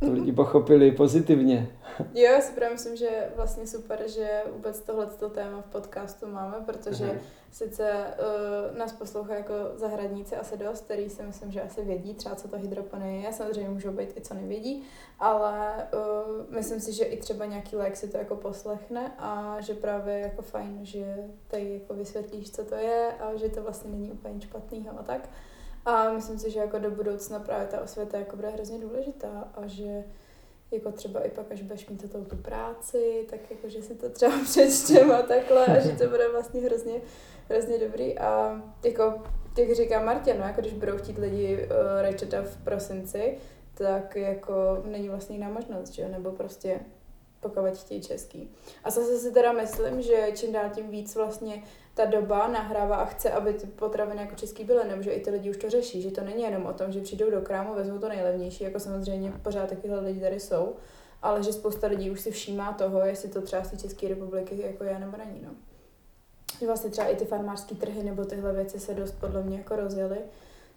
to 0.00 0.12
lidi 0.12 0.32
pochopili 0.32 0.92
pozitivně. 0.92 1.68
Jo, 2.14 2.22
já 2.32 2.40
si 2.40 2.52
právě 2.52 2.74
myslím, 2.74 2.96
že 2.96 3.04
je 3.04 3.32
vlastně 3.36 3.66
super, 3.66 4.08
že 4.08 4.42
vůbec 4.52 4.80
tohleto 4.80 5.28
téma 5.28 5.62
v 5.62 5.66
podcastu 5.66 6.26
máme, 6.26 6.56
protože 6.66 7.04
Mhm. 7.04 7.18
sice 7.52 7.92
uh, 7.92 8.78
nás 8.78 8.92
poslouchají 8.92 9.38
jako 9.38 9.54
zahradníci 9.74 10.36
asi 10.36 10.56
dost, 10.56 10.84
který 10.84 11.10
si 11.10 11.22
myslím, 11.22 11.50
že 11.50 11.62
asi 11.62 11.82
vědí 11.84 12.14
třeba, 12.14 12.34
co 12.34 12.48
to 12.48 12.56
hydroponie 12.58 13.20
je, 13.20 13.32
samozřejmě 13.32 13.68
můžou 13.70 13.90
být 13.92 14.16
i 14.16 14.20
co 14.20 14.34
nevědí, 14.34 14.82
ale 15.20 15.74
uh, 15.94 16.54
myslím 16.54 16.80
si, 16.80 16.92
že 16.92 17.04
i 17.04 17.16
třeba 17.16 17.44
nějaký 17.44 17.76
lék 17.76 17.96
si 17.96 18.08
to 18.08 18.16
jako 18.18 18.36
poslechne 18.36 19.12
a 19.18 19.56
že 19.60 19.74
právě 19.74 20.18
jako 20.18 20.42
fajn, 20.42 20.78
že 20.82 21.16
tady 21.48 21.74
jako 21.74 21.94
vysvětlíš, 21.94 22.50
co 22.52 22.64
to 22.64 22.74
je 22.74 23.12
a 23.20 23.36
že 23.36 23.48
to 23.48 23.62
vlastně 23.62 23.90
není 23.90 24.12
úplně 24.12 24.40
špatného 24.40 25.00
a 25.00 25.02
tak. 25.02 25.28
A 25.84 26.12
myslím 26.12 26.38
si, 26.38 26.50
že 26.50 26.60
jako 26.60 26.78
do 26.78 26.90
budoucna 26.90 27.38
právě 27.38 27.66
ta 27.66 27.80
osvěta 27.80 28.18
jako 28.18 28.36
bude 28.36 28.48
hrozně 28.48 28.78
důležitá 28.78 29.48
a 29.54 29.66
že 29.66 30.04
jako 30.70 30.92
třeba 30.92 31.20
i 31.20 31.30
pak, 31.30 31.52
až 31.52 31.62
budeš 31.62 31.88
mít 31.88 32.12
tu, 32.12 32.36
práci, 32.36 33.26
tak 33.30 33.50
jako, 33.50 33.68
že 33.68 33.82
si 33.82 33.94
to 33.94 34.10
třeba 34.10 34.32
přečtem 34.44 35.12
a 35.12 35.22
takhle 35.22 35.66
a 35.66 35.78
že 35.78 35.92
to 35.92 36.08
bude 36.08 36.28
vlastně 36.28 36.60
hrozně, 36.60 37.00
hrozně 37.48 37.78
dobrý. 37.78 38.18
A 38.18 38.62
jako, 38.84 39.22
jak 39.58 39.72
říká 39.72 40.02
Martin, 40.02 40.38
no, 40.38 40.44
jako 40.46 40.60
když 40.60 40.72
budou 40.72 40.98
chtít 40.98 41.18
lidi 41.18 41.56
uh, 41.56 42.02
rajčata 42.02 42.42
v 42.42 42.56
prosinci, 42.64 43.38
tak 43.74 44.16
jako 44.16 44.82
není 44.84 45.08
vlastně 45.08 45.36
jiná 45.36 45.48
možnost, 45.48 45.92
že 45.92 46.02
jo, 46.02 46.08
nebo 46.08 46.30
prostě 46.30 46.80
pokud 47.40 47.78
chtějí 47.78 48.02
český. 48.02 48.50
A 48.84 48.90
zase 48.90 49.18
si 49.18 49.32
teda 49.32 49.52
myslím, 49.52 50.02
že 50.02 50.28
čím 50.34 50.52
dál 50.52 50.70
tím 50.74 50.90
víc 50.90 51.14
vlastně 51.14 51.62
ta 51.94 52.04
doba 52.04 52.48
nahrává 52.48 52.96
a 52.96 53.04
chce, 53.04 53.30
aby 53.30 53.52
ty 53.52 53.66
potraviny 53.66 54.20
jako 54.20 54.34
český 54.34 54.64
byly, 54.64 54.88
nebo 54.88 55.02
že 55.02 55.10
i 55.10 55.20
ty 55.20 55.30
lidi 55.30 55.50
už 55.50 55.56
to 55.56 55.70
řeší, 55.70 56.02
že 56.02 56.10
to 56.10 56.24
není 56.24 56.42
jenom 56.42 56.66
o 56.66 56.72
tom, 56.72 56.92
že 56.92 57.00
přijdou 57.00 57.30
do 57.30 57.40
krámu, 57.40 57.74
vezmou 57.74 57.98
to 57.98 58.08
nejlevnější, 58.08 58.64
jako 58.64 58.80
samozřejmě 58.80 59.32
pořád 59.42 59.68
takovéhle 59.68 60.00
lidi 60.00 60.20
tady 60.20 60.40
jsou, 60.40 60.76
ale 61.22 61.42
že 61.42 61.52
spousta 61.52 61.86
lidí 61.86 62.10
už 62.10 62.20
si 62.20 62.30
všímá 62.30 62.72
toho, 62.72 63.00
jestli 63.00 63.28
to 63.28 63.42
třeba 63.42 63.64
z 63.64 63.80
České 63.80 64.08
republiky 64.08 64.62
jako 64.62 64.84
je 64.84 64.98
nebo 64.98 65.16
není. 65.16 65.40
No. 65.42 65.50
Že 66.60 66.66
vlastně 66.66 66.90
třeba 66.90 67.08
i 67.08 67.16
ty 67.16 67.24
farmářské 67.24 67.74
trhy 67.74 68.02
nebo 68.02 68.24
tyhle 68.24 68.52
věci 68.52 68.80
se 68.80 68.94
dost 68.94 69.12
podle 69.12 69.42
mě 69.42 69.56
jako 69.58 69.76
rozjely, 69.76 70.18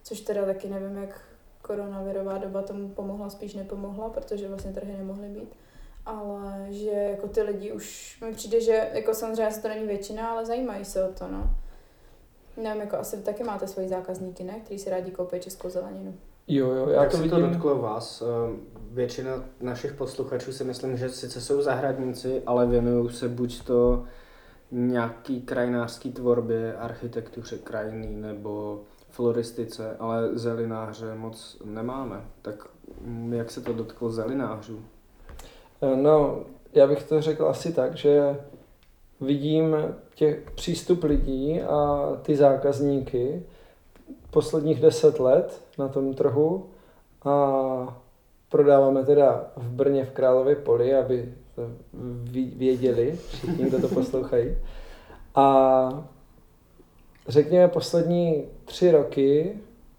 což 0.02 0.20
teda 0.20 0.44
taky 0.46 0.68
nevím, 0.68 0.96
jak 0.96 1.20
koronavirová 1.62 2.38
doba 2.38 2.62
tomu 2.62 2.88
pomohla, 2.88 3.30
spíš 3.30 3.54
nepomohla, 3.54 4.08
protože 4.08 4.48
vlastně 4.48 4.72
trhy 4.72 4.96
nemohly 4.96 5.28
být. 5.28 5.54
Ale 6.06 6.66
že 6.70 6.90
jako 6.90 7.28
ty 7.28 7.42
lidi 7.42 7.72
už, 7.72 8.18
mi 8.26 8.32
přijde, 8.34 8.60
že 8.60 8.88
jako 8.92 9.14
samozřejmě 9.14 9.50
se 9.50 9.62
to 9.62 9.68
není 9.68 9.86
většina, 9.86 10.30
ale 10.30 10.46
zajímají 10.46 10.84
se 10.84 11.04
o 11.08 11.12
to, 11.12 11.28
no. 11.28 11.50
Nevím, 12.56 12.80
jako 12.80 12.96
asi 12.96 13.16
vy 13.16 13.22
taky 13.22 13.44
máte 13.44 13.66
svoji 13.66 13.88
zákazníky, 13.88 14.44
ne? 14.44 14.60
Kteří 14.60 14.78
si 14.78 14.90
rádi 14.90 15.10
koupí 15.10 15.40
českou 15.40 15.70
zeleninu. 15.70 16.14
Jo, 16.48 16.70
jo, 16.70 16.88
já 16.88 17.02
Jak 17.02 17.10
to 17.10 17.16
se 17.16 17.22
vidím. 17.22 17.38
to 17.38 17.46
dotklo 17.46 17.78
vás? 17.78 18.22
Ehm, 18.22 18.60
Většina 18.90 19.44
našich 19.60 19.92
posluchačů 19.92 20.52
si 20.52 20.64
myslím, 20.64 20.96
že 20.96 21.08
sice 21.08 21.40
jsou 21.40 21.62
zahradníci, 21.62 22.42
ale 22.46 22.66
věnují 22.66 23.10
se 23.12 23.28
buď 23.28 23.64
to 23.64 24.04
nějaký 24.70 25.42
krajinářský 25.42 26.12
tvorbě, 26.12 26.76
architektuře 26.76 27.58
krajiny 27.58 28.06
nebo 28.06 28.80
floristice, 29.10 29.96
ale 29.98 30.28
zelináře 30.38 31.14
moc 31.14 31.62
nemáme. 31.64 32.24
Tak 32.42 32.66
mm, 33.00 33.32
jak 33.32 33.50
se 33.50 33.60
to 33.60 33.72
dotklo 33.72 34.10
zelinářů? 34.10 34.84
No, 35.94 36.40
já 36.72 36.86
bych 36.86 37.02
to 37.02 37.20
řekl 37.20 37.46
asi 37.46 37.72
tak, 37.72 37.96
že 37.96 38.36
vidím 39.20 39.76
těch 40.14 40.50
přístup 40.50 41.04
lidí 41.04 41.62
a 41.62 42.08
ty 42.22 42.36
zákazníky 42.36 43.42
posledních 44.30 44.80
deset 44.80 45.20
let 45.20 45.60
na 45.78 45.88
tom 45.88 46.14
trhu 46.14 46.66
a 47.24 48.00
prodáváme 48.48 49.04
teda 49.04 49.46
v 49.56 49.68
Brně 49.70 50.04
v 50.04 50.10
Králově 50.10 50.56
poli, 50.56 50.94
aby 50.94 51.34
to 51.54 51.62
věděli 52.56 53.18
všichni, 53.28 53.64
kdo 53.64 53.80
to 53.80 53.88
poslouchají. 53.94 54.56
A 55.34 56.08
řekněme 57.28 57.68
poslední 57.68 58.44
tři 58.64 58.90
roky 58.90 59.52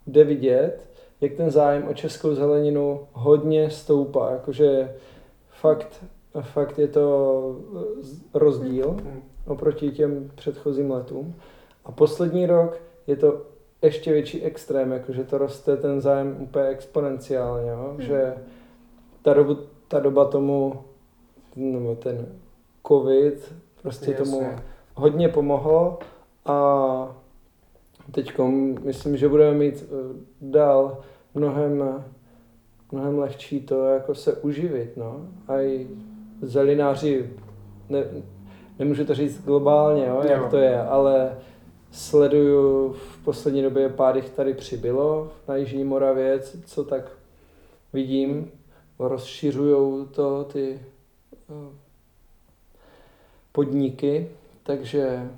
jde 0.08 0.24
vidět, 0.24 0.88
jak 1.22 1.34
ten 1.34 1.52
zájem 1.52 1.88
o 1.88 1.94
českou 1.94 2.36
zeleninu 2.36 3.08
hodně 3.14 3.70
stoupá. 3.70 4.32
Jakože 4.32 4.96
fakt, 5.64 6.04
fakt 6.42 6.80
je 6.80 6.88
to 6.88 7.06
rozdíl 8.34 8.92
hmm. 8.92 9.22
oproti 9.48 9.92
těm 9.92 10.32
předchozím 10.36 10.92
letům. 10.92 11.36
A 11.86 11.92
poslední 11.92 12.46
rok 12.46 12.82
je 13.08 13.16
to 13.16 13.42
ještě 13.82 14.12
větší 14.12 14.44
extrém, 14.44 14.92
jakože 14.92 15.24
to 15.24 15.38
roste 15.38 15.78
ten 15.78 16.02
zájem 16.02 16.38
úplně 16.40 16.66
exponenciálně, 16.66 17.70
jo? 17.70 17.88
Hmm. 17.92 18.02
že 18.02 18.34
ta 19.22 19.34
doba, 19.34 19.56
ta 19.88 20.00
doba 20.00 20.26
tomu, 20.26 20.84
nebo 21.56 21.96
ten 21.96 22.28
covid, 22.88 23.54
prostě 23.82 24.12
Jasně. 24.12 24.26
tomu 24.26 24.48
hodně 24.96 25.30
pomohlo 25.30 26.00
a 26.46 27.16
teď 28.12 28.34
myslím, 28.84 29.18
že 29.18 29.30
budeme 29.30 29.58
mít 29.58 29.84
eh, 29.84 29.96
dál 30.42 30.98
mnohem, 31.34 32.04
mnohem 32.94 33.20
lehčí 33.20 33.60
to 33.60 33.86
jako 33.86 34.16
se 34.16 34.34
uživit, 34.34 34.98
no. 34.98 35.28
A 35.48 35.62
i 35.62 35.88
zelináři, 36.42 37.30
ne, 37.90 38.04
nemůžu 38.80 39.06
to 39.06 39.16
říct 39.16 39.46
globálně, 39.46 40.06
jo, 40.06 40.24
jak 40.30 40.50
to 40.50 40.58
je, 40.58 40.82
ale 40.82 41.38
sleduju 41.92 42.94
v 42.94 43.24
poslední 43.24 43.62
době 43.62 43.90
pár 43.90 44.16
jich 44.16 44.30
tady 44.30 44.54
přibylo 44.54 45.32
na 45.48 45.56
Jižní 45.56 45.84
Moravě, 45.84 46.40
co 46.66 46.84
tak 46.84 47.12
vidím, 47.94 48.52
rozšiřují 49.00 50.08
to 50.08 50.44
ty 50.44 50.80
eh, 51.50 51.78
podniky, 53.52 54.32
takže 54.64 55.30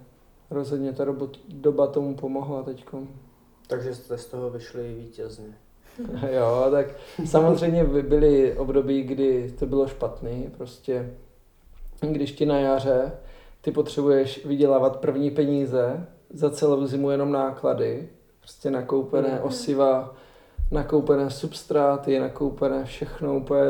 rozhodně 0.49 0.93
ta 0.93 1.05
doba, 1.05 1.27
doba 1.47 1.87
tomu 1.87 2.15
pomohla 2.15 2.63
teď. 2.63 2.85
Takže 3.67 3.95
jste 3.95 4.17
z 4.17 4.25
toho 4.25 4.49
vyšli 4.49 4.93
vítězně. 4.93 5.64
jo, 6.31 6.67
tak 6.71 6.87
samozřejmě 7.25 7.83
byly 7.83 8.57
období, 8.57 9.03
kdy 9.03 9.53
to 9.59 9.65
bylo 9.65 9.87
špatný, 9.87 10.51
prostě 10.57 11.13
když 12.01 12.31
ti 12.31 12.45
na 12.45 12.59
jaře 12.59 13.11
ty 13.61 13.71
potřebuješ 13.71 14.45
vydělávat 14.45 14.97
první 14.97 15.31
peníze, 15.31 16.07
za 16.33 16.49
celou 16.49 16.85
zimu 16.85 17.11
jenom 17.11 17.31
náklady, 17.31 18.09
prostě 18.39 18.71
nakoupené 18.71 19.29
mm. 19.29 19.39
osiva, 19.41 20.15
nakoupené 20.71 21.29
substráty, 21.29 22.19
nakoupené 22.19 22.85
všechno, 22.85 23.37
úplně 23.37 23.61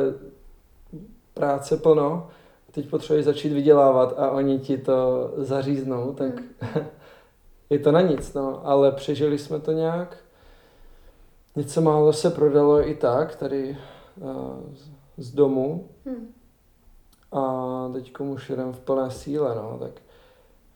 práce 1.34 1.78
plno. 1.78 2.28
Teď 2.72 2.90
potřebuješ 2.90 3.26
začít 3.26 3.54
vydělávat 3.54 4.14
a 4.18 4.32
oni 4.32 4.60
ti 4.60 4.78
to 4.78 5.32
zaříznou, 5.38 6.14
tak 6.14 6.34
mm. 6.40 6.86
je 7.70 7.80
to 7.80 7.92
na 7.92 8.02
nic, 8.02 8.34
no. 8.34 8.68
Ale 8.68 8.92
přežili 8.92 9.38
jsme 9.38 9.60
to 9.60 9.72
nějak. 9.72 10.18
Něco 11.56 11.82
málo 11.82 12.14
se 12.14 12.30
prodalo 12.30 12.88
i 12.88 12.96
tak, 12.96 13.36
tady 13.36 13.78
uh, 14.18 14.28
z 15.18 15.32
domu. 15.32 15.90
Mm. 16.06 16.34
A 17.32 17.90
teď 17.94 18.20
už 18.20 18.50
jdem 18.50 18.74
v 18.74 18.80
plné 18.80 19.12
síle, 19.12 19.56
no, 19.56 19.78
tak 19.80 20.02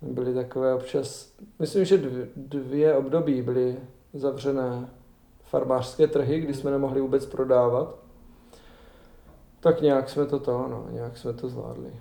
byly 0.01 0.33
takové 0.33 0.73
občas, 0.73 1.33
myslím, 1.59 1.85
že 1.85 1.97
dvě, 1.97 2.27
dvě 2.35 2.95
období 2.95 3.41
byly 3.41 3.79
zavřené 4.13 4.89
farmářské 5.43 6.07
trhy, 6.07 6.39
kdy 6.39 6.53
jsme 6.53 6.71
nemohli 6.71 7.01
vůbec 7.01 7.25
prodávat. 7.25 7.95
Tak 9.59 9.81
nějak 9.81 10.09
jsme 10.09 10.25
to 10.25 10.39
to, 10.39 10.67
no, 10.67 10.87
nějak 10.91 11.17
jsme 11.17 11.33
to 11.33 11.49
zvládli. 11.49 11.93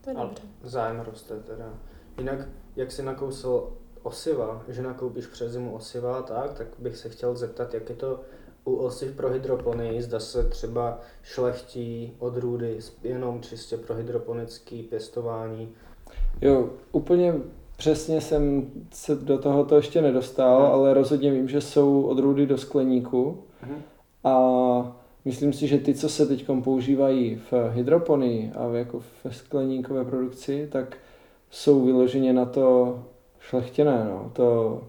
To 0.00 0.10
je 0.10 0.16
dobře. 0.16 0.42
zájem 0.62 1.00
roste 1.00 1.40
teda. 1.40 1.74
Jinak, 2.18 2.38
jak 2.76 2.92
jsi 2.92 3.02
nakousil 3.02 3.72
osiva, 4.02 4.64
že 4.68 4.82
nakoupíš 4.82 5.26
přes 5.26 5.52
zimu 5.52 5.74
osiva, 5.74 6.22
tak, 6.22 6.52
tak 6.52 6.66
bych 6.78 6.96
se 6.96 7.08
chtěl 7.08 7.36
zeptat, 7.36 7.74
jak 7.74 7.88
je 7.88 7.94
to 7.94 8.20
u 8.64 8.74
osiv 8.74 9.16
pro 9.16 9.30
hydropony, 9.30 10.02
zda 10.02 10.20
se 10.20 10.44
třeba 10.44 11.00
šlechtí 11.22 12.16
odrůdy 12.18 12.78
jenom 13.02 13.40
čistě 13.40 13.76
pro 13.76 13.94
hydroponické 13.94 14.82
pěstování, 14.88 15.74
Jo, 16.42 16.70
úplně 16.92 17.34
přesně 17.76 18.20
jsem 18.20 18.70
se 18.92 19.14
do 19.14 19.38
tohoto 19.38 19.76
ještě 19.76 20.02
nedostal, 20.02 20.62
hmm. 20.62 20.72
ale 20.72 20.94
rozhodně 20.94 21.30
vím, 21.30 21.48
že 21.48 21.60
jsou 21.60 22.02
odrůdy 22.02 22.46
do 22.46 22.58
skleníku 22.58 23.38
hmm. 23.60 23.82
a 24.24 24.96
myslím 25.24 25.52
si, 25.52 25.66
že 25.66 25.78
ty, 25.78 25.94
co 25.94 26.08
se 26.08 26.26
teď 26.26 26.46
používají 26.64 27.40
v 27.50 27.70
hydroponii 27.70 28.52
a 28.54 28.76
jako 28.76 29.02
ve 29.24 29.32
skleníkové 29.32 30.04
produkci, 30.04 30.68
tak 30.72 30.96
jsou 31.50 31.84
vyloženě 31.84 32.32
na 32.32 32.44
to 32.44 32.98
šlechtěné. 33.48 34.04
No. 34.04 34.30
To 34.32 34.80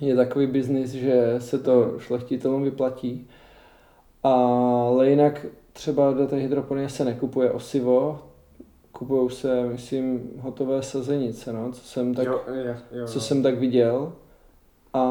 je 0.00 0.16
takový 0.16 0.46
biznis, 0.46 0.90
že 0.90 1.34
se 1.38 1.58
to 1.58 1.98
šlechtitelům 1.98 2.62
vyplatí. 2.62 3.28
Ale 4.22 5.10
jinak 5.10 5.46
třeba 5.72 6.12
do 6.12 6.26
té 6.26 6.36
hydroponie 6.36 6.88
se 6.88 7.04
nekupuje 7.04 7.50
osivo, 7.50 8.18
kupují 8.92 9.30
se, 9.30 9.66
myslím, 9.66 10.30
hotové 10.40 10.82
sazenice, 10.82 11.52
no, 11.52 11.72
co 11.72 11.84
jsem 11.84 12.14
tak, 12.14 12.26
jo, 12.26 12.40
je, 12.54 12.76
jo, 12.92 13.06
co 13.06 13.18
jo. 13.18 13.20
jsem 13.20 13.42
tak 13.42 13.58
viděl. 13.58 14.12
A 14.94 15.02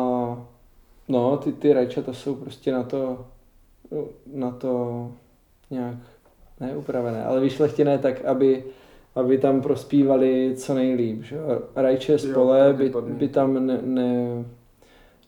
no, 1.08 1.38
ty, 1.38 1.51
ty 1.51 1.74
rajčata 1.74 2.14
jsou 2.14 2.36
prostě 2.36 2.72
na 2.72 2.84
to, 2.84 3.26
na 4.34 4.51
to 4.51 5.12
nějak 5.70 5.97
neupravené, 6.60 7.26
ale 7.26 7.39
vyšlechtěné 7.39 7.97
tak, 7.97 8.26
aby, 8.26 8.64
aby 9.16 9.38
tam 9.38 9.61
prospívali 9.61 10.53
co 10.55 10.74
nejlíp. 10.74 11.24
Že? 11.24 11.38
Rajče 11.76 12.18
z 12.18 12.34
pole 12.34 12.74
by, 12.74 12.93
by 13.01 13.28
tam 13.28 13.68
ne, 13.68 13.80
ne, 13.82 14.45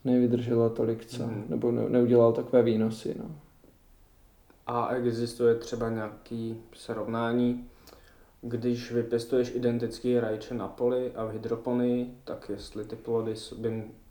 nevydrželo 0.05 0.69
tolik, 0.69 1.05
co, 1.05 1.23
hmm. 1.23 1.45
nebo 1.49 1.71
ne, 1.71 1.89
neudělal 1.89 2.33
takové 2.33 2.63
výnosy. 2.63 3.15
No. 3.19 3.25
A 4.67 4.87
existuje 4.87 5.55
třeba 5.55 5.89
nějaký 5.89 6.57
srovnání 6.73 7.65
když 8.47 8.91
vypěstuješ 8.91 9.55
identický 9.55 10.19
rajče 10.19 10.53
na 10.53 10.67
poli 10.67 11.11
a 11.15 11.25
v 11.25 11.31
hydroponii, 11.31 12.13
tak 12.23 12.49
jestli 12.49 12.85
ty 12.85 12.95
plody 12.95 13.33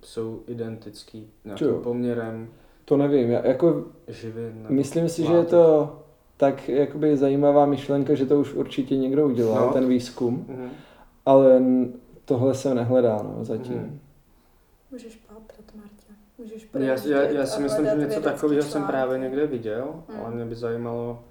jsou 0.03 0.43
identický 0.47 1.31
nějakým 1.45 1.69
Čo? 1.69 1.75
poměrem? 1.75 2.49
To 2.85 2.97
nevím, 2.97 3.31
já 3.31 3.47
jako 3.47 3.85
živin, 4.09 4.67
myslím 4.69 5.09
si, 5.09 5.23
látek. 5.23 5.35
že 5.35 5.39
je 5.39 5.45
to 5.45 5.99
tak 6.45 6.69
jakoby 6.69 7.17
zajímavá 7.17 7.67
myšlenka, 7.67 8.15
že 8.15 8.27
to 8.27 8.41
už 8.41 8.55
určitě 8.55 8.97
někdo 8.97 9.27
udělal, 9.27 9.67
no. 9.67 9.73
ten 9.73 9.89
výzkum, 9.89 10.47
mm. 10.49 10.71
ale 11.27 11.63
tohle 12.25 12.55
se 12.55 12.75
nehledá 12.75 13.23
no, 13.23 13.45
zatím. 13.45 13.77
Mm. 13.77 14.01
Můžeš 14.91 15.17
pátrat, 15.17 15.75
Martě. 15.75 16.13
Můžeš 16.39 16.69
já, 16.75 16.97
já, 17.05 17.23
já 17.23 17.47
si 17.47 17.63
myslím, 17.63 17.87
že 17.87 17.97
něco 17.97 18.21
takového 18.21 18.63
jsem 18.63 18.85
právě 18.85 19.19
někde 19.19 19.47
viděl, 19.47 19.95
mm. 20.09 20.21
ale 20.21 20.35
mě 20.35 20.45
by 20.45 20.55
zajímalo, 20.55 21.25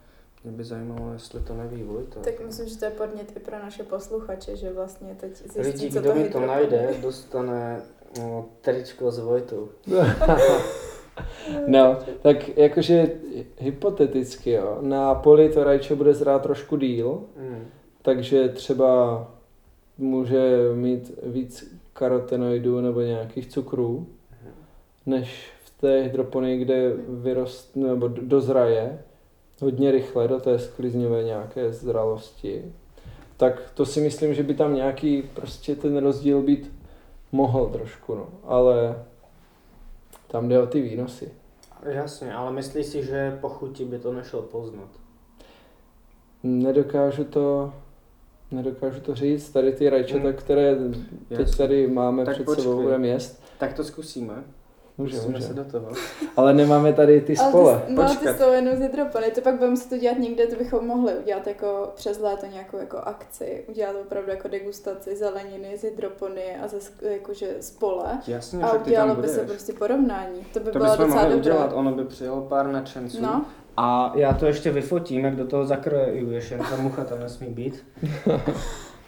mě 0.43 0.53
by 0.53 0.64
zajímalo, 0.64 1.14
jestli 1.14 1.39
to 1.39 1.53
neví 1.53 1.84
Vojta. 1.84 2.20
Tak 2.20 2.45
myslím, 2.45 2.70
že 2.70 2.78
to 2.78 2.86
je 2.86 2.91
podnět 2.91 3.38
i 3.38 3.39
pro 3.39 3.59
naše 3.59 3.84
posluchače, 3.84 4.55
že 4.55 4.74
vlastně 4.74 5.16
teď 5.20 5.38
zjistí, 5.38 5.59
Lidi, 5.59 5.91
co 5.91 5.99
kdo 5.99 6.09
to 6.09 6.16
mi 6.16 6.30
to 6.30 6.39
najde, 6.39 6.93
dostane 7.01 7.82
no, 8.20 8.45
tričko 8.61 9.11
s 9.11 9.20
Vojtou. 9.20 9.70
no, 11.68 11.97
tak 12.22 12.57
jakože 12.57 13.11
hypoteticky, 13.59 14.51
jo, 14.51 14.78
na 14.82 15.16
poli 15.16 15.49
to 15.49 15.64
rajče 15.64 15.95
bude 15.95 16.14
zrát 16.14 16.41
trošku 16.41 16.78
díl, 16.78 17.22
mm. 17.38 17.66
takže 18.01 18.49
třeba 18.49 19.28
může 19.97 20.57
mít 20.74 21.20
víc 21.24 21.76
karotenoidů 21.93 22.82
nebo 22.82 23.01
nějakých 23.01 23.47
cukrů, 23.47 24.07
mm. 24.43 24.51
než 25.05 25.51
v 25.64 25.82
té 25.82 26.01
hydroponii, 26.01 26.57
kde 26.57 26.93
vyrost, 27.07 27.76
nebo 27.76 28.07
dozraje 28.07 28.99
hodně 29.61 29.91
rychle 29.91 30.28
do 30.28 30.39
té 30.39 30.59
sklizňové 30.59 31.24
nějaké 31.24 31.74
zralosti, 31.74 32.64
tak 33.38 33.72
to 33.74 33.86
si 33.86 34.01
myslím, 34.01 34.34
že 34.34 34.43
by 34.43 34.53
tam 34.53 34.76
nějaký 34.76 35.22
prostě 35.34 35.76
ten 35.76 35.97
rozdíl 35.97 36.41
být 36.41 36.72
mohl 37.32 37.66
trošku, 37.66 38.16
no. 38.16 38.28
ale 38.43 38.95
tam 40.34 40.50
jde 40.50 40.62
o 40.62 40.68
ty 40.68 40.82
výnosy. 40.82 41.32
Jasně, 41.84 42.34
ale 42.34 42.52
myslíš 42.52 42.86
si, 42.86 43.06
že 43.06 43.38
po 43.42 43.50
chuti 43.50 43.86
by 43.86 44.00
to 44.00 44.14
nešlo 44.14 44.42
poznat? 44.42 44.90
Nedokážu 46.44 47.24
to, 47.24 47.74
nedokážu 48.52 49.00
to 49.00 49.16
říct. 49.16 49.50
Tady 49.50 49.72
ty 49.72 49.90
rajčata, 49.90 50.24
hmm. 50.24 50.34
které 50.34 50.76
teď 51.38 51.58
tady 51.58 51.88
máme 51.88 52.26
tak 52.26 52.34
před 52.34 52.46
počkej. 52.46 52.64
sebou, 52.64 52.82
budeme 52.82 53.08
jíst. 53.08 53.44
Tak 53.58 53.74
to 53.74 53.84
zkusíme. 53.84 54.44
Může, 54.98 55.16
Musíme 55.16 55.34
může. 55.34 55.48
se 55.48 55.54
do 55.54 55.64
toho. 55.66 55.88
Ale 56.38 56.54
nemáme 56.54 56.94
tady 56.94 57.22
ty 57.22 57.36
spole. 57.36 57.72
Ale 57.74 57.82
ty, 57.88 57.94
no, 57.94 58.04
ty 58.04 58.10
Počkat. 58.18 58.38
jsou 58.38 58.52
jenom 58.52 58.76
z 58.76 58.80
hydropony, 58.80 59.32
to 59.32 59.41
pak 59.41 59.56
budeme 59.56 59.78
se 59.78 59.89
to 59.89 59.98
dělat 59.98 60.18
někde, 60.20 60.48
to 60.48 60.56
bychom 60.56 60.88
mohli 60.88 61.14
udělat 61.14 61.48
jako 61.48 61.91
přes 61.96 62.20
léto 62.20 62.46
nějakou 62.46 62.78
jako 62.78 62.98
akci, 62.98 63.64
udělat 63.70 63.96
opravdu 64.02 64.30
jako 64.32 64.48
degustaci 64.48 65.16
zeleniny 65.16 65.78
z 65.78 65.82
hydropony 65.84 66.44
a 66.64 66.68
ze 66.68 66.78
jakože 67.10 67.48
z 67.60 67.72
pole. 67.72 68.20
Jasně, 68.28 68.64
A 68.64 68.70
ty 68.70 68.78
udělalo 68.89 69.10
by 69.16 69.22
budeš. 69.22 69.32
se 69.32 69.46
prostě 69.46 69.74
porovnání. 69.74 70.39
To 70.54 70.60
by 70.60 70.72
To 70.72 70.80
bylo 70.80 70.91
bychom 70.91 71.06
docela 71.06 71.22
mohli 71.24 71.36
dobré. 71.38 71.52
udělat, 71.54 71.72
ono 71.74 71.91
by 71.91 72.04
přijelo 72.06 72.41
pár 72.41 72.68
nadšenců. 72.72 73.22
No, 73.22 73.46
A 73.78 74.12
já 74.16 74.34
to 74.34 74.46
ještě 74.46 74.72
vyfotím, 74.72 75.26
jak 75.26 75.36
do 75.36 75.48
toho 75.48 75.66
zakrojuješ, 75.66 76.52
jen 76.52 76.60
ta 76.70 76.76
mucha 76.82 77.04
tam 77.04 77.20
nesmí 77.20 77.48
být. 77.48 77.84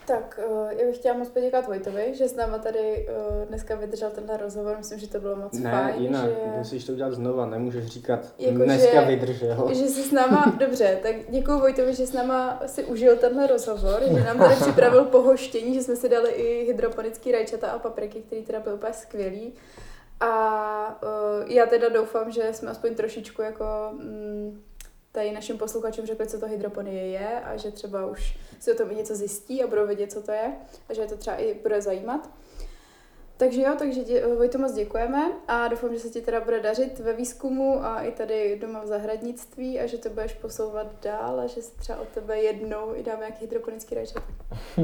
tak 0.08 0.40
uh, 0.50 0.70
já 0.70 0.86
bych 0.88 0.96
chtěla 0.98 1.18
moc 1.18 1.30
poděkovat 1.30 1.68
Vojtovi, 1.68 2.14
že 2.16 2.28
s 2.30 2.36
náma 2.36 2.58
tady 2.58 3.08
uh, 3.40 3.46
dneska 3.46 3.76
vydržel 3.76 4.10
tenhle 4.10 4.38
rozhovor, 4.38 4.76
myslím, 4.78 5.00
že 5.00 5.08
to 5.10 5.20
bylo 5.20 5.36
moc 5.36 5.54
Ne, 5.60 5.72
fajn. 5.72 6.04
jinak, 6.04 6.26
že... 6.30 6.36
musíš 6.58 6.86
to 6.86 6.92
udělat 6.92 7.14
znova, 7.14 7.46
nemůžeš 7.46 7.86
říkat, 7.88 8.20
Jako, 8.40 8.58
dneska 8.64 9.02
že- 9.02 9.08
vydržel. 9.08 9.70
Že 9.74 9.88
jsi 9.88 10.04
s 10.04 10.12
náma, 10.12 10.56
dobře, 10.60 11.00
tak 11.04 11.16
děkuji 11.30 11.60
Vojtovi, 11.60 11.94
že 11.94 12.08
s 12.08 12.14
náma 12.14 12.62
si 12.66 12.84
užil 12.84 13.16
tenhle 13.18 13.48
rozhovor, 13.48 14.02
že 14.12 14.24
nám 14.24 14.38
tady 14.38 14.56
připravil 14.62 15.06
pohoštění, 15.06 15.74
že 15.74 15.84
jsme 15.84 15.96
si 15.96 16.10
dali 16.10 16.30
i 16.32 16.66
hydroponický 16.66 17.32
rajčata 17.32 17.68
a 17.72 17.80
papriky, 17.80 18.22
který 18.22 18.44
teda 18.44 18.60
byl 18.60 18.74
úplně 18.74 18.94
skvělý. 18.94 19.54
A 20.20 21.02
uh, 21.04 21.52
já 21.52 21.66
teda 21.66 21.90
doufám, 21.90 22.32
že 22.32 22.50
jsme 22.54 22.72
aspoň 22.72 22.96
trošičku 22.96 23.42
jako 23.42 23.66
mm, 23.92 24.62
tady 25.16 25.32
našim 25.32 25.58
posluchačům 25.58 26.06
řekli, 26.06 26.28
co 26.28 26.40
to 26.40 26.48
hydroponie 26.48 27.08
je 27.08 27.42
a 27.42 27.58
že 27.58 27.72
třeba 27.72 28.06
už 28.06 28.38
si 28.60 28.72
o 28.72 28.76
tom 28.76 28.92
i 28.92 28.96
něco 28.96 29.16
zjistí 29.16 29.64
a 29.64 29.68
budou 29.68 29.88
vědět, 29.88 30.12
co 30.12 30.22
to 30.22 30.32
je 30.32 30.54
a 30.90 30.94
že 30.94 31.02
je 31.02 31.08
to 31.08 31.18
třeba 31.18 31.38
i 31.38 31.54
bude 31.54 31.82
zajímat. 31.82 32.30
Takže 33.38 33.62
jo, 33.62 33.76
takže 33.80 34.28
Vojto 34.38 34.58
moc 34.58 34.74
děkujeme 34.74 35.32
a 35.48 35.68
doufám, 35.68 35.94
že 35.94 36.00
se 36.00 36.10
ti 36.10 36.22
teda 36.22 36.42
bude 36.42 36.60
dařit 36.60 37.00
ve 37.00 37.14
výzkumu 37.14 37.86
a 37.86 38.02
i 38.02 38.12
tady 38.12 38.60
doma 38.62 38.82
v 38.84 38.88
zahradnictví 38.88 39.80
a 39.80 39.86
že 39.86 39.98
to 39.98 40.10
budeš 40.10 40.34
posouvat 40.34 40.88
dál 41.04 41.40
a 41.40 41.48
že 41.48 41.62
se 41.62 41.78
třeba 41.78 42.00
od 42.00 42.08
tebe 42.08 42.38
jednou 42.38 42.96
i 42.96 43.04
dáme 43.04 43.20
nějaký 43.20 43.42
hydroponický 43.42 43.96
rajčat. 43.96 44.24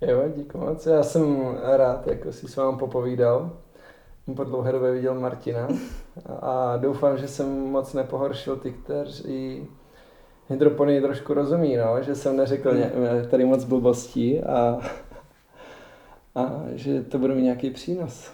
Jo, 0.00 0.22
díky 0.28 0.58
moc. 0.58 0.86
Já 0.86 1.02
jsem 1.02 1.58
rád, 1.76 2.06
jako 2.06 2.32
si 2.32 2.48
s 2.48 2.56
vámi 2.56 2.78
popovídal. 2.78 3.58
Po 4.36 4.44
dlouhé 4.44 4.72
době 4.72 4.92
viděl 4.92 5.20
Martina 5.20 5.68
a 6.40 6.76
doufám, 6.76 7.18
že 7.18 7.28
jsem 7.28 7.48
moc 7.48 7.92
nepohoršil 7.94 8.56
ty, 8.56 8.72
kteří 8.72 9.68
hydroponii 10.48 11.00
trošku 11.00 11.34
rozumí, 11.34 11.76
no, 11.76 12.02
že 12.02 12.14
jsem 12.14 12.36
neřekl 12.36 12.74
ně, 12.74 12.92
tady 13.30 13.44
moc 13.44 13.64
blbostí 13.64 14.40
a, 14.40 14.80
a 16.34 16.62
že 16.74 17.02
to 17.02 17.18
bude 17.18 17.34
mít 17.34 17.42
nějaký 17.42 17.70
přínos. 17.70 18.30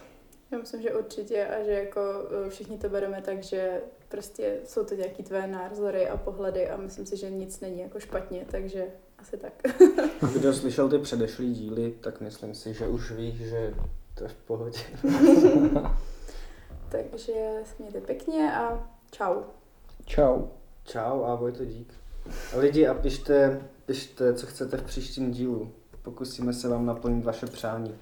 Já 0.51 0.59
myslím, 0.59 0.83
že 0.83 0.95
určitě 0.95 1.47
a 1.47 1.65
že 1.65 1.71
jako 1.71 2.01
eh, 2.47 2.51
všichni 2.51 2.79
to 2.79 2.89
bereme 2.89 3.23
tak, 3.23 3.43
že 3.43 3.81
prostě 4.09 4.57
jsou 4.65 4.85
to 4.85 4.95
nějaký 4.95 5.23
tvé 5.23 5.47
názory 5.47 6.09
a 6.09 6.17
pohledy 6.17 6.69
a 6.69 6.77
myslím 6.77 7.07
si, 7.07 7.17
že 7.17 7.31
nic 7.31 7.61
není 7.61 7.81
jako 7.81 8.01
špatně, 8.01 8.47
takže 8.51 8.87
asi 9.19 9.37
tak. 9.37 9.53
Kdo 10.33 10.55
slyšel 10.55 10.89
ty 10.89 10.99
předešlý 10.99 11.55
díly, 11.55 11.95
tak 12.01 12.21
myslím 12.21 12.55
si, 12.55 12.75
že 12.75 12.89
už 12.89 13.11
ví, 13.11 13.37
že 13.37 13.75
to 14.15 14.25
je 14.25 14.29
v 14.29 14.35
pohodě. 14.35 14.79
takže 16.89 17.33
se 17.65 17.75
mějte 17.79 18.01
pěkně 18.01 18.57
a 18.57 18.91
čau. 19.11 19.43
Čau. 20.07 20.43
Čau, 20.85 21.23
ahoj, 21.23 21.53
to 21.53 21.65
dík. 21.65 21.95
A 22.55 22.59
lidi, 22.59 22.87
a 22.87 22.95
pište, 22.95 23.63
pište, 23.87 24.35
co 24.35 24.47
chcete 24.47 24.77
v 24.77 24.83
příštím 24.83 25.31
dílu. 25.31 25.73
Pokusíme 26.03 26.53
se 26.53 26.69
vám 26.69 26.87
naplnit 26.87 27.25
vaše 27.25 27.47
přání. 27.47 27.95